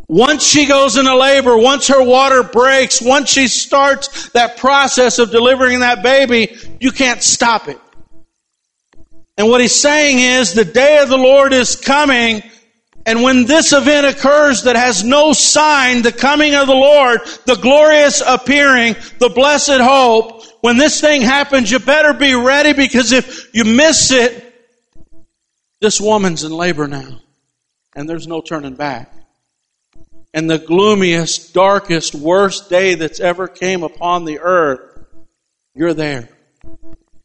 Once 0.08 0.48
she 0.48 0.66
goes 0.66 0.96
into 0.96 1.14
labor, 1.14 1.58
once 1.58 1.90
her 1.90 2.02
water 2.02 2.42
breaks, 2.42 3.02
once 3.02 3.30
she 3.30 3.50
starts 3.50 4.30
that 4.30 4.56
process 4.56 5.20
of 5.20 5.30
delivering 5.30 5.82
that 5.82 6.02
baby, 6.02 6.56
you 6.80 6.94
can't 6.94 7.22
stop 7.22 7.68
it. 7.68 7.78
And 9.38 9.50
what 9.50 9.62
he's 9.62 9.80
saying 9.80 10.20
is 10.20 10.54
the 10.54 10.66
day 10.66 10.98
of 11.00 11.10
the 11.10 11.18
Lord 11.18 11.54
is 11.54 11.76
coming. 11.76 12.42
And 13.06 13.22
when 13.22 13.46
this 13.46 13.72
event 13.72 14.08
occurs 14.08 14.64
that 14.64 14.76
has 14.76 15.04
no 15.04 15.32
sign, 15.32 16.02
the 16.02 16.12
coming 16.12 16.56
of 16.56 16.68
the 16.68 16.74
Lord, 16.74 17.22
the 17.46 17.56
glorious 17.56 18.22
appearing, 18.26 18.96
the 19.20 19.30
blessed 19.30 19.80
hope, 19.80 20.44
when 20.62 20.78
this 20.78 21.00
thing 21.00 21.22
happens, 21.22 21.72
you 21.72 21.80
better 21.80 22.14
be 22.14 22.34
ready 22.34 22.74
because 22.74 23.12
if 23.12 23.54
you 23.54 23.64
miss 23.64 24.12
it, 24.12 24.44
this 25.80 26.02
woman's 26.02 26.44
in 26.44 26.52
labor 26.52 26.88
now. 26.88 27.22
And 27.96 28.10
there's 28.10 28.28
no 28.28 28.42
turning 28.42 28.76
back. 28.76 29.14
And 30.34 30.50
the 30.50 30.60
gloomiest, 30.60 31.54
darkest, 31.54 32.16
worst 32.16 32.70
day 32.70 32.96
that's 32.96 33.20
ever 33.20 33.48
came 33.48 33.84
upon 33.84 34.26
the 34.26 34.40
earth, 34.40 35.06
you're 35.74 35.94
there 35.94 36.30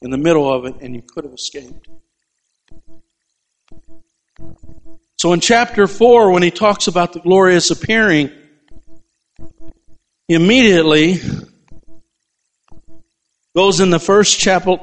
in 0.03 0.11
the 0.11 0.19
middle 0.19 0.53
of 0.53 0.67
it 0.67 0.77
and 0.81 0.95
you 0.95 1.03
could 1.03 1.25
have 1.25 1.33
escaped. 1.33 1.89
So 5.23 5.33
in 5.33 5.39
chapter 5.39 5.87
4, 5.87 6.33
when 6.33 6.43
he 6.43 6.51
talks 6.51 6.89
about 6.89 7.13
the 7.13 7.21
glorious 7.21 7.71
appearing, 7.71 8.33
immediately 10.29 11.21
goes 13.55 13.79
in 13.79 13.91
the 13.91 14.01
first 14.01 14.41
chapter, 14.41 14.79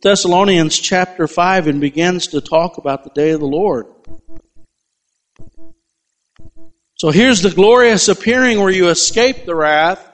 Thessalonians 0.00 0.78
chapter 0.78 1.26
5, 1.26 1.66
and 1.66 1.80
begins 1.80 2.28
to 2.28 2.40
talk 2.40 2.78
about 2.78 3.02
the 3.02 3.10
day 3.10 3.30
of 3.30 3.40
the 3.40 3.48
Lord. 3.48 3.86
So 6.94 7.10
here's 7.10 7.42
the 7.42 7.50
glorious 7.50 8.06
appearing 8.06 8.60
where 8.60 8.70
you 8.70 8.90
escape 8.90 9.44
the 9.44 9.56
wrath. 9.56 10.08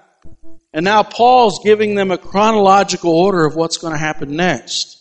And 0.72 0.86
now 0.86 1.02
Paul's 1.02 1.60
giving 1.62 1.96
them 1.96 2.10
a 2.10 2.16
chronological 2.16 3.10
order 3.10 3.44
of 3.44 3.56
what's 3.56 3.76
going 3.76 3.92
to 3.92 3.98
happen 3.98 4.36
next. 4.36 4.95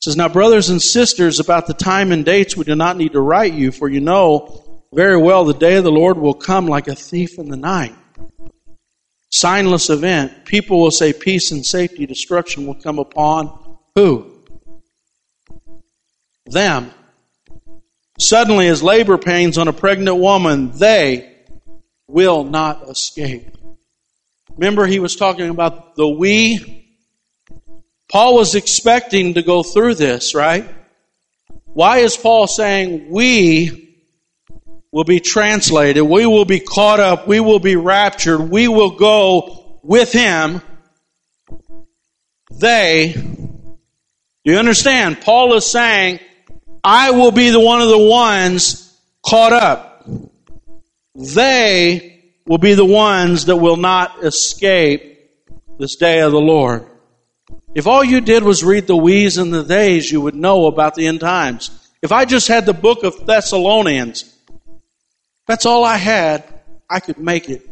It 0.00 0.04
says, 0.04 0.16
Now, 0.16 0.30
brothers 0.30 0.70
and 0.70 0.80
sisters, 0.80 1.40
about 1.40 1.66
the 1.66 1.74
time 1.74 2.10
and 2.10 2.24
dates 2.24 2.56
we 2.56 2.64
do 2.64 2.74
not 2.74 2.96
need 2.96 3.12
to 3.12 3.20
write 3.20 3.52
you, 3.52 3.70
for 3.70 3.86
you 3.86 4.00
know 4.00 4.64
very 4.94 5.18
well 5.18 5.44
the 5.44 5.52
day 5.52 5.76
of 5.76 5.84
the 5.84 5.92
Lord 5.92 6.16
will 6.16 6.32
come 6.32 6.66
like 6.66 6.88
a 6.88 6.94
thief 6.94 7.38
in 7.38 7.50
the 7.50 7.56
night. 7.58 7.94
Signless 9.30 9.90
event. 9.90 10.46
People 10.46 10.80
will 10.80 10.90
say 10.90 11.12
peace 11.12 11.50
and 11.50 11.66
safety, 11.66 12.06
destruction 12.06 12.66
will 12.66 12.76
come 12.76 12.98
upon 12.98 13.76
who? 13.94 14.42
Them. 16.46 16.92
Suddenly, 18.18 18.68
as 18.68 18.82
labor 18.82 19.18
pains 19.18 19.58
on 19.58 19.68
a 19.68 19.72
pregnant 19.74 20.16
woman, 20.16 20.70
they 20.78 21.30
will 22.06 22.44
not 22.44 22.88
escape. 22.88 23.54
Remember, 24.56 24.86
he 24.86 24.98
was 24.98 25.14
talking 25.14 25.50
about 25.50 25.94
the 25.94 26.08
we 26.08 26.79
Paul 28.10 28.34
was 28.34 28.56
expecting 28.56 29.34
to 29.34 29.42
go 29.42 29.62
through 29.62 29.94
this, 29.94 30.34
right? 30.34 30.68
Why 31.66 31.98
is 31.98 32.16
Paul 32.16 32.48
saying 32.48 33.08
we 33.08 33.94
will 34.90 35.04
be 35.04 35.20
translated, 35.20 36.02
we 36.02 36.26
will 36.26 36.44
be 36.44 36.58
caught 36.58 36.98
up, 36.98 37.28
we 37.28 37.38
will 37.38 37.60
be 37.60 37.76
raptured, 37.76 38.40
we 38.50 38.66
will 38.66 38.90
go 38.90 39.78
with 39.84 40.10
him? 40.12 40.60
They, 42.50 43.12
do 43.14 44.52
you 44.52 44.58
understand? 44.58 45.20
Paul 45.20 45.54
is 45.54 45.70
saying, 45.70 46.18
I 46.82 47.12
will 47.12 47.30
be 47.30 47.50
the 47.50 47.60
one 47.60 47.80
of 47.80 47.88
the 47.88 47.98
ones 47.98 48.92
caught 49.24 49.52
up. 49.52 50.04
They 51.14 52.24
will 52.44 52.58
be 52.58 52.74
the 52.74 52.84
ones 52.84 53.44
that 53.44 53.56
will 53.56 53.76
not 53.76 54.24
escape 54.24 55.30
this 55.78 55.94
day 55.94 56.20
of 56.20 56.32
the 56.32 56.40
Lord. 56.40 56.89
If 57.74 57.86
all 57.86 58.02
you 58.02 58.20
did 58.20 58.42
was 58.42 58.64
read 58.64 58.86
the 58.86 58.96
we's 58.96 59.38
and 59.38 59.54
the 59.54 59.62
they's, 59.62 60.10
you 60.10 60.20
would 60.20 60.34
know 60.34 60.66
about 60.66 60.94
the 60.94 61.06
end 61.06 61.20
times. 61.20 61.70
If 62.02 62.12
I 62.12 62.24
just 62.24 62.48
had 62.48 62.66
the 62.66 62.72
book 62.72 63.04
of 63.04 63.26
Thessalonians, 63.26 64.34
that's 65.46 65.66
all 65.66 65.84
I 65.84 65.96
had, 65.96 66.44
I 66.88 67.00
could 67.00 67.18
make 67.18 67.48
it. 67.48 67.68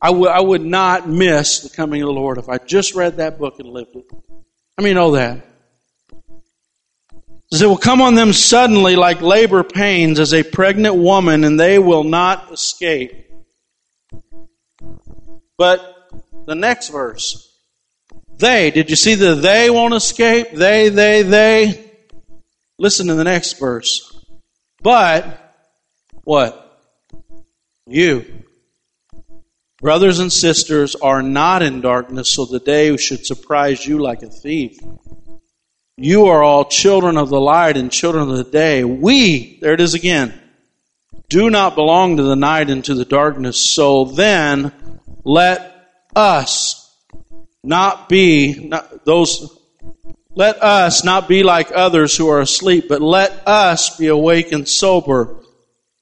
I 0.00 0.10
would, 0.10 0.62
not 0.62 1.08
miss 1.08 1.60
the 1.60 1.70
coming 1.70 2.02
of 2.02 2.06
the 2.06 2.12
Lord 2.12 2.38
if 2.38 2.48
I 2.48 2.58
just 2.58 2.94
read 2.94 3.16
that 3.16 3.38
book 3.38 3.58
and 3.58 3.68
lived 3.68 3.96
it. 3.96 4.04
How 4.10 4.82
many 4.82 4.94
know 4.94 5.12
that? 5.12 5.44
It 7.52 7.66
will 7.66 7.76
come 7.76 8.00
on 8.00 8.14
them 8.14 8.32
suddenly 8.32 8.96
like 8.96 9.20
labor 9.20 9.62
pains 9.62 10.18
as 10.18 10.32
a 10.32 10.42
pregnant 10.42 10.96
woman, 10.96 11.44
and 11.44 11.60
they 11.60 11.78
will 11.78 12.04
not 12.04 12.52
escape. 12.52 13.30
But 15.58 16.10
the 16.46 16.54
next 16.54 16.88
verse. 16.88 17.51
They, 18.38 18.70
did 18.70 18.90
you 18.90 18.96
see 18.96 19.14
the 19.14 19.34
they 19.34 19.70
won't 19.70 19.94
escape? 19.94 20.52
They, 20.52 20.88
they, 20.88 21.22
they. 21.22 21.90
Listen 22.78 23.06
to 23.08 23.14
the 23.14 23.24
next 23.24 23.58
verse. 23.58 24.12
But, 24.82 25.54
what? 26.24 26.80
You. 27.86 28.24
Brothers 29.80 30.18
and 30.18 30.32
sisters 30.32 30.94
are 30.94 31.22
not 31.22 31.62
in 31.62 31.80
darkness, 31.80 32.30
so 32.30 32.44
the 32.44 32.60
day 32.60 32.96
should 32.96 33.26
surprise 33.26 33.86
you 33.86 33.98
like 33.98 34.22
a 34.22 34.28
thief. 34.28 34.78
You 35.96 36.26
are 36.26 36.42
all 36.42 36.64
children 36.64 37.16
of 37.16 37.28
the 37.28 37.40
light 37.40 37.76
and 37.76 37.92
children 37.92 38.28
of 38.28 38.36
the 38.36 38.44
day. 38.44 38.82
We, 38.82 39.58
there 39.60 39.74
it 39.74 39.80
is 39.80 39.94
again, 39.94 40.32
do 41.28 41.50
not 41.50 41.74
belong 41.74 42.16
to 42.16 42.22
the 42.22 42.36
night 42.36 42.70
and 42.70 42.84
to 42.84 42.94
the 42.94 43.04
darkness. 43.04 43.58
So 43.58 44.04
then, 44.04 44.72
let 45.24 45.88
us 46.14 46.81
not 47.62 48.08
be 48.08 48.68
not 48.68 49.04
those 49.04 49.58
let 50.34 50.62
us 50.62 51.04
not 51.04 51.28
be 51.28 51.42
like 51.42 51.70
others 51.72 52.16
who 52.16 52.28
are 52.28 52.40
asleep, 52.40 52.86
but 52.88 53.02
let 53.02 53.46
us 53.46 53.96
be 53.98 54.06
awake 54.06 54.52
and 54.52 54.66
sober. 54.66 55.36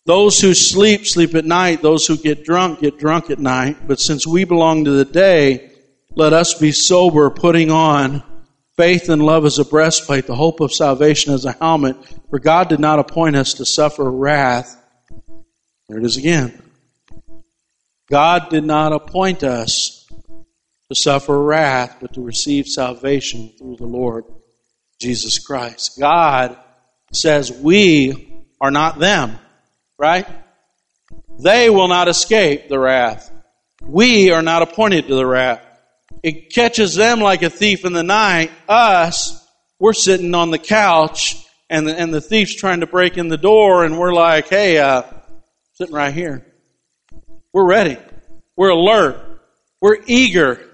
Those 0.06 0.40
who 0.40 0.54
sleep, 0.54 1.06
sleep 1.06 1.34
at 1.34 1.44
night. 1.44 1.82
Those 1.82 2.06
who 2.06 2.16
get 2.16 2.44
drunk, 2.44 2.80
get 2.80 2.98
drunk 2.98 3.30
at 3.30 3.40
night. 3.40 3.88
But 3.88 3.98
since 3.98 4.26
we 4.26 4.44
belong 4.44 4.84
to 4.84 4.92
the 4.92 5.04
day, 5.04 5.72
let 6.10 6.32
us 6.32 6.54
be 6.54 6.70
sober, 6.70 7.28
putting 7.30 7.72
on 7.72 8.22
faith 8.76 9.08
and 9.08 9.20
love 9.20 9.44
as 9.44 9.58
a 9.58 9.64
breastplate, 9.64 10.26
the 10.26 10.34
hope 10.34 10.60
of 10.60 10.72
salvation 10.72 11.34
as 11.34 11.44
a 11.44 11.52
helmet. 11.52 11.96
For 12.30 12.38
God 12.38 12.68
did 12.68 12.80
not 12.80 13.00
appoint 13.00 13.34
us 13.34 13.54
to 13.54 13.66
suffer 13.66 14.08
wrath. 14.08 14.76
There 15.88 15.98
it 15.98 16.04
is 16.04 16.16
again. 16.16 16.62
God 18.08 18.48
did 18.48 18.64
not 18.64 18.92
appoint 18.92 19.42
us 19.42 19.99
to 20.90 20.94
suffer 20.96 21.40
wrath, 21.40 21.98
but 22.00 22.14
to 22.14 22.20
receive 22.20 22.66
salvation 22.66 23.52
through 23.56 23.76
the 23.76 23.86
Lord 23.86 24.24
Jesus 25.00 25.38
Christ. 25.38 25.98
God 26.00 26.58
says 27.12 27.52
we 27.52 28.44
are 28.60 28.72
not 28.72 28.98
them, 28.98 29.38
right? 29.98 30.26
They 31.38 31.70
will 31.70 31.86
not 31.86 32.08
escape 32.08 32.68
the 32.68 32.78
wrath. 32.78 33.30
We 33.82 34.32
are 34.32 34.42
not 34.42 34.62
appointed 34.62 35.06
to 35.06 35.14
the 35.14 35.24
wrath. 35.24 35.64
It 36.24 36.52
catches 36.52 36.96
them 36.96 37.20
like 37.20 37.42
a 37.42 37.50
thief 37.50 37.84
in 37.84 37.92
the 37.92 38.02
night. 38.02 38.50
Us, 38.68 39.46
we're 39.78 39.92
sitting 39.92 40.34
on 40.34 40.50
the 40.50 40.58
couch 40.58 41.36
and 41.70 41.86
the, 41.86 41.96
and 41.96 42.12
the 42.12 42.20
thief's 42.20 42.56
trying 42.56 42.80
to 42.80 42.86
break 42.88 43.16
in 43.16 43.28
the 43.28 43.38
door 43.38 43.84
and 43.84 43.96
we're 43.96 44.12
like, 44.12 44.48
hey, 44.48 44.78
uh, 44.78 45.04
sitting 45.74 45.94
right 45.94 46.12
here. 46.12 46.44
We're 47.52 47.66
ready. 47.66 47.96
We're 48.56 48.70
alert. 48.70 49.40
We're 49.80 49.98
eager. 50.06 50.66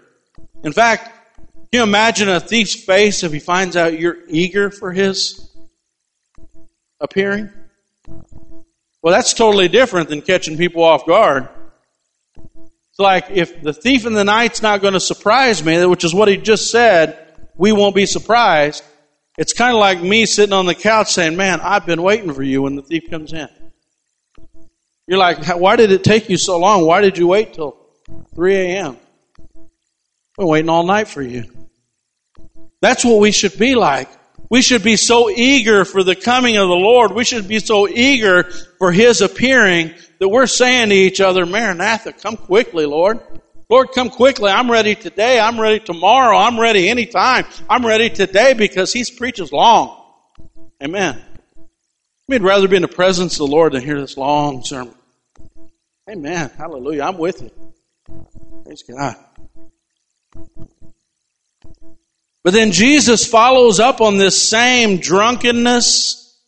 In 0.66 0.72
fact, 0.72 1.04
can 1.36 1.68
you 1.70 1.82
imagine 1.84 2.28
a 2.28 2.40
thief's 2.40 2.74
face 2.74 3.22
if 3.22 3.32
he 3.32 3.38
finds 3.38 3.76
out 3.76 4.00
you're 4.00 4.18
eager 4.26 4.68
for 4.68 4.92
his 4.92 5.48
appearing? 6.98 7.50
Well, 9.00 9.14
that's 9.14 9.32
totally 9.32 9.68
different 9.68 10.08
than 10.08 10.22
catching 10.22 10.56
people 10.56 10.82
off 10.82 11.06
guard. 11.06 11.48
It's 12.34 12.98
like 12.98 13.30
if 13.30 13.62
the 13.62 13.72
thief 13.72 14.06
in 14.06 14.14
the 14.14 14.24
night's 14.24 14.60
not 14.60 14.80
going 14.80 14.94
to 14.94 15.00
surprise 15.00 15.64
me, 15.64 15.86
which 15.86 16.02
is 16.02 16.12
what 16.12 16.26
he 16.26 16.36
just 16.36 16.68
said, 16.72 17.16
we 17.54 17.70
won't 17.70 17.94
be 17.94 18.04
surprised. 18.04 18.82
It's 19.38 19.52
kind 19.52 19.72
of 19.72 19.78
like 19.78 20.02
me 20.02 20.26
sitting 20.26 20.52
on 20.52 20.66
the 20.66 20.74
couch 20.74 21.12
saying, 21.12 21.36
Man, 21.36 21.60
I've 21.60 21.86
been 21.86 22.02
waiting 22.02 22.34
for 22.34 22.42
you 22.42 22.62
when 22.62 22.74
the 22.74 22.82
thief 22.82 23.04
comes 23.08 23.32
in. 23.32 23.48
You're 25.06 25.20
like, 25.20 25.46
Why 25.46 25.76
did 25.76 25.92
it 25.92 26.02
take 26.02 26.28
you 26.28 26.36
so 26.36 26.58
long? 26.58 26.84
Why 26.84 27.02
did 27.02 27.18
you 27.18 27.28
wait 27.28 27.54
till 27.54 27.76
3 28.34 28.56
a.m.? 28.56 28.96
We're 30.36 30.46
waiting 30.46 30.68
all 30.68 30.84
night 30.84 31.08
for 31.08 31.22
you. 31.22 31.44
That's 32.80 33.04
what 33.04 33.20
we 33.20 33.32
should 33.32 33.58
be 33.58 33.74
like. 33.74 34.08
We 34.50 34.62
should 34.62 34.82
be 34.82 34.96
so 34.96 35.28
eager 35.28 35.84
for 35.84 36.02
the 36.04 36.14
coming 36.14 36.56
of 36.56 36.68
the 36.68 36.74
Lord. 36.74 37.12
We 37.12 37.24
should 37.24 37.48
be 37.48 37.58
so 37.58 37.88
eager 37.88 38.44
for 38.78 38.92
His 38.92 39.20
appearing 39.22 39.94
that 40.20 40.28
we're 40.28 40.46
saying 40.46 40.90
to 40.90 40.94
each 40.94 41.20
other, 41.20 41.46
Maranatha, 41.46 42.12
come 42.12 42.36
quickly, 42.36 42.86
Lord. 42.86 43.20
Lord, 43.68 43.88
come 43.92 44.10
quickly. 44.10 44.50
I'm 44.50 44.70
ready 44.70 44.94
today. 44.94 45.40
I'm 45.40 45.60
ready 45.60 45.80
tomorrow. 45.80 46.36
I'm 46.36 46.60
ready 46.60 46.88
anytime. 46.88 47.44
I'm 47.68 47.84
ready 47.84 48.10
today 48.10 48.54
because 48.54 48.92
He 48.92 49.04
preaches 49.16 49.50
long. 49.52 50.04
Amen. 50.82 51.20
We'd 52.28 52.42
rather 52.42 52.68
be 52.68 52.76
in 52.76 52.82
the 52.82 52.88
presence 52.88 53.34
of 53.34 53.38
the 53.38 53.46
Lord 53.46 53.72
than 53.72 53.82
hear 53.82 54.00
this 54.00 54.16
long 54.16 54.62
sermon. 54.62 54.94
Amen. 56.08 56.50
Hallelujah. 56.56 57.02
I'm 57.02 57.18
with 57.18 57.42
you. 57.42 57.50
Praise 58.64 58.82
God. 58.82 59.16
But 62.42 62.52
then 62.52 62.70
Jesus 62.70 63.26
follows 63.26 63.80
up 63.80 64.00
on 64.00 64.18
this 64.18 64.40
same 64.40 64.98
drunkenness, 64.98 66.38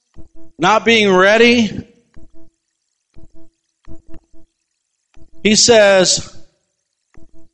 not 0.58 0.84
being 0.84 1.12
ready. 1.12 1.86
He 5.42 5.56
says, 5.56 6.36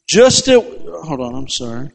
just 0.06 0.48
at, 0.48 0.62
hold 0.62 1.20
on, 1.20 1.34
I'm 1.34 1.48
sorry. 1.48 1.90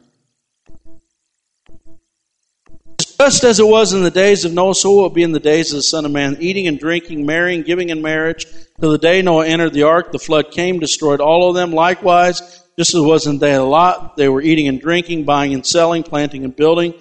Just 2.98 3.44
as 3.44 3.60
it 3.60 3.66
was 3.66 3.92
in 3.92 4.02
the 4.02 4.10
days 4.10 4.44
of 4.44 4.52
Noah, 4.52 4.74
so 4.74 4.94
will 4.94 5.06
it 5.06 5.14
be 5.14 5.22
in 5.22 5.32
the 5.32 5.38
days 5.38 5.72
of 5.72 5.76
the 5.76 5.82
Son 5.82 6.04
of 6.06 6.10
Man, 6.10 6.38
eating 6.40 6.66
and 6.66 6.80
drinking, 6.80 7.26
marrying, 7.26 7.62
giving 7.62 7.90
in 7.90 8.00
marriage, 8.02 8.46
till 8.80 8.90
the 8.90 8.98
day 8.98 9.20
Noah 9.20 9.46
entered 9.46 9.74
the 9.74 9.82
ark, 9.82 10.10
the 10.10 10.18
flood 10.18 10.50
came, 10.50 10.80
destroyed 10.80 11.20
all 11.20 11.48
of 11.48 11.54
them. 11.54 11.70
Likewise, 11.70 12.59
just 12.80 12.94
as 12.94 13.02
it 13.02 13.06
was 13.06 13.26
in 13.26 13.38
the 13.38 13.60
of 13.60 13.68
Lot, 13.68 14.16
they 14.16 14.26
were 14.26 14.40
eating 14.40 14.66
and 14.66 14.80
drinking, 14.80 15.26
buying 15.26 15.52
and 15.52 15.66
selling, 15.66 16.02
planting 16.02 16.46
and 16.46 16.56
building. 16.56 16.94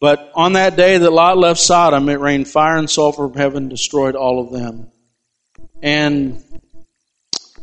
But 0.00 0.32
on 0.34 0.54
that 0.54 0.74
day 0.74 0.98
that 0.98 1.12
Lot 1.12 1.38
left 1.38 1.60
Sodom, 1.60 2.08
it 2.08 2.18
rained 2.18 2.48
fire 2.48 2.76
and 2.76 2.90
sulfur 2.90 3.28
from 3.28 3.36
heaven, 3.36 3.68
destroyed 3.68 4.16
all 4.16 4.40
of 4.40 4.50
them. 4.50 4.90
And 5.80 6.42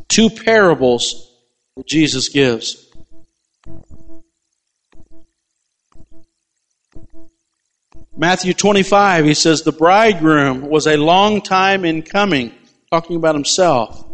two 0.07 0.29
parables 0.29 1.29
that 1.75 1.85
Jesus 1.85 2.29
gives. 2.29 2.89
Matthew 8.15 8.53
25, 8.53 9.25
he 9.25 9.33
says, 9.33 9.63
The 9.63 9.73
bridegroom 9.73 10.61
was 10.61 10.87
a 10.87 10.95
long 10.95 11.41
time 11.41 11.83
in 11.83 12.01
coming, 12.01 12.53
talking 12.89 13.17
about 13.17 13.35
himself. 13.35 14.06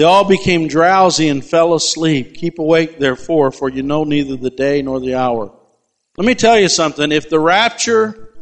They 0.00 0.06
all 0.06 0.24
became 0.24 0.66
drowsy 0.66 1.28
and 1.28 1.44
fell 1.44 1.74
asleep. 1.74 2.32
Keep 2.32 2.58
awake, 2.58 2.98
therefore, 2.98 3.52
for 3.52 3.68
you 3.68 3.82
know 3.82 4.04
neither 4.04 4.34
the 4.34 4.48
day 4.48 4.80
nor 4.80 4.98
the 4.98 5.16
hour. 5.16 5.54
Let 6.16 6.26
me 6.26 6.34
tell 6.34 6.58
you 6.58 6.70
something. 6.70 7.12
If 7.12 7.28
the 7.28 7.38
rapture 7.38 8.32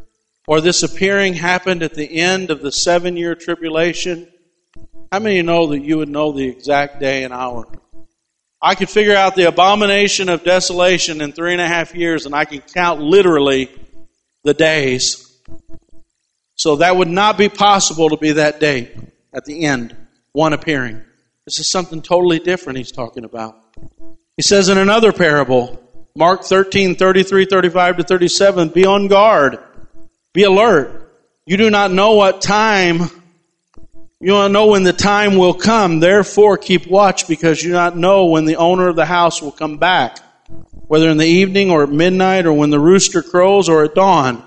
or 0.46 0.60
this 0.60 0.84
appearing 0.84 1.34
happened 1.34 1.82
at 1.82 1.94
the 1.94 2.20
end 2.20 2.52
of 2.52 2.62
the 2.62 2.70
seven 2.70 3.16
year 3.16 3.34
tribulation, 3.34 4.28
how 5.10 5.18
many 5.18 5.42
know 5.42 5.66
that 5.66 5.80
you 5.80 5.98
would 5.98 6.08
know 6.08 6.30
the 6.30 6.46
exact 6.46 7.00
day 7.00 7.24
and 7.24 7.34
hour? 7.34 7.66
I 8.62 8.76
could 8.76 8.88
figure 8.88 9.16
out 9.16 9.34
the 9.34 9.48
abomination 9.48 10.28
of 10.28 10.44
desolation 10.44 11.20
in 11.20 11.32
three 11.32 11.54
and 11.54 11.60
a 11.60 11.66
half 11.66 11.92
years, 11.92 12.24
and 12.24 12.36
I 12.36 12.44
can 12.44 12.60
count 12.60 13.00
literally 13.00 13.68
the 14.44 14.54
days. 14.54 15.42
So 16.54 16.76
that 16.76 16.94
would 16.94 17.08
not 17.08 17.36
be 17.36 17.48
possible 17.48 18.10
to 18.10 18.16
be 18.16 18.30
that 18.30 18.60
day 18.60 18.96
at 19.34 19.44
the 19.44 19.64
end, 19.64 19.96
one 20.30 20.52
appearing. 20.52 21.02
This 21.48 21.60
is 21.60 21.70
something 21.70 22.02
totally 22.02 22.40
different 22.40 22.76
he's 22.76 22.92
talking 22.92 23.24
about. 23.24 23.56
He 24.36 24.42
says 24.42 24.68
in 24.68 24.76
another 24.76 25.14
parable, 25.14 25.82
Mark 26.14 26.44
13, 26.44 26.94
33, 26.94 27.46
35 27.46 27.96
to 27.96 28.02
37, 28.02 28.68
be 28.68 28.84
on 28.84 29.08
guard, 29.08 29.58
be 30.34 30.42
alert. 30.42 31.10
You 31.46 31.56
do 31.56 31.70
not 31.70 31.90
know 31.90 32.16
what 32.16 32.42
time, 32.42 33.00
you 34.20 34.26
don't 34.26 34.52
know 34.52 34.66
when 34.66 34.82
the 34.82 34.92
time 34.92 35.36
will 35.36 35.54
come. 35.54 36.00
Therefore, 36.00 36.58
keep 36.58 36.86
watch 36.86 37.26
because 37.26 37.62
you 37.62 37.70
do 37.70 37.76
not 37.76 37.96
know 37.96 38.26
when 38.26 38.44
the 38.44 38.56
owner 38.56 38.86
of 38.86 38.96
the 38.96 39.06
house 39.06 39.40
will 39.40 39.50
come 39.50 39.78
back, 39.78 40.18
whether 40.86 41.08
in 41.08 41.16
the 41.16 41.24
evening 41.24 41.70
or 41.70 41.84
at 41.84 41.88
midnight 41.88 42.44
or 42.44 42.52
when 42.52 42.68
the 42.68 42.78
rooster 42.78 43.22
crows 43.22 43.70
or 43.70 43.84
at 43.84 43.94
dawn. 43.94 44.44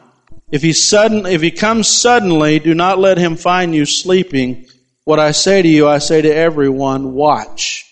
If 0.52 0.62
he 0.62 0.72
sudden, 0.72 1.26
if 1.26 1.42
he 1.42 1.50
comes 1.50 1.88
suddenly, 1.88 2.60
do 2.60 2.76
not 2.76 3.00
let 3.00 3.18
him 3.18 3.38
find 3.38 3.74
you 3.74 3.88
sleeping. 3.88 4.68
What 5.12 5.20
I 5.20 5.34
say 5.34 5.62
to 5.62 5.68
you, 5.68 5.90
I 5.90 5.98
say 5.98 6.22
to 6.22 6.34
everyone, 6.34 7.12
watch. 7.12 7.86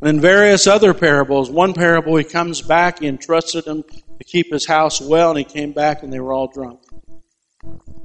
And 0.00 0.08
in 0.08 0.20
various 0.22 0.66
other 0.66 0.94
parables, 0.94 1.50
one 1.50 1.74
parable, 1.74 2.16
he 2.16 2.24
comes 2.24 2.62
back, 2.62 3.00
he 3.00 3.08
entrusted 3.08 3.66
them 3.66 3.82
to 3.82 4.24
keep 4.24 4.50
his 4.50 4.64
house 4.64 4.98
well, 4.98 5.28
and 5.28 5.38
he 5.38 5.44
came 5.44 5.72
back 5.72 6.02
and 6.02 6.10
they 6.10 6.18
were 6.18 6.32
all 6.32 6.50
drunk. 6.50 6.80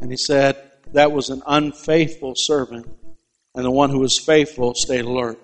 And 0.02 0.12
he 0.12 0.18
said, 0.18 0.62
that 0.92 1.14
was 1.14 1.30
an 1.30 1.44
unfaithful 1.48 2.36
servant, 2.36 2.90
and 3.56 3.64
the 3.64 3.72
one 3.72 3.90
who 3.90 4.00
was 4.00 4.20
faithful 4.20 4.76
stayed 4.76 5.06
alert. 5.06 5.40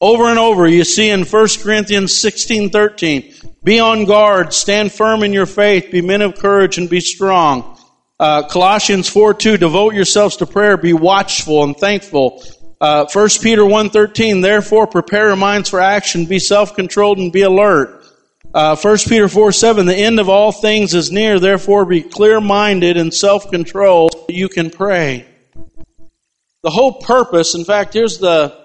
Over 0.00 0.30
and 0.30 0.38
over, 0.38 0.66
you 0.66 0.84
see 0.84 1.10
in 1.10 1.24
1 1.24 1.48
Corinthians 1.62 2.16
16 2.16 2.70
13, 2.70 3.34
be 3.62 3.78
on 3.78 4.06
guard, 4.06 4.54
stand 4.54 4.90
firm 4.90 5.22
in 5.22 5.34
your 5.34 5.44
faith, 5.44 5.90
be 5.90 6.00
men 6.00 6.22
of 6.22 6.36
courage, 6.36 6.78
and 6.78 6.88
be 6.88 7.00
strong. 7.00 7.73
Uh, 8.24 8.42
Colossians 8.42 9.06
4 9.06 9.34
2, 9.34 9.58
devote 9.58 9.92
yourselves 9.92 10.38
to 10.38 10.46
prayer, 10.46 10.78
be 10.78 10.94
watchful 10.94 11.62
and 11.62 11.76
thankful. 11.76 12.42
Uh, 12.80 13.04
1 13.12 13.28
Peter 13.42 13.60
1.13, 13.60 14.40
therefore 14.40 14.86
prepare 14.86 15.26
your 15.26 15.36
minds 15.36 15.68
for 15.68 15.78
action, 15.78 16.24
be 16.24 16.38
self-controlled 16.38 17.18
and 17.18 17.30
be 17.30 17.42
alert. 17.42 18.02
Uh, 18.54 18.76
1 18.76 18.96
Peter 19.10 19.28
4 19.28 19.52
7, 19.52 19.84
the 19.84 19.94
end 19.94 20.18
of 20.18 20.30
all 20.30 20.52
things 20.52 20.94
is 20.94 21.12
near, 21.12 21.38
therefore 21.38 21.84
be 21.84 22.00
clear-minded 22.00 22.96
and 22.96 23.12
self-controlled 23.12 24.14
so 24.14 24.26
you 24.30 24.48
can 24.48 24.70
pray. 24.70 25.26
The 26.62 26.70
whole 26.70 26.94
purpose, 26.94 27.54
in 27.54 27.66
fact, 27.66 27.92
here's 27.92 28.16
the 28.16 28.58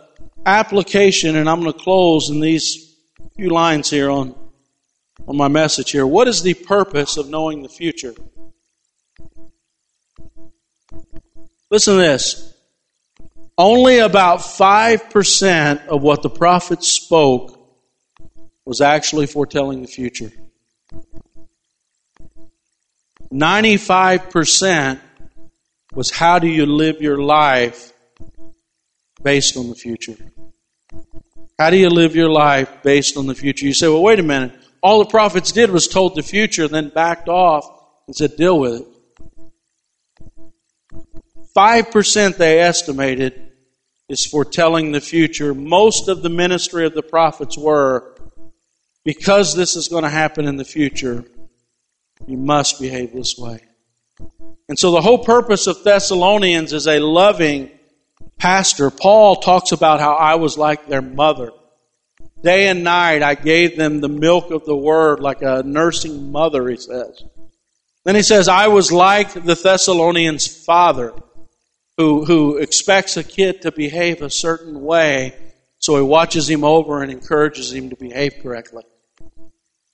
application, 0.46 1.36
and 1.36 1.50
I'm 1.50 1.60
going 1.60 1.74
to 1.74 1.78
close 1.78 2.30
in 2.30 2.40
these 2.40 2.96
few 3.36 3.50
lines 3.50 3.90
here 3.90 4.10
on, 4.10 4.36
on 5.28 5.36
my 5.36 5.50
message 5.50 5.92
here. 5.92 6.08
What 6.08 6.30
is 6.30 6.44
the 6.44 6.54
purpose 6.54 7.18
of 7.18 7.30
knowing 7.30 7.62
the 7.62 7.68
future? 7.68 8.14
Listen 11.72 11.96
to 11.96 12.02
this. 12.02 12.54
Only 13.58 14.00
about 14.00 14.40
5% 14.40 15.88
of 15.88 16.02
what 16.02 16.24
the 16.24 16.30
prophets 16.30 16.88
spoke 16.88 17.60
was 18.66 18.82
actually 18.82 19.28
foretelling 19.28 19.82
the 19.82 19.88
future. 19.88 20.32
95% 23.32 25.00
was 25.94 26.10
how 26.10 26.40
do 26.40 26.48
you 26.48 26.66
live 26.66 27.02
your 27.02 27.20
life 27.20 27.94
based 29.22 29.58
on 29.58 29.70
the 29.70 29.76
future? 29.76 30.16
How 31.60 31.70
do 31.70 31.78
you 31.78 31.90
live 31.90 32.16
your 32.16 32.30
life 32.30 32.82
based 32.82 33.18
on 33.18 33.28
the 33.28 33.36
future? 33.36 33.66
You 33.66 33.74
say, 33.74 33.88
well, 33.88 34.02
wait 34.02 34.20
a 34.20 34.24
minute. 34.24 34.54
All 34.82 35.00
the 35.00 35.10
prophets 35.10 35.52
did 35.52 35.70
was 35.70 35.88
told 35.88 36.16
the 36.16 36.24
future, 36.24 36.68
then 36.68 36.90
backed 36.90 37.28
off 37.28 37.66
and 38.08 38.16
said, 38.16 38.38
deal 38.38 38.60
with 38.60 38.82
it. 38.82 38.88
5% 41.60 42.38
they 42.38 42.62
estimated 42.62 43.52
is 44.08 44.26
foretelling 44.26 44.94
the 44.94 45.02
future. 45.02 45.54
Most 45.54 46.08
of 46.08 46.22
the 46.22 46.30
ministry 46.30 46.86
of 46.86 46.94
the 46.94 47.04
prophets 47.04 47.58
were 47.58 48.16
because 49.04 49.58
this 49.58 49.76
is 49.76 49.90
going 49.90 50.06
to 50.06 50.10
happen 50.10 50.46
in 50.46 50.56
the 50.56 50.64
future, 50.64 51.26
you 52.26 52.38
must 52.38 52.80
behave 52.80 53.12
this 53.12 53.36
way. 53.38 53.60
And 54.70 54.80
so 54.80 54.92
the 54.92 55.02
whole 55.02 55.18
purpose 55.18 55.68
of 55.68 55.84
Thessalonians 55.84 56.72
is 56.72 56.88
a 56.88 57.00
loving 57.00 57.72
pastor. 58.38 58.90
Paul 58.90 59.36
talks 59.36 59.74
about 59.74 60.00
how 60.00 60.14
I 60.14 60.36
was 60.36 60.58
like 60.58 60.88
their 60.88 61.02
mother. 61.02 61.52
Day 62.42 62.70
and 62.70 62.86
night 62.86 63.22
I 63.22 63.36
gave 63.36 63.76
them 63.76 64.00
the 64.00 64.08
milk 64.08 64.52
of 64.52 64.64
the 64.64 64.78
word 64.78 65.20
like 65.20 65.42
a 65.42 65.64
nursing 65.64 66.32
mother, 66.32 66.70
he 66.70 66.78
says. 66.78 67.22
Then 68.06 68.16
he 68.16 68.22
says, 68.22 68.48
I 68.48 68.68
was 68.70 68.94
like 68.94 69.34
the 69.34 69.56
Thessalonians' 69.56 70.48
father 70.48 71.14
who, 72.00 72.24
who 72.24 72.56
expects 72.56 73.18
a 73.18 73.24
kid 73.26 73.62
to 73.64 73.74
behave 73.74 74.22
a 74.22 74.30
certain 74.30 74.82
way, 74.82 75.36
so 75.80 75.98
he 75.98 76.02
watches 76.02 76.50
him 76.50 76.64
over 76.64 77.04
and 77.04 77.12
encourages 77.12 77.74
him 77.74 77.90
to 77.90 77.98
behave 77.98 78.36
correctly. 78.42 78.84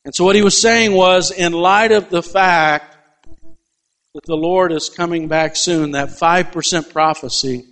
And 0.06 0.14
so 0.14 0.24
what 0.24 0.36
he 0.36 0.44
was 0.44 0.62
saying 0.62 0.94
was, 0.94 1.32
in 1.32 1.52
light 1.52 1.92
of 1.92 2.12
the 2.12 2.22
fact 2.22 2.96
that 4.14 4.24
the 4.26 4.36
Lord 4.36 4.72
is 4.72 4.88
coming 4.88 5.28
back 5.28 5.56
soon, 5.56 5.92
that 5.92 6.10
5% 6.10 6.94
prophecy, 6.94 7.66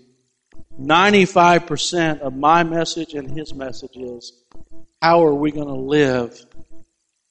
95% 0.82 2.22
of 2.22 2.36
my 2.36 2.64
message 2.64 3.14
and 3.14 3.38
his 3.38 3.54
message 3.54 3.96
is, 3.96 4.34
how 5.00 5.24
are 5.24 5.36
we 5.36 5.52
going 5.52 5.68
to 5.68 5.76
live 5.76 6.44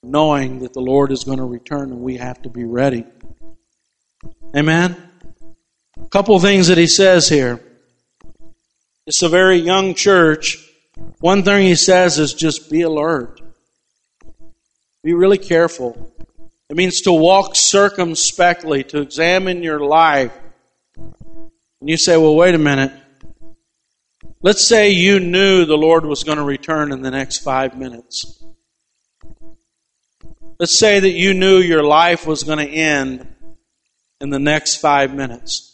knowing 0.05 0.61
that 0.61 0.73
the 0.73 0.81
Lord 0.81 1.11
is 1.11 1.25
going 1.25 1.39
to 1.39 1.45
return 1.45 1.91
and 1.91 2.01
we 2.01 2.19
have 2.19 2.41
to 2.43 2.49
be 2.49 2.63
ready? 2.63 3.05
Amen? 4.57 5.12
A 6.03 6.09
couple 6.11 6.39
things 6.41 6.69
that 6.69 6.79
he 6.79 6.87
says 6.87 7.29
here. 7.29 7.61
It's 9.07 9.23
a 9.23 9.29
very 9.29 9.57
young 9.57 9.95
church. 9.95 10.59
One 11.21 11.43
thing 11.43 11.67
he 11.67 11.75
says 11.75 12.19
is 12.19 12.35
just 12.35 12.71
be 12.71 12.83
alert. 12.83 13.41
Be 15.03 15.15
really 15.15 15.39
careful. 15.39 16.13
It 16.69 16.77
means 16.77 17.03
to 17.03 17.13
walk 17.13 17.57
circumspectly, 17.57 18.85
to 18.85 19.01
examine 19.01 19.63
your 19.63 19.81
life. 19.81 20.37
And 20.97 21.89
you 21.89 21.97
say, 21.97 22.17
well, 22.17 22.37
wait 22.37 22.55
a 22.55 22.59
minute. 22.59 22.93
Let's 24.43 24.65
say 24.65 24.91
you 24.91 25.21
knew 25.21 25.65
the 25.65 25.77
Lord 25.77 26.05
was 26.05 26.25
going 26.25 26.39
to 26.39 26.45
return 26.45 26.93
in 26.93 27.03
the 27.03 27.11
next 27.11 27.39
five 27.39 27.79
minutes. 27.79 28.43
Let's 30.59 30.79
say 30.79 31.01
that 31.01 31.11
you 31.11 31.35
knew 31.35 31.59
your 31.59 31.85
life 31.85 32.27
was 32.27 32.43
going 32.45 32.59
to 32.59 32.73
end 32.73 33.27
in 34.21 34.31
the 34.31 34.39
next 34.39 34.77
five 34.77 35.15
minutes. 35.15 35.72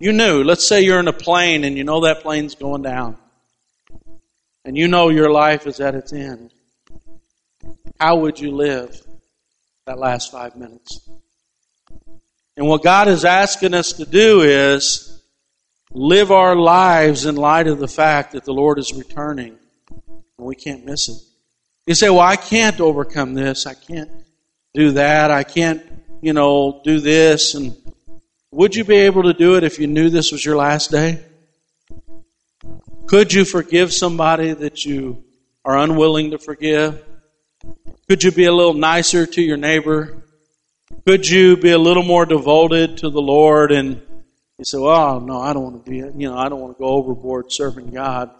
You 0.00 0.12
knew, 0.12 0.44
let's 0.44 0.66
say 0.66 0.82
you're 0.82 1.00
in 1.00 1.08
a 1.08 1.12
plane 1.12 1.64
and 1.64 1.76
you 1.76 1.84
know 1.84 2.02
that 2.02 2.22
plane's 2.22 2.54
going 2.54 2.82
down. 2.82 3.16
And 4.64 4.76
you 4.76 4.86
know 4.86 5.08
your 5.08 5.30
life 5.30 5.66
is 5.66 5.80
at 5.80 5.94
its 5.94 6.12
end. 6.12 6.52
How 7.98 8.16
would 8.16 8.38
you 8.38 8.52
live 8.52 9.00
that 9.86 9.98
last 9.98 10.30
five 10.30 10.56
minutes? 10.56 11.08
And 12.56 12.66
what 12.66 12.82
God 12.82 13.08
is 13.08 13.24
asking 13.24 13.74
us 13.74 13.92
to 13.94 14.04
do 14.04 14.42
is 14.42 15.22
live 15.92 16.30
our 16.30 16.54
lives 16.54 17.24
in 17.24 17.36
light 17.36 17.66
of 17.66 17.78
the 17.78 17.88
fact 17.88 18.32
that 18.32 18.44
the 18.44 18.52
Lord 18.52 18.78
is 18.78 18.92
returning 18.92 19.58
and 20.38 20.46
we 20.46 20.54
can't 20.54 20.84
miss 20.84 21.08
it. 21.08 21.18
You 21.86 21.94
say, 21.94 22.10
well, 22.10 22.20
I 22.20 22.36
can't 22.36 22.80
overcome 22.80 23.34
this. 23.34 23.66
I 23.66 23.74
can't 23.74 24.10
do 24.74 24.92
that. 24.92 25.30
I 25.30 25.42
can't, 25.42 25.82
you 26.20 26.32
know, 26.32 26.80
do 26.84 27.00
this. 27.00 27.54
And 27.54 27.76
would 28.50 28.74
you 28.74 28.84
be 28.84 28.96
able 28.96 29.24
to 29.24 29.34
do 29.34 29.56
it 29.56 29.64
if 29.64 29.78
you 29.78 29.86
knew 29.86 30.10
this 30.10 30.32
was 30.32 30.44
your 30.44 30.56
last 30.56 30.90
day? 30.90 31.20
Could 33.06 33.32
you 33.32 33.44
forgive 33.44 33.92
somebody 33.92 34.52
that 34.52 34.84
you 34.84 35.24
are 35.64 35.78
unwilling 35.78 36.32
to 36.32 36.38
forgive? 36.38 37.04
Could 38.08 38.22
you 38.22 38.32
be 38.32 38.44
a 38.44 38.52
little 38.52 38.74
nicer 38.74 39.26
to 39.26 39.42
your 39.42 39.56
neighbor? 39.56 40.22
Could 41.06 41.28
you 41.28 41.56
be 41.56 41.70
a 41.70 41.78
little 41.78 42.02
more 42.02 42.26
devoted 42.26 42.98
to 42.98 43.10
the 43.10 43.20
Lord? 43.20 43.72
And 43.72 44.02
you 44.58 44.64
say, 44.64 44.78
well, 44.78 45.20
no, 45.20 45.40
I 45.40 45.52
don't 45.52 45.62
want 45.62 45.84
to 45.84 45.90
be, 45.90 45.98
you 45.98 46.28
know, 46.28 46.36
I 46.36 46.48
don't 46.48 46.60
want 46.60 46.76
to 46.76 46.78
go 46.78 46.88
overboard 46.88 47.52
serving 47.52 47.90
God. 47.90 48.30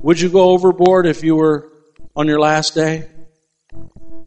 Would 0.00 0.20
you 0.20 0.28
go 0.28 0.50
overboard 0.50 1.06
if 1.06 1.22
you 1.24 1.36
were 1.36 1.70
on 2.14 2.26
your 2.26 2.40
last 2.40 2.74
day? 2.74 3.08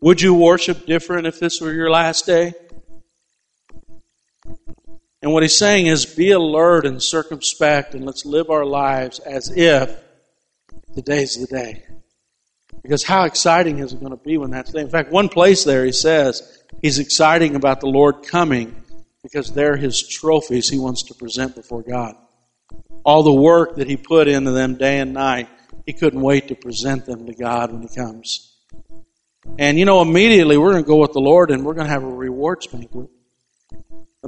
Would 0.01 0.21
you 0.21 0.33
worship 0.33 0.85
different 0.85 1.27
if 1.27 1.39
this 1.39 1.61
were 1.61 1.73
your 1.73 1.89
last 1.89 2.25
day? 2.25 2.53
And 5.21 5.33
what 5.33 5.43
he's 5.43 5.57
saying 5.57 5.87
is 5.87 6.05
be 6.05 6.31
alert 6.31 6.85
and 6.85 7.01
circumspect 7.01 7.93
and 7.93 8.05
let's 8.05 8.25
live 8.25 8.49
our 8.49 8.65
lives 8.65 9.19
as 9.19 9.51
if 9.55 9.95
today's 10.95 11.35
the 11.35 11.47
day. 11.47 11.83
Because 12.81 13.03
how 13.03 13.25
exciting 13.25 13.79
is 13.79 13.91
it 13.91 13.99
going 13.99 14.11
to 14.11 14.23
be 14.23 14.37
when 14.37 14.51
that's 14.51 14.71
the 14.71 14.77
day? 14.77 14.83
In 14.83 14.89
fact, 14.89 15.11
one 15.11 15.27
place 15.27 15.65
there 15.65 15.85
he 15.85 15.91
says 15.91 16.63
he's 16.81 16.99
exciting 16.99 17.55
about 17.55 17.81
the 17.81 17.87
Lord 17.87 18.23
coming 18.23 18.75
because 19.21 19.51
they're 19.51 19.75
his 19.75 20.07
trophies 20.07 20.69
he 20.69 20.79
wants 20.79 21.03
to 21.03 21.13
present 21.13 21.55
before 21.55 21.83
God. 21.83 22.15
All 23.03 23.23
the 23.23 23.33
work 23.33 23.75
that 23.75 23.87
he 23.87 23.97
put 23.97 24.27
into 24.29 24.51
them 24.51 24.75
day 24.75 24.99
and 24.99 25.13
night, 25.13 25.49
he 25.85 25.91
couldn't 25.91 26.21
wait 26.21 26.47
to 26.47 26.55
present 26.55 27.05
them 27.05 27.25
to 27.25 27.33
God 27.33 27.73
when 27.73 27.81
he 27.81 27.93
comes. 27.93 28.55
And 29.57 29.77
you 29.77 29.83
know, 29.83 30.01
immediately 30.01 30.57
we're 30.57 30.71
going 30.71 30.83
to 30.83 30.87
go 30.87 30.97
with 30.97 31.11
the 31.11 31.19
Lord 31.19 31.51
and 31.51 31.65
we're 31.65 31.73
going 31.73 31.87
to 31.87 31.91
have 31.91 32.03
a 32.03 32.07
rewards 32.07 32.67
banquet. 32.67 33.09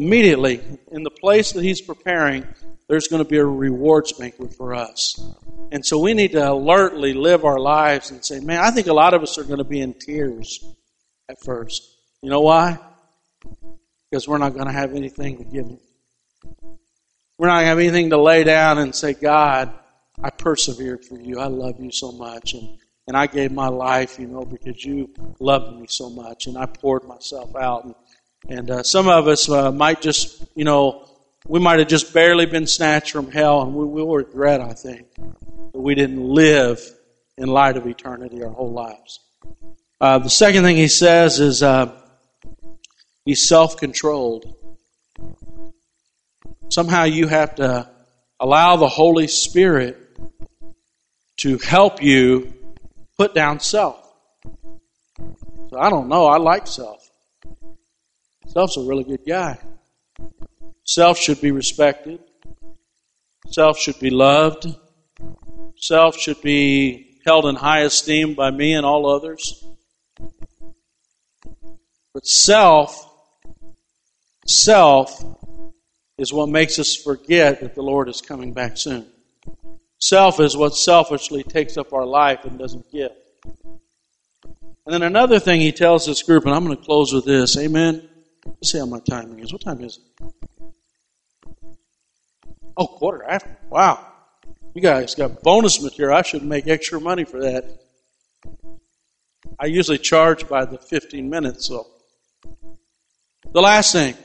Immediately, 0.01 0.59
in 0.91 1.03
the 1.03 1.11
place 1.11 1.51
that 1.51 1.63
He's 1.63 1.79
preparing, 1.79 2.47
there's 2.89 3.07
going 3.07 3.23
to 3.23 3.29
be 3.29 3.37
a 3.37 3.45
rewards 3.45 4.11
banquet 4.13 4.51
for 4.51 4.73
us. 4.73 5.23
And 5.71 5.85
so 5.85 5.99
we 5.99 6.15
need 6.15 6.31
to 6.31 6.51
alertly 6.51 7.13
live 7.13 7.45
our 7.45 7.59
lives 7.59 8.09
and 8.09 8.25
say, 8.25 8.39
man, 8.39 8.63
I 8.63 8.71
think 8.71 8.87
a 8.87 8.93
lot 8.93 9.13
of 9.13 9.21
us 9.21 9.37
are 9.37 9.43
going 9.43 9.59
to 9.59 9.63
be 9.63 9.79
in 9.79 9.93
tears 9.93 10.65
at 11.29 11.39
first. 11.43 11.83
You 12.23 12.31
know 12.31 12.41
why? 12.41 12.79
Because 14.09 14.27
we're 14.27 14.39
not 14.39 14.55
going 14.55 14.65
to 14.65 14.73
have 14.73 14.95
anything 14.95 15.37
to 15.37 15.43
give. 15.43 15.67
We're 17.37 17.47
not 17.47 17.57
going 17.57 17.65
to 17.65 17.67
have 17.67 17.77
anything 17.77 18.09
to 18.09 18.17
lay 18.17 18.43
down 18.43 18.79
and 18.79 18.95
say, 18.95 19.13
God, 19.13 19.71
I 20.23 20.31
persevered 20.31 21.05
for 21.05 21.19
you. 21.19 21.39
I 21.39 21.45
love 21.45 21.79
you 21.79 21.91
so 21.91 22.11
much. 22.11 22.55
And, 22.55 22.79
and 23.07 23.15
I 23.15 23.27
gave 23.27 23.51
my 23.51 23.67
life, 23.67 24.17
you 24.17 24.25
know, 24.25 24.45
because 24.45 24.83
you 24.83 25.13
loved 25.39 25.79
me 25.79 25.85
so 25.87 26.09
much. 26.09 26.47
And 26.47 26.57
I 26.57 26.65
poured 26.65 27.03
myself 27.03 27.55
out. 27.55 27.85
And 27.85 27.93
and 28.49 28.71
uh, 28.71 28.83
some 28.83 29.07
of 29.07 29.27
us 29.27 29.49
uh, 29.49 29.71
might 29.71 30.01
just, 30.01 30.43
you 30.55 30.65
know, 30.65 31.07
we 31.47 31.59
might 31.59 31.79
have 31.79 31.87
just 31.87 32.13
barely 32.13 32.45
been 32.45 32.67
snatched 32.67 33.11
from 33.11 33.31
hell, 33.31 33.61
and 33.61 33.73
we 33.73 33.85
will 33.85 34.13
regret, 34.13 34.61
I 34.61 34.73
think, 34.73 35.07
that 35.15 35.79
we 35.79 35.95
didn't 35.95 36.21
live 36.21 36.81
in 37.37 37.47
light 37.47 37.77
of 37.77 37.87
eternity 37.87 38.43
our 38.43 38.49
whole 38.49 38.71
lives. 38.71 39.19
Uh, 39.99 40.19
the 40.19 40.29
second 40.29 40.63
thing 40.63 40.75
he 40.75 40.87
says 40.87 41.39
is 41.39 41.63
uh, 41.63 41.91
he's 43.25 43.47
self 43.47 43.77
controlled. 43.77 44.55
Somehow 46.69 47.03
you 47.03 47.27
have 47.27 47.55
to 47.55 47.89
allow 48.39 48.77
the 48.77 48.87
Holy 48.87 49.27
Spirit 49.27 49.97
to 51.37 51.57
help 51.57 52.01
you 52.01 52.53
put 53.17 53.33
down 53.33 53.59
self. 53.59 53.97
So 55.69 55.79
I 55.79 55.89
don't 55.89 56.07
know. 56.07 56.25
I 56.25 56.37
like 56.37 56.67
self. 56.67 57.00
Self's 58.53 58.75
a 58.75 58.81
really 58.81 59.05
good 59.05 59.25
guy. 59.25 59.57
Self 60.83 61.17
should 61.17 61.39
be 61.39 61.51
respected. 61.51 62.19
Self 63.49 63.79
should 63.79 63.97
be 63.97 64.09
loved. 64.09 64.67
Self 65.77 66.17
should 66.17 66.41
be 66.41 67.17
held 67.25 67.45
in 67.45 67.55
high 67.55 67.83
esteem 67.83 68.33
by 68.33 68.51
me 68.51 68.73
and 68.73 68.85
all 68.85 69.09
others. 69.09 69.63
But 72.13 72.25
self, 72.25 73.09
self 74.45 75.23
is 76.17 76.33
what 76.33 76.49
makes 76.49 76.77
us 76.77 76.93
forget 76.93 77.61
that 77.61 77.73
the 77.73 77.81
Lord 77.81 78.09
is 78.09 78.19
coming 78.19 78.51
back 78.51 78.75
soon. 78.75 79.07
Self 79.97 80.41
is 80.41 80.57
what 80.57 80.75
selfishly 80.75 81.43
takes 81.43 81.77
up 81.77 81.93
our 81.93 82.05
life 82.05 82.43
and 82.43 82.59
doesn't 82.59 82.91
give. 82.91 83.11
And 83.53 84.93
then 84.93 85.03
another 85.03 85.39
thing 85.39 85.61
he 85.61 85.71
tells 85.71 86.05
this 86.05 86.21
group, 86.21 86.45
and 86.45 86.53
I'm 86.53 86.65
going 86.65 86.75
to 86.75 86.83
close 86.83 87.13
with 87.13 87.23
this. 87.23 87.57
Amen. 87.57 88.09
Let's 88.45 88.71
see 88.71 88.79
how 88.79 88.85
my 88.85 88.99
timing 88.99 89.39
is. 89.39 89.51
What 89.51 89.61
time 89.61 89.81
is 89.81 89.99
it? 89.99 90.25
Oh, 92.77 92.87
quarter 92.87 93.23
after. 93.23 93.57
Wow. 93.69 94.05
You 94.73 94.81
guys 94.81 95.15
got 95.15 95.43
bonus 95.43 95.81
material. 95.81 96.17
I 96.17 96.21
should 96.21 96.43
make 96.43 96.67
extra 96.67 96.99
money 96.99 97.25
for 97.25 97.41
that. 97.41 97.65
I 99.59 99.65
usually 99.65 99.97
charge 99.97 100.47
by 100.47 100.65
the 100.65 100.77
15 100.77 101.29
minutes, 101.29 101.67
so. 101.67 101.87
The 103.51 103.61
last 103.61 103.91
thing 103.91 104.15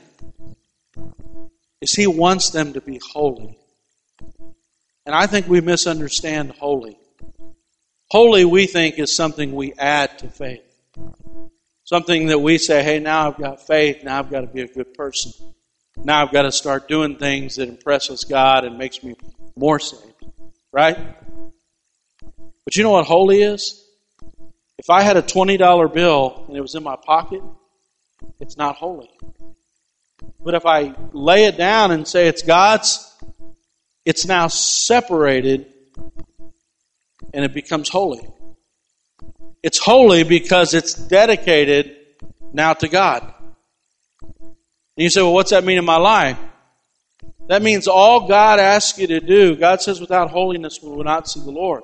is 1.81 1.93
he 1.93 2.07
wants 2.07 2.49
them 2.49 2.73
to 2.73 2.81
be 2.81 2.99
holy. 3.13 3.57
And 5.05 5.13
I 5.13 5.27
think 5.27 5.47
we 5.47 5.61
misunderstand 5.61 6.51
holy. 6.51 6.97
Holy, 8.09 8.45
we 8.45 8.67
think, 8.67 8.99
is 8.99 9.13
something 9.13 9.53
we 9.53 9.73
add 9.73 10.17
to 10.19 10.29
faith. 10.29 10.63
Something 11.87 12.27
that 12.27 12.39
we 12.39 12.57
say, 12.57 12.83
hey, 12.83 12.99
now 12.99 13.29
I've 13.29 13.37
got 13.37 13.65
faith, 13.65 14.03
now 14.03 14.19
I've 14.19 14.29
got 14.29 14.41
to 14.41 14.47
be 14.47 14.59
a 14.59 14.67
good 14.67 14.93
person. 14.93 15.31
Now 15.95 16.21
I've 16.21 16.33
got 16.33 16.41
to 16.41 16.51
start 16.51 16.89
doing 16.89 17.15
things 17.15 17.55
that 17.55 17.69
impresses 17.69 18.25
God 18.25 18.65
and 18.65 18.77
makes 18.77 19.01
me 19.01 19.15
more 19.55 19.79
saved. 19.79 20.25
Right? 20.73 20.97
But 22.65 22.75
you 22.75 22.83
know 22.83 22.91
what 22.91 23.05
holy 23.05 23.41
is? 23.41 23.85
If 24.77 24.89
I 24.89 25.01
had 25.01 25.15
a 25.15 25.21
$20 25.21 25.93
bill 25.93 26.43
and 26.49 26.57
it 26.57 26.61
was 26.61 26.75
in 26.75 26.83
my 26.83 26.97
pocket, 26.97 27.41
it's 28.41 28.57
not 28.57 28.75
holy. 28.75 29.09
But 30.43 30.55
if 30.55 30.65
I 30.65 30.93
lay 31.13 31.45
it 31.45 31.55
down 31.55 31.91
and 31.91 32.05
say 32.05 32.27
it's 32.27 32.41
God's, 32.41 33.15
it's 34.03 34.25
now 34.25 34.49
separated 34.49 35.73
and 37.33 37.45
it 37.45 37.53
becomes 37.53 37.87
holy. 37.87 38.27
It's 39.63 39.79
holy 39.79 40.23
because 40.23 40.73
it's 40.73 40.93
dedicated 40.93 41.95
now 42.53 42.73
to 42.73 42.87
God. 42.87 43.33
And 44.31 45.03
you 45.03 45.09
say, 45.09 45.21
well, 45.21 45.33
what's 45.33 45.51
that 45.51 45.63
mean 45.63 45.77
in 45.77 45.85
my 45.85 45.97
life? 45.97 46.37
That 47.47 47.61
means 47.61 47.87
all 47.87 48.27
God 48.27 48.59
asks 48.59 48.99
you 48.99 49.07
to 49.07 49.19
do, 49.19 49.55
God 49.55 49.81
says, 49.81 50.01
without 50.01 50.31
holiness 50.31 50.79
we 50.81 50.89
will 50.89 51.03
not 51.03 51.29
see 51.29 51.39
the 51.39 51.51
Lord. 51.51 51.83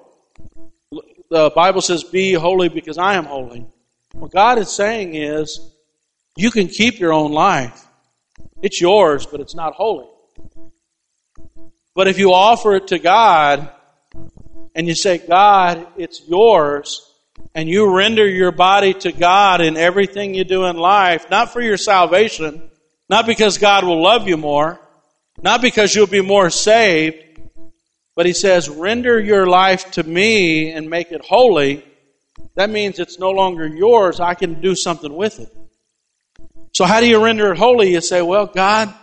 The 1.30 1.51
Bible 1.55 1.82
says, 1.82 2.03
be 2.03 2.34
holy 2.34 2.69
because 2.69 2.97
I 2.97 3.15
am 3.15 3.26
holy. 3.26 3.65
What 4.13 4.32
God 4.32 4.57
is 4.57 4.69
saying 4.69 5.15
is, 5.15 5.59
you 6.36 6.51
can 6.51 6.67
keep 6.67 6.99
your 6.99 7.13
own 7.13 7.32
life. 7.32 7.88
It's 8.61 8.82
yours, 8.82 9.26
but 9.26 9.39
it's 9.39 9.55
not 9.55 9.74
holy. 9.74 10.07
But 11.95 12.07
if 12.07 12.17
you 12.17 12.34
offer 12.34 12.76
it 12.76 12.88
to 12.88 12.99
God 12.99 13.69
and 14.76 14.88
you 14.88 14.95
say, 14.95 15.19
God, 15.19 15.88
it's 15.97 16.28
yours, 16.28 17.09
and 17.56 17.70
you 17.70 17.96
render 17.96 18.28
your 18.28 18.52
body 18.52 18.94
to 18.94 19.12
God 19.12 19.62
in 19.62 19.78
everything 19.78 20.34
you 20.34 20.44
do 20.44 20.66
in 20.66 20.78
life, 20.78 21.30
not 21.30 21.54
for 21.54 21.62
your 21.62 21.78
salvation, 21.78 22.70
not 23.10 23.26
because 23.26 23.58
God 23.58 23.84
will 23.84 24.02
love 24.02 24.28
you 24.28 24.38
more, 24.38 24.80
not 25.42 25.62
because 25.62 25.96
you'll 25.96 26.08
be 26.08 26.22
more 26.22 26.50
saved, 26.50 27.18
but 28.16 28.26
He 28.26 28.34
says, 28.34 28.70
render 28.70 29.20
your 29.20 29.48
life 29.48 29.92
to 29.92 30.04
me 30.04 30.72
and 30.72 30.90
make 30.90 31.12
it 31.12 31.24
holy. 31.26 31.86
That 32.56 32.70
means 32.70 33.00
it's 33.00 33.20
no 33.20 33.32
longer 33.32 33.68
yours. 33.68 34.20
I 34.20 34.34
can 34.36 34.62
do 34.62 34.76
something 34.76 35.14
with 35.14 35.40
it. 35.40 35.56
So 36.72 36.86
how 36.86 37.00
do 37.00 37.08
you 37.08 37.24
render 37.24 37.52
it 37.52 37.58
holy? 37.58 37.92
You 37.92 38.02
say, 38.02 38.22
well, 38.22 38.48
God, 38.48 38.94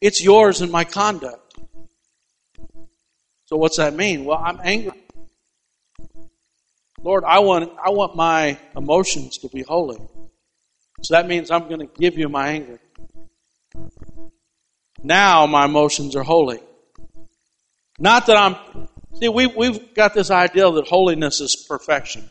it's 0.00 0.22
yours 0.22 0.60
in 0.60 0.70
my 0.70 0.84
conduct. 0.84 1.38
So 3.46 3.56
what's 3.56 3.76
that 3.76 3.94
mean? 3.94 4.24
Well, 4.24 4.38
I'm 4.38 4.60
angry. 4.62 5.01
Lord, 7.02 7.24
I 7.24 7.40
want, 7.40 7.72
I 7.84 7.90
want 7.90 8.14
my 8.14 8.58
emotions 8.76 9.38
to 9.38 9.48
be 9.48 9.62
holy. 9.62 9.98
So 11.02 11.14
that 11.14 11.26
means 11.26 11.50
I'm 11.50 11.68
going 11.68 11.80
to 11.80 11.86
give 11.86 12.16
you 12.16 12.28
my 12.28 12.48
anger. 12.48 12.78
Now 15.02 15.46
my 15.46 15.64
emotions 15.64 16.14
are 16.14 16.22
holy. 16.22 16.60
Not 17.98 18.26
that 18.26 18.36
I'm, 18.36 18.88
see, 19.14 19.28
we, 19.28 19.46
we've 19.46 19.94
got 19.94 20.14
this 20.14 20.30
idea 20.30 20.70
that 20.70 20.86
holiness 20.86 21.40
is 21.40 21.56
perfection. 21.68 22.30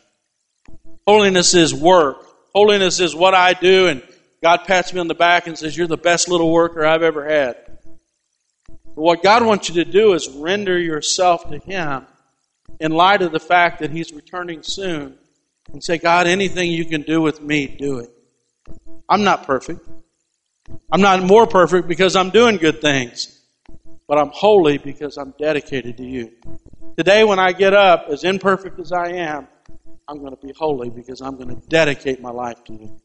Holiness 1.06 1.52
is 1.54 1.74
work. 1.74 2.24
Holiness 2.54 3.00
is 3.00 3.14
what 3.14 3.34
I 3.34 3.54
do, 3.54 3.88
and 3.88 4.02
God 4.42 4.64
pats 4.66 4.92
me 4.92 5.00
on 5.00 5.08
the 5.08 5.14
back 5.14 5.46
and 5.46 5.58
says, 5.58 5.76
You're 5.76 5.86
the 5.86 5.96
best 5.96 6.28
little 6.28 6.52
worker 6.52 6.84
I've 6.84 7.02
ever 7.02 7.28
had. 7.28 7.56
But 8.68 9.02
what 9.02 9.22
God 9.22 9.44
wants 9.44 9.68
you 9.68 9.84
to 9.84 9.90
do 9.90 10.12
is 10.12 10.28
render 10.28 10.78
yourself 10.78 11.48
to 11.50 11.58
Him 11.58 12.06
in 12.80 12.92
light 12.92 13.22
of 13.22 13.32
the 13.32 13.40
fact 13.40 13.80
that 13.80 13.90
He's 13.90 14.12
returning 14.12 14.62
soon 14.62 15.18
and 15.72 15.82
say, 15.82 15.98
God, 15.98 16.26
anything 16.26 16.70
you 16.70 16.84
can 16.84 17.02
do 17.02 17.20
with 17.20 17.40
me, 17.40 17.66
do 17.66 17.98
it. 17.98 18.10
I'm 19.08 19.24
not 19.24 19.44
perfect. 19.44 19.80
I'm 20.90 21.00
not 21.00 21.22
more 21.22 21.46
perfect 21.46 21.88
because 21.88 22.16
I'm 22.16 22.30
doing 22.30 22.56
good 22.56 22.80
things, 22.80 23.40
but 24.06 24.18
I'm 24.18 24.30
holy 24.30 24.78
because 24.78 25.16
I'm 25.16 25.34
dedicated 25.38 25.96
to 25.98 26.04
you. 26.04 26.32
Today, 26.96 27.24
when 27.24 27.38
I 27.38 27.52
get 27.52 27.74
up, 27.74 28.06
as 28.08 28.24
imperfect 28.24 28.78
as 28.78 28.92
I 28.92 29.08
am, 29.08 29.48
I'm 30.08 30.18
going 30.18 30.34
to 30.36 30.46
be 30.46 30.52
holy 30.52 30.90
because 30.90 31.20
I'm 31.20 31.36
going 31.36 31.48
to 31.48 31.66
dedicate 31.68 32.20
my 32.20 32.30
life 32.30 32.62
to 32.64 32.72
you. 32.72 33.00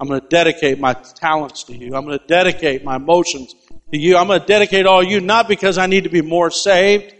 I'm 0.00 0.08
going 0.08 0.20
to 0.20 0.26
dedicate 0.28 0.78
my 0.78 0.92
talents 0.92 1.64
to 1.64 1.74
you. 1.74 1.94
I'm 1.94 2.04
going 2.04 2.18
to 2.18 2.26
dedicate 2.26 2.84
my 2.84 2.96
emotions 2.96 3.54
to 3.92 3.98
you. 3.98 4.16
I'm 4.16 4.26
going 4.26 4.40
to 4.40 4.46
dedicate 4.46 4.86
all 4.86 5.02
you, 5.02 5.20
not 5.20 5.48
because 5.48 5.78
I 5.78 5.86
need 5.86 6.04
to 6.04 6.10
be 6.10 6.22
more 6.22 6.50
saved, 6.50 7.14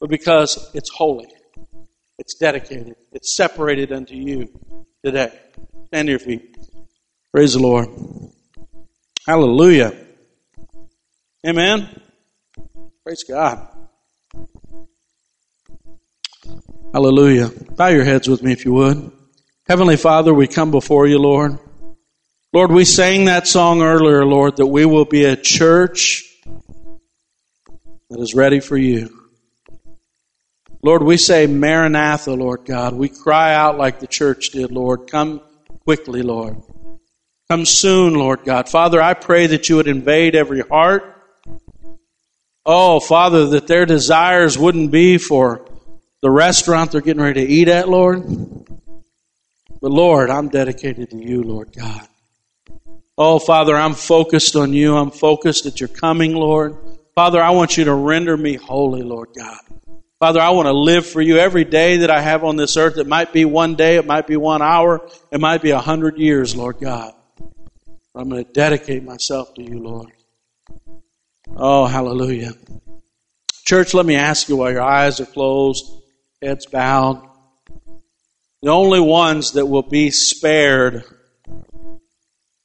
but 0.00 0.08
because 0.08 0.70
it's 0.74 0.90
holy. 0.90 1.28
It's 2.18 2.34
dedicated. 2.34 2.96
It's 3.12 3.36
separated 3.36 3.92
unto 3.92 4.14
you 4.14 4.48
today. 5.04 5.38
Stand 5.88 6.06
to 6.06 6.10
your 6.12 6.18
feet. 6.18 6.56
Praise 7.32 7.52
the 7.52 7.60
Lord. 7.60 7.88
Hallelujah. 9.26 9.94
Amen. 11.46 11.88
Praise 13.04 13.24
God. 13.24 13.68
Hallelujah. 16.92 17.50
Bow 17.76 17.88
your 17.88 18.04
heads 18.04 18.28
with 18.28 18.42
me 18.42 18.52
if 18.52 18.64
you 18.64 18.72
would. 18.72 19.12
Heavenly 19.68 19.96
Father, 19.96 20.34
we 20.34 20.48
come 20.48 20.70
before 20.70 21.06
you, 21.06 21.18
Lord. 21.18 21.58
Lord, 22.52 22.72
we 22.72 22.84
sang 22.84 23.26
that 23.26 23.46
song 23.46 23.80
earlier, 23.80 24.24
Lord, 24.26 24.56
that 24.56 24.66
we 24.66 24.84
will 24.84 25.04
be 25.04 25.24
a 25.24 25.36
church 25.36 26.24
that 28.10 28.18
is 28.18 28.34
ready 28.34 28.58
for 28.58 28.76
you. 28.76 29.19
Lord, 30.82 31.02
we 31.02 31.18
say 31.18 31.46
Maranatha, 31.46 32.32
Lord 32.32 32.64
God. 32.64 32.94
We 32.94 33.10
cry 33.10 33.54
out 33.54 33.76
like 33.76 34.00
the 34.00 34.06
church 34.06 34.50
did, 34.50 34.72
Lord. 34.72 35.10
Come 35.10 35.42
quickly, 35.84 36.22
Lord. 36.22 36.62
Come 37.50 37.66
soon, 37.66 38.14
Lord 38.14 38.44
God. 38.44 38.68
Father, 38.68 39.02
I 39.02 39.14
pray 39.14 39.48
that 39.48 39.68
you 39.68 39.76
would 39.76 39.88
invade 39.88 40.34
every 40.34 40.60
heart. 40.60 41.16
Oh, 42.64 43.00
Father, 43.00 43.46
that 43.48 43.66
their 43.66 43.84
desires 43.84 44.56
wouldn't 44.56 44.90
be 44.90 45.18
for 45.18 45.66
the 46.22 46.30
restaurant 46.30 46.92
they're 46.92 47.00
getting 47.00 47.22
ready 47.22 47.44
to 47.44 47.52
eat 47.52 47.68
at, 47.68 47.88
Lord. 47.88 48.22
But 49.82 49.90
Lord, 49.90 50.30
I'm 50.30 50.48
dedicated 50.48 51.10
to 51.10 51.16
you, 51.16 51.42
Lord 51.42 51.72
God. 51.76 52.06
Oh, 53.18 53.38
Father, 53.38 53.76
I'm 53.76 53.94
focused 53.94 54.56
on 54.56 54.72
you. 54.72 54.96
I'm 54.96 55.10
focused 55.10 55.64
that 55.64 55.80
you're 55.80 55.88
coming, 55.88 56.34
Lord. 56.34 56.76
Father, 57.14 57.42
I 57.42 57.50
want 57.50 57.76
you 57.76 57.84
to 57.84 57.94
render 57.94 58.36
me 58.36 58.54
holy, 58.54 59.02
Lord 59.02 59.28
God. 59.36 59.58
Father, 60.20 60.40
I 60.40 60.50
want 60.50 60.66
to 60.66 60.74
live 60.74 61.06
for 61.06 61.22
you 61.22 61.38
every 61.38 61.64
day 61.64 61.96
that 61.98 62.10
I 62.10 62.20
have 62.20 62.44
on 62.44 62.56
this 62.56 62.76
earth. 62.76 62.98
It 62.98 63.06
might 63.06 63.32
be 63.32 63.46
one 63.46 63.74
day, 63.74 63.96
it 63.96 64.04
might 64.04 64.26
be 64.26 64.36
one 64.36 64.60
hour, 64.60 65.08
it 65.30 65.40
might 65.40 65.62
be 65.62 65.70
a 65.70 65.78
hundred 65.78 66.18
years, 66.18 66.54
Lord 66.54 66.78
God. 66.78 67.14
I'm 68.14 68.28
going 68.28 68.44
to 68.44 68.52
dedicate 68.52 69.02
myself 69.02 69.54
to 69.54 69.62
you, 69.62 69.78
Lord. 69.78 70.12
Oh, 71.56 71.86
hallelujah. 71.86 72.52
Church, 73.64 73.94
let 73.94 74.04
me 74.04 74.14
ask 74.14 74.50
you 74.50 74.56
while 74.56 74.70
your 74.70 74.82
eyes 74.82 75.20
are 75.20 75.26
closed, 75.26 75.90
heads 76.42 76.66
bowed. 76.66 77.26
The 78.60 78.68
only 78.68 79.00
ones 79.00 79.52
that 79.52 79.64
will 79.64 79.80
be 79.80 80.10
spared 80.10 81.02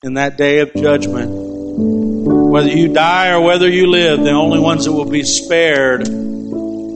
in 0.03 0.15
that 0.15 0.35
day 0.35 0.59
of 0.59 0.73
judgment, 0.73 1.31
whether 1.31 2.67
you 2.67 2.93
die 2.93 3.29
or 3.31 3.39
whether 3.39 3.69
you 3.69 3.87
live, 3.87 4.19
the 4.19 4.31
only 4.31 4.59
ones 4.59 4.83
that 4.83 4.91
will 4.91 5.09
be 5.09 5.23
spared 5.23 6.05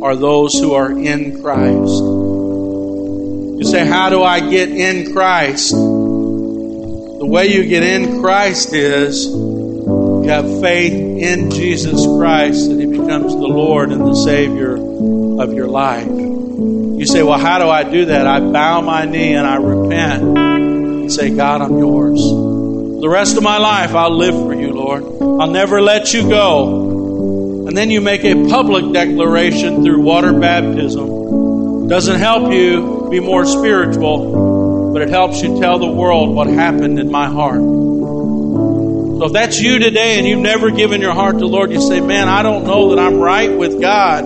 are 0.01 0.15
those 0.15 0.57
who 0.59 0.73
are 0.73 0.91
in 0.91 1.41
Christ. 1.41 2.01
You 3.59 3.65
say, 3.65 3.85
How 3.85 4.09
do 4.09 4.23
I 4.23 4.39
get 4.39 4.69
in 4.69 5.11
Christ? 5.13 5.71
The 5.71 7.25
way 7.25 7.47
you 7.47 7.65
get 7.67 7.83
in 7.83 8.21
Christ 8.21 8.73
is 8.73 9.27
you 9.27 10.23
have 10.27 10.61
faith 10.61 10.93
in 10.93 11.51
Jesus 11.51 12.05
Christ 12.05 12.69
that 12.69 12.79
He 12.79 12.85
becomes 12.85 13.33
the 13.33 13.47
Lord 13.47 13.91
and 13.91 14.01
the 14.01 14.15
Savior 14.15 14.75
of 14.75 15.53
your 15.53 15.67
life. 15.67 16.07
You 16.07 17.05
say, 17.05 17.21
Well, 17.21 17.39
how 17.39 17.59
do 17.59 17.69
I 17.69 17.83
do 17.83 18.05
that? 18.05 18.25
I 18.25 18.39
bow 18.39 18.81
my 18.81 19.05
knee 19.05 19.33
and 19.33 19.45
I 19.45 19.55
repent 19.57 20.23
and 20.23 21.11
say, 21.11 21.35
God, 21.35 21.61
I'm 21.61 21.77
yours. 21.77 22.21
The 22.21 23.09
rest 23.09 23.37
of 23.37 23.43
my 23.43 23.57
life, 23.57 23.95
I'll 23.95 24.15
live 24.15 24.35
for 24.35 24.53
you, 24.53 24.73
Lord. 24.73 25.03
I'll 25.03 25.51
never 25.51 25.81
let 25.81 26.13
you 26.13 26.29
go. 26.29 26.88
And 27.69 27.77
then 27.77 27.91
you 27.91 28.01
make 28.01 28.25
a 28.25 28.33
public 28.49 28.91
declaration 28.93 29.83
through 29.83 30.01
water 30.01 30.33
baptism. 30.33 31.87
Doesn't 31.87 32.19
help 32.19 32.51
you 32.51 33.09
be 33.11 33.19
more 33.19 33.45
spiritual, 33.45 34.91
but 34.91 35.03
it 35.03 35.09
helps 35.09 35.43
you 35.43 35.59
tell 35.59 35.77
the 35.77 35.85
world 35.85 36.33
what 36.33 36.47
happened 36.47 36.97
in 36.97 37.11
my 37.11 37.27
heart. 37.27 37.59
So 37.59 39.25
if 39.25 39.33
that's 39.33 39.61
you 39.61 39.77
today 39.77 40.17
and 40.17 40.25
you've 40.25 40.39
never 40.39 40.71
given 40.71 40.99
your 40.99 41.13
heart 41.13 41.33
to 41.33 41.41
the 41.41 41.47
Lord, 41.47 41.71
you 41.71 41.79
say, 41.79 42.01
Man, 42.01 42.27
I 42.27 42.41
don't 42.41 42.63
know 42.63 42.89
that 42.89 42.97
I'm 42.97 43.19
right 43.19 43.55
with 43.55 43.79
God. 43.79 44.23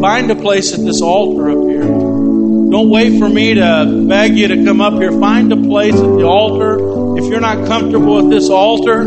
Find 0.00 0.28
a 0.28 0.34
place 0.34 0.74
at 0.74 0.80
this 0.80 1.00
altar 1.00 1.50
up 1.50 1.64
here. 1.68 1.82
Don't 1.82 2.90
wait 2.90 3.20
for 3.20 3.28
me 3.28 3.54
to 3.54 4.04
beg 4.08 4.36
you 4.36 4.48
to 4.48 4.64
come 4.64 4.80
up 4.80 4.94
here. 4.94 5.12
Find 5.12 5.52
a 5.52 5.56
place 5.56 5.94
at 5.94 6.00
the 6.00 6.24
altar. 6.24 7.18
If 7.18 7.30
you're 7.30 7.40
not 7.40 7.68
comfortable 7.68 8.18
at 8.18 8.30
this 8.30 8.50
altar, 8.50 9.04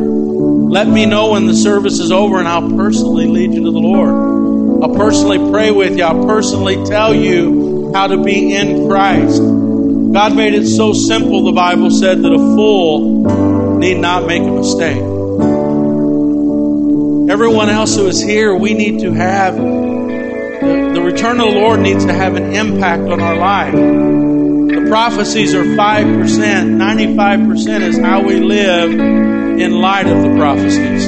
let 0.72 0.88
me 0.88 1.06
know 1.06 1.34
when 1.34 1.46
the 1.48 1.54
service 1.54 2.00
is 2.00 2.14
over 2.14 2.40
and 2.40 2.48
I'll 2.48 2.78
personally 2.78 3.28
lead 3.28 3.54
you 3.54 3.66
to 3.66 3.72
the 3.72 3.78
Lord. 3.78 4.82
I'll 4.82 4.96
personally 4.96 5.52
pray 5.52 5.70
with 5.70 5.98
you. 5.98 6.06
I'll 6.06 6.26
personally 6.26 6.82
tell 6.86 7.14
you 7.14 7.92
how 7.94 8.08
to 8.08 8.24
be 8.24 8.56
in 8.56 8.88
Christ. 8.88 9.42
God 9.42 10.34
made 10.34 10.54
it 10.54 10.66
so 10.66 10.94
simple, 10.94 11.44
the 11.44 11.52
Bible 11.52 11.92
said, 11.92 12.22
that 12.22 12.32
a 12.32 12.38
fool 12.38 13.78
need 13.80 13.98
not 13.98 14.26
make 14.26 14.44
a 14.44 14.50
mistake. 14.50 15.02
Everyone 17.30 17.70
else 17.70 17.98
who 17.98 18.08
is 18.08 18.22
here, 18.22 18.56
we 18.56 18.74
need 18.74 19.02
to 19.02 19.12
have, 19.12 19.58
the, 19.58 21.02
return 21.04 21.42
of 21.42 21.48
the 21.48 21.54
Lord 21.54 21.82
needs 21.82 22.06
to 22.06 22.14
have 22.14 22.38
an 22.38 22.54
impact 22.54 23.04
on 23.04 23.20
our 23.20 23.36
life. 23.36 23.74
The 23.74 24.86
prophecies 24.88 25.54
are 25.54 25.66
5%, 25.66 25.78
95% 25.78 27.82
is 27.82 27.98
how 27.98 28.24
we 28.24 28.40
live 28.40 29.31
in 29.62 29.80
light 29.80 30.08
of 30.08 30.22
the 30.22 30.36
prophecies. 30.36 31.08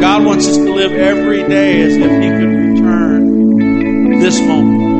God 0.00 0.24
wants 0.24 0.46
us 0.46 0.56
to 0.56 0.72
live 0.72 0.92
every 0.92 1.42
day 1.48 1.82
as 1.82 1.96
if 1.96 2.10
He 2.22 2.28
could 2.28 2.54
return 2.74 4.20
this 4.20 4.40
moment. 4.40 4.92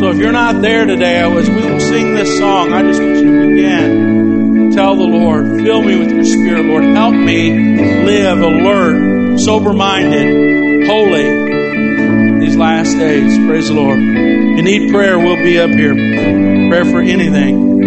So 0.00 0.10
if 0.10 0.18
you're 0.18 0.32
not 0.32 0.62
there 0.62 0.86
today, 0.86 1.20
as 1.22 1.48
we 1.48 1.54
will 1.54 1.80
sing 1.80 2.14
this 2.14 2.38
song, 2.38 2.72
I 2.72 2.82
just 2.82 3.00
want 3.00 3.16
you 3.16 3.40
to 3.40 3.48
begin. 3.48 4.70
Tell 4.72 4.96
the 4.96 5.04
Lord, 5.04 5.46
fill 5.62 5.82
me 5.82 5.96
with 5.98 6.10
your 6.10 6.24
spirit, 6.24 6.64
Lord. 6.64 6.84
Help 6.84 7.14
me 7.14 7.76
live 8.04 8.38
alert, 8.38 9.38
sober 9.38 9.72
minded, 9.72 10.86
holy 10.86 12.40
these 12.40 12.56
last 12.56 12.94
days. 12.94 13.36
Praise 13.46 13.68
the 13.68 13.74
Lord. 13.74 13.98
If 13.98 14.56
you 14.56 14.62
need 14.62 14.90
prayer, 14.90 15.18
we'll 15.18 15.36
be 15.36 15.58
up 15.60 15.70
here. 15.70 15.94
Prayer 16.68 16.84
for 16.84 17.00
anything. 17.00 17.79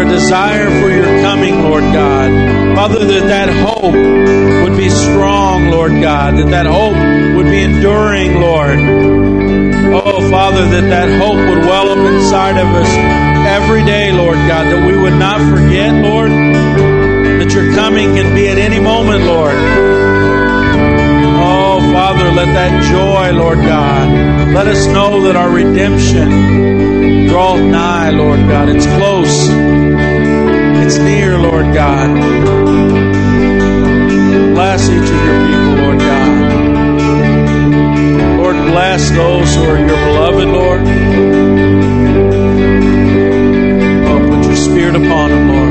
A 0.00 0.08
desire 0.08 0.68
for 0.80 0.90
your 0.90 1.22
coming, 1.22 1.62
Lord 1.62 1.82
God. 1.82 2.30
Father, 2.76 3.04
that 3.04 3.26
that 3.28 3.48
hope 3.48 3.94
would 4.64 4.76
be 4.76 4.88
strong, 4.88 5.70
Lord 5.70 5.92
God. 6.00 6.38
That 6.38 6.50
that 6.50 6.66
hope 6.66 6.96
would 7.36 7.46
be 7.46 7.62
enduring, 7.62 8.40
Lord. 8.40 8.78
Oh, 9.92 10.30
Father, 10.30 10.64
that 10.68 10.88
that 10.88 11.08
hope 11.20 11.36
would 11.36 11.64
well 11.66 11.90
up 11.90 12.12
inside 12.12 12.56
of 12.56 12.68
us 12.68 12.88
every 13.46 13.84
day, 13.84 14.12
Lord 14.12 14.36
God, 14.48 14.66
that 14.66 14.86
we 14.86 14.96
would 14.96 15.18
not 15.18 15.38
forget, 15.50 15.92
Lord, 16.02 16.30
that 16.30 17.52
your 17.52 17.74
coming 17.74 18.14
can 18.14 18.34
be 18.34 18.48
at 18.48 18.58
any 18.58 18.80
moment, 18.80 19.24
Lord. 19.24 19.56
Oh, 21.42 21.80
Father, 21.92 22.30
let 22.30 22.46
that 22.54 22.82
joy, 22.84 23.36
Lord 23.36 23.58
God, 23.58 24.54
let 24.54 24.66
us 24.66 24.86
know 24.86 25.22
that 25.22 25.36
our 25.36 25.50
redemption 25.50 26.79
draweth 27.30 27.62
nigh, 27.62 28.10
Lord 28.10 28.40
God. 28.48 28.68
It's 28.68 28.86
close. 28.86 29.48
It's 30.84 30.98
near, 30.98 31.38
Lord 31.38 31.72
God. 31.72 32.08
Bless 34.54 34.82
each 34.88 35.10
of 35.16 35.24
your 35.28 35.46
people, 35.46 35.74
Lord 35.84 35.98
God. 36.00 36.32
Lord, 38.38 38.56
bless 38.72 39.10
those 39.10 39.54
who 39.54 39.62
are 39.62 39.78
your 39.78 40.00
beloved, 40.06 40.48
Lord. 40.48 40.82
Oh, 44.08 44.20
put 44.36 44.46
your 44.46 44.56
spirit 44.56 44.96
upon 44.96 45.30
them, 45.30 45.48
Lord. 45.48 45.69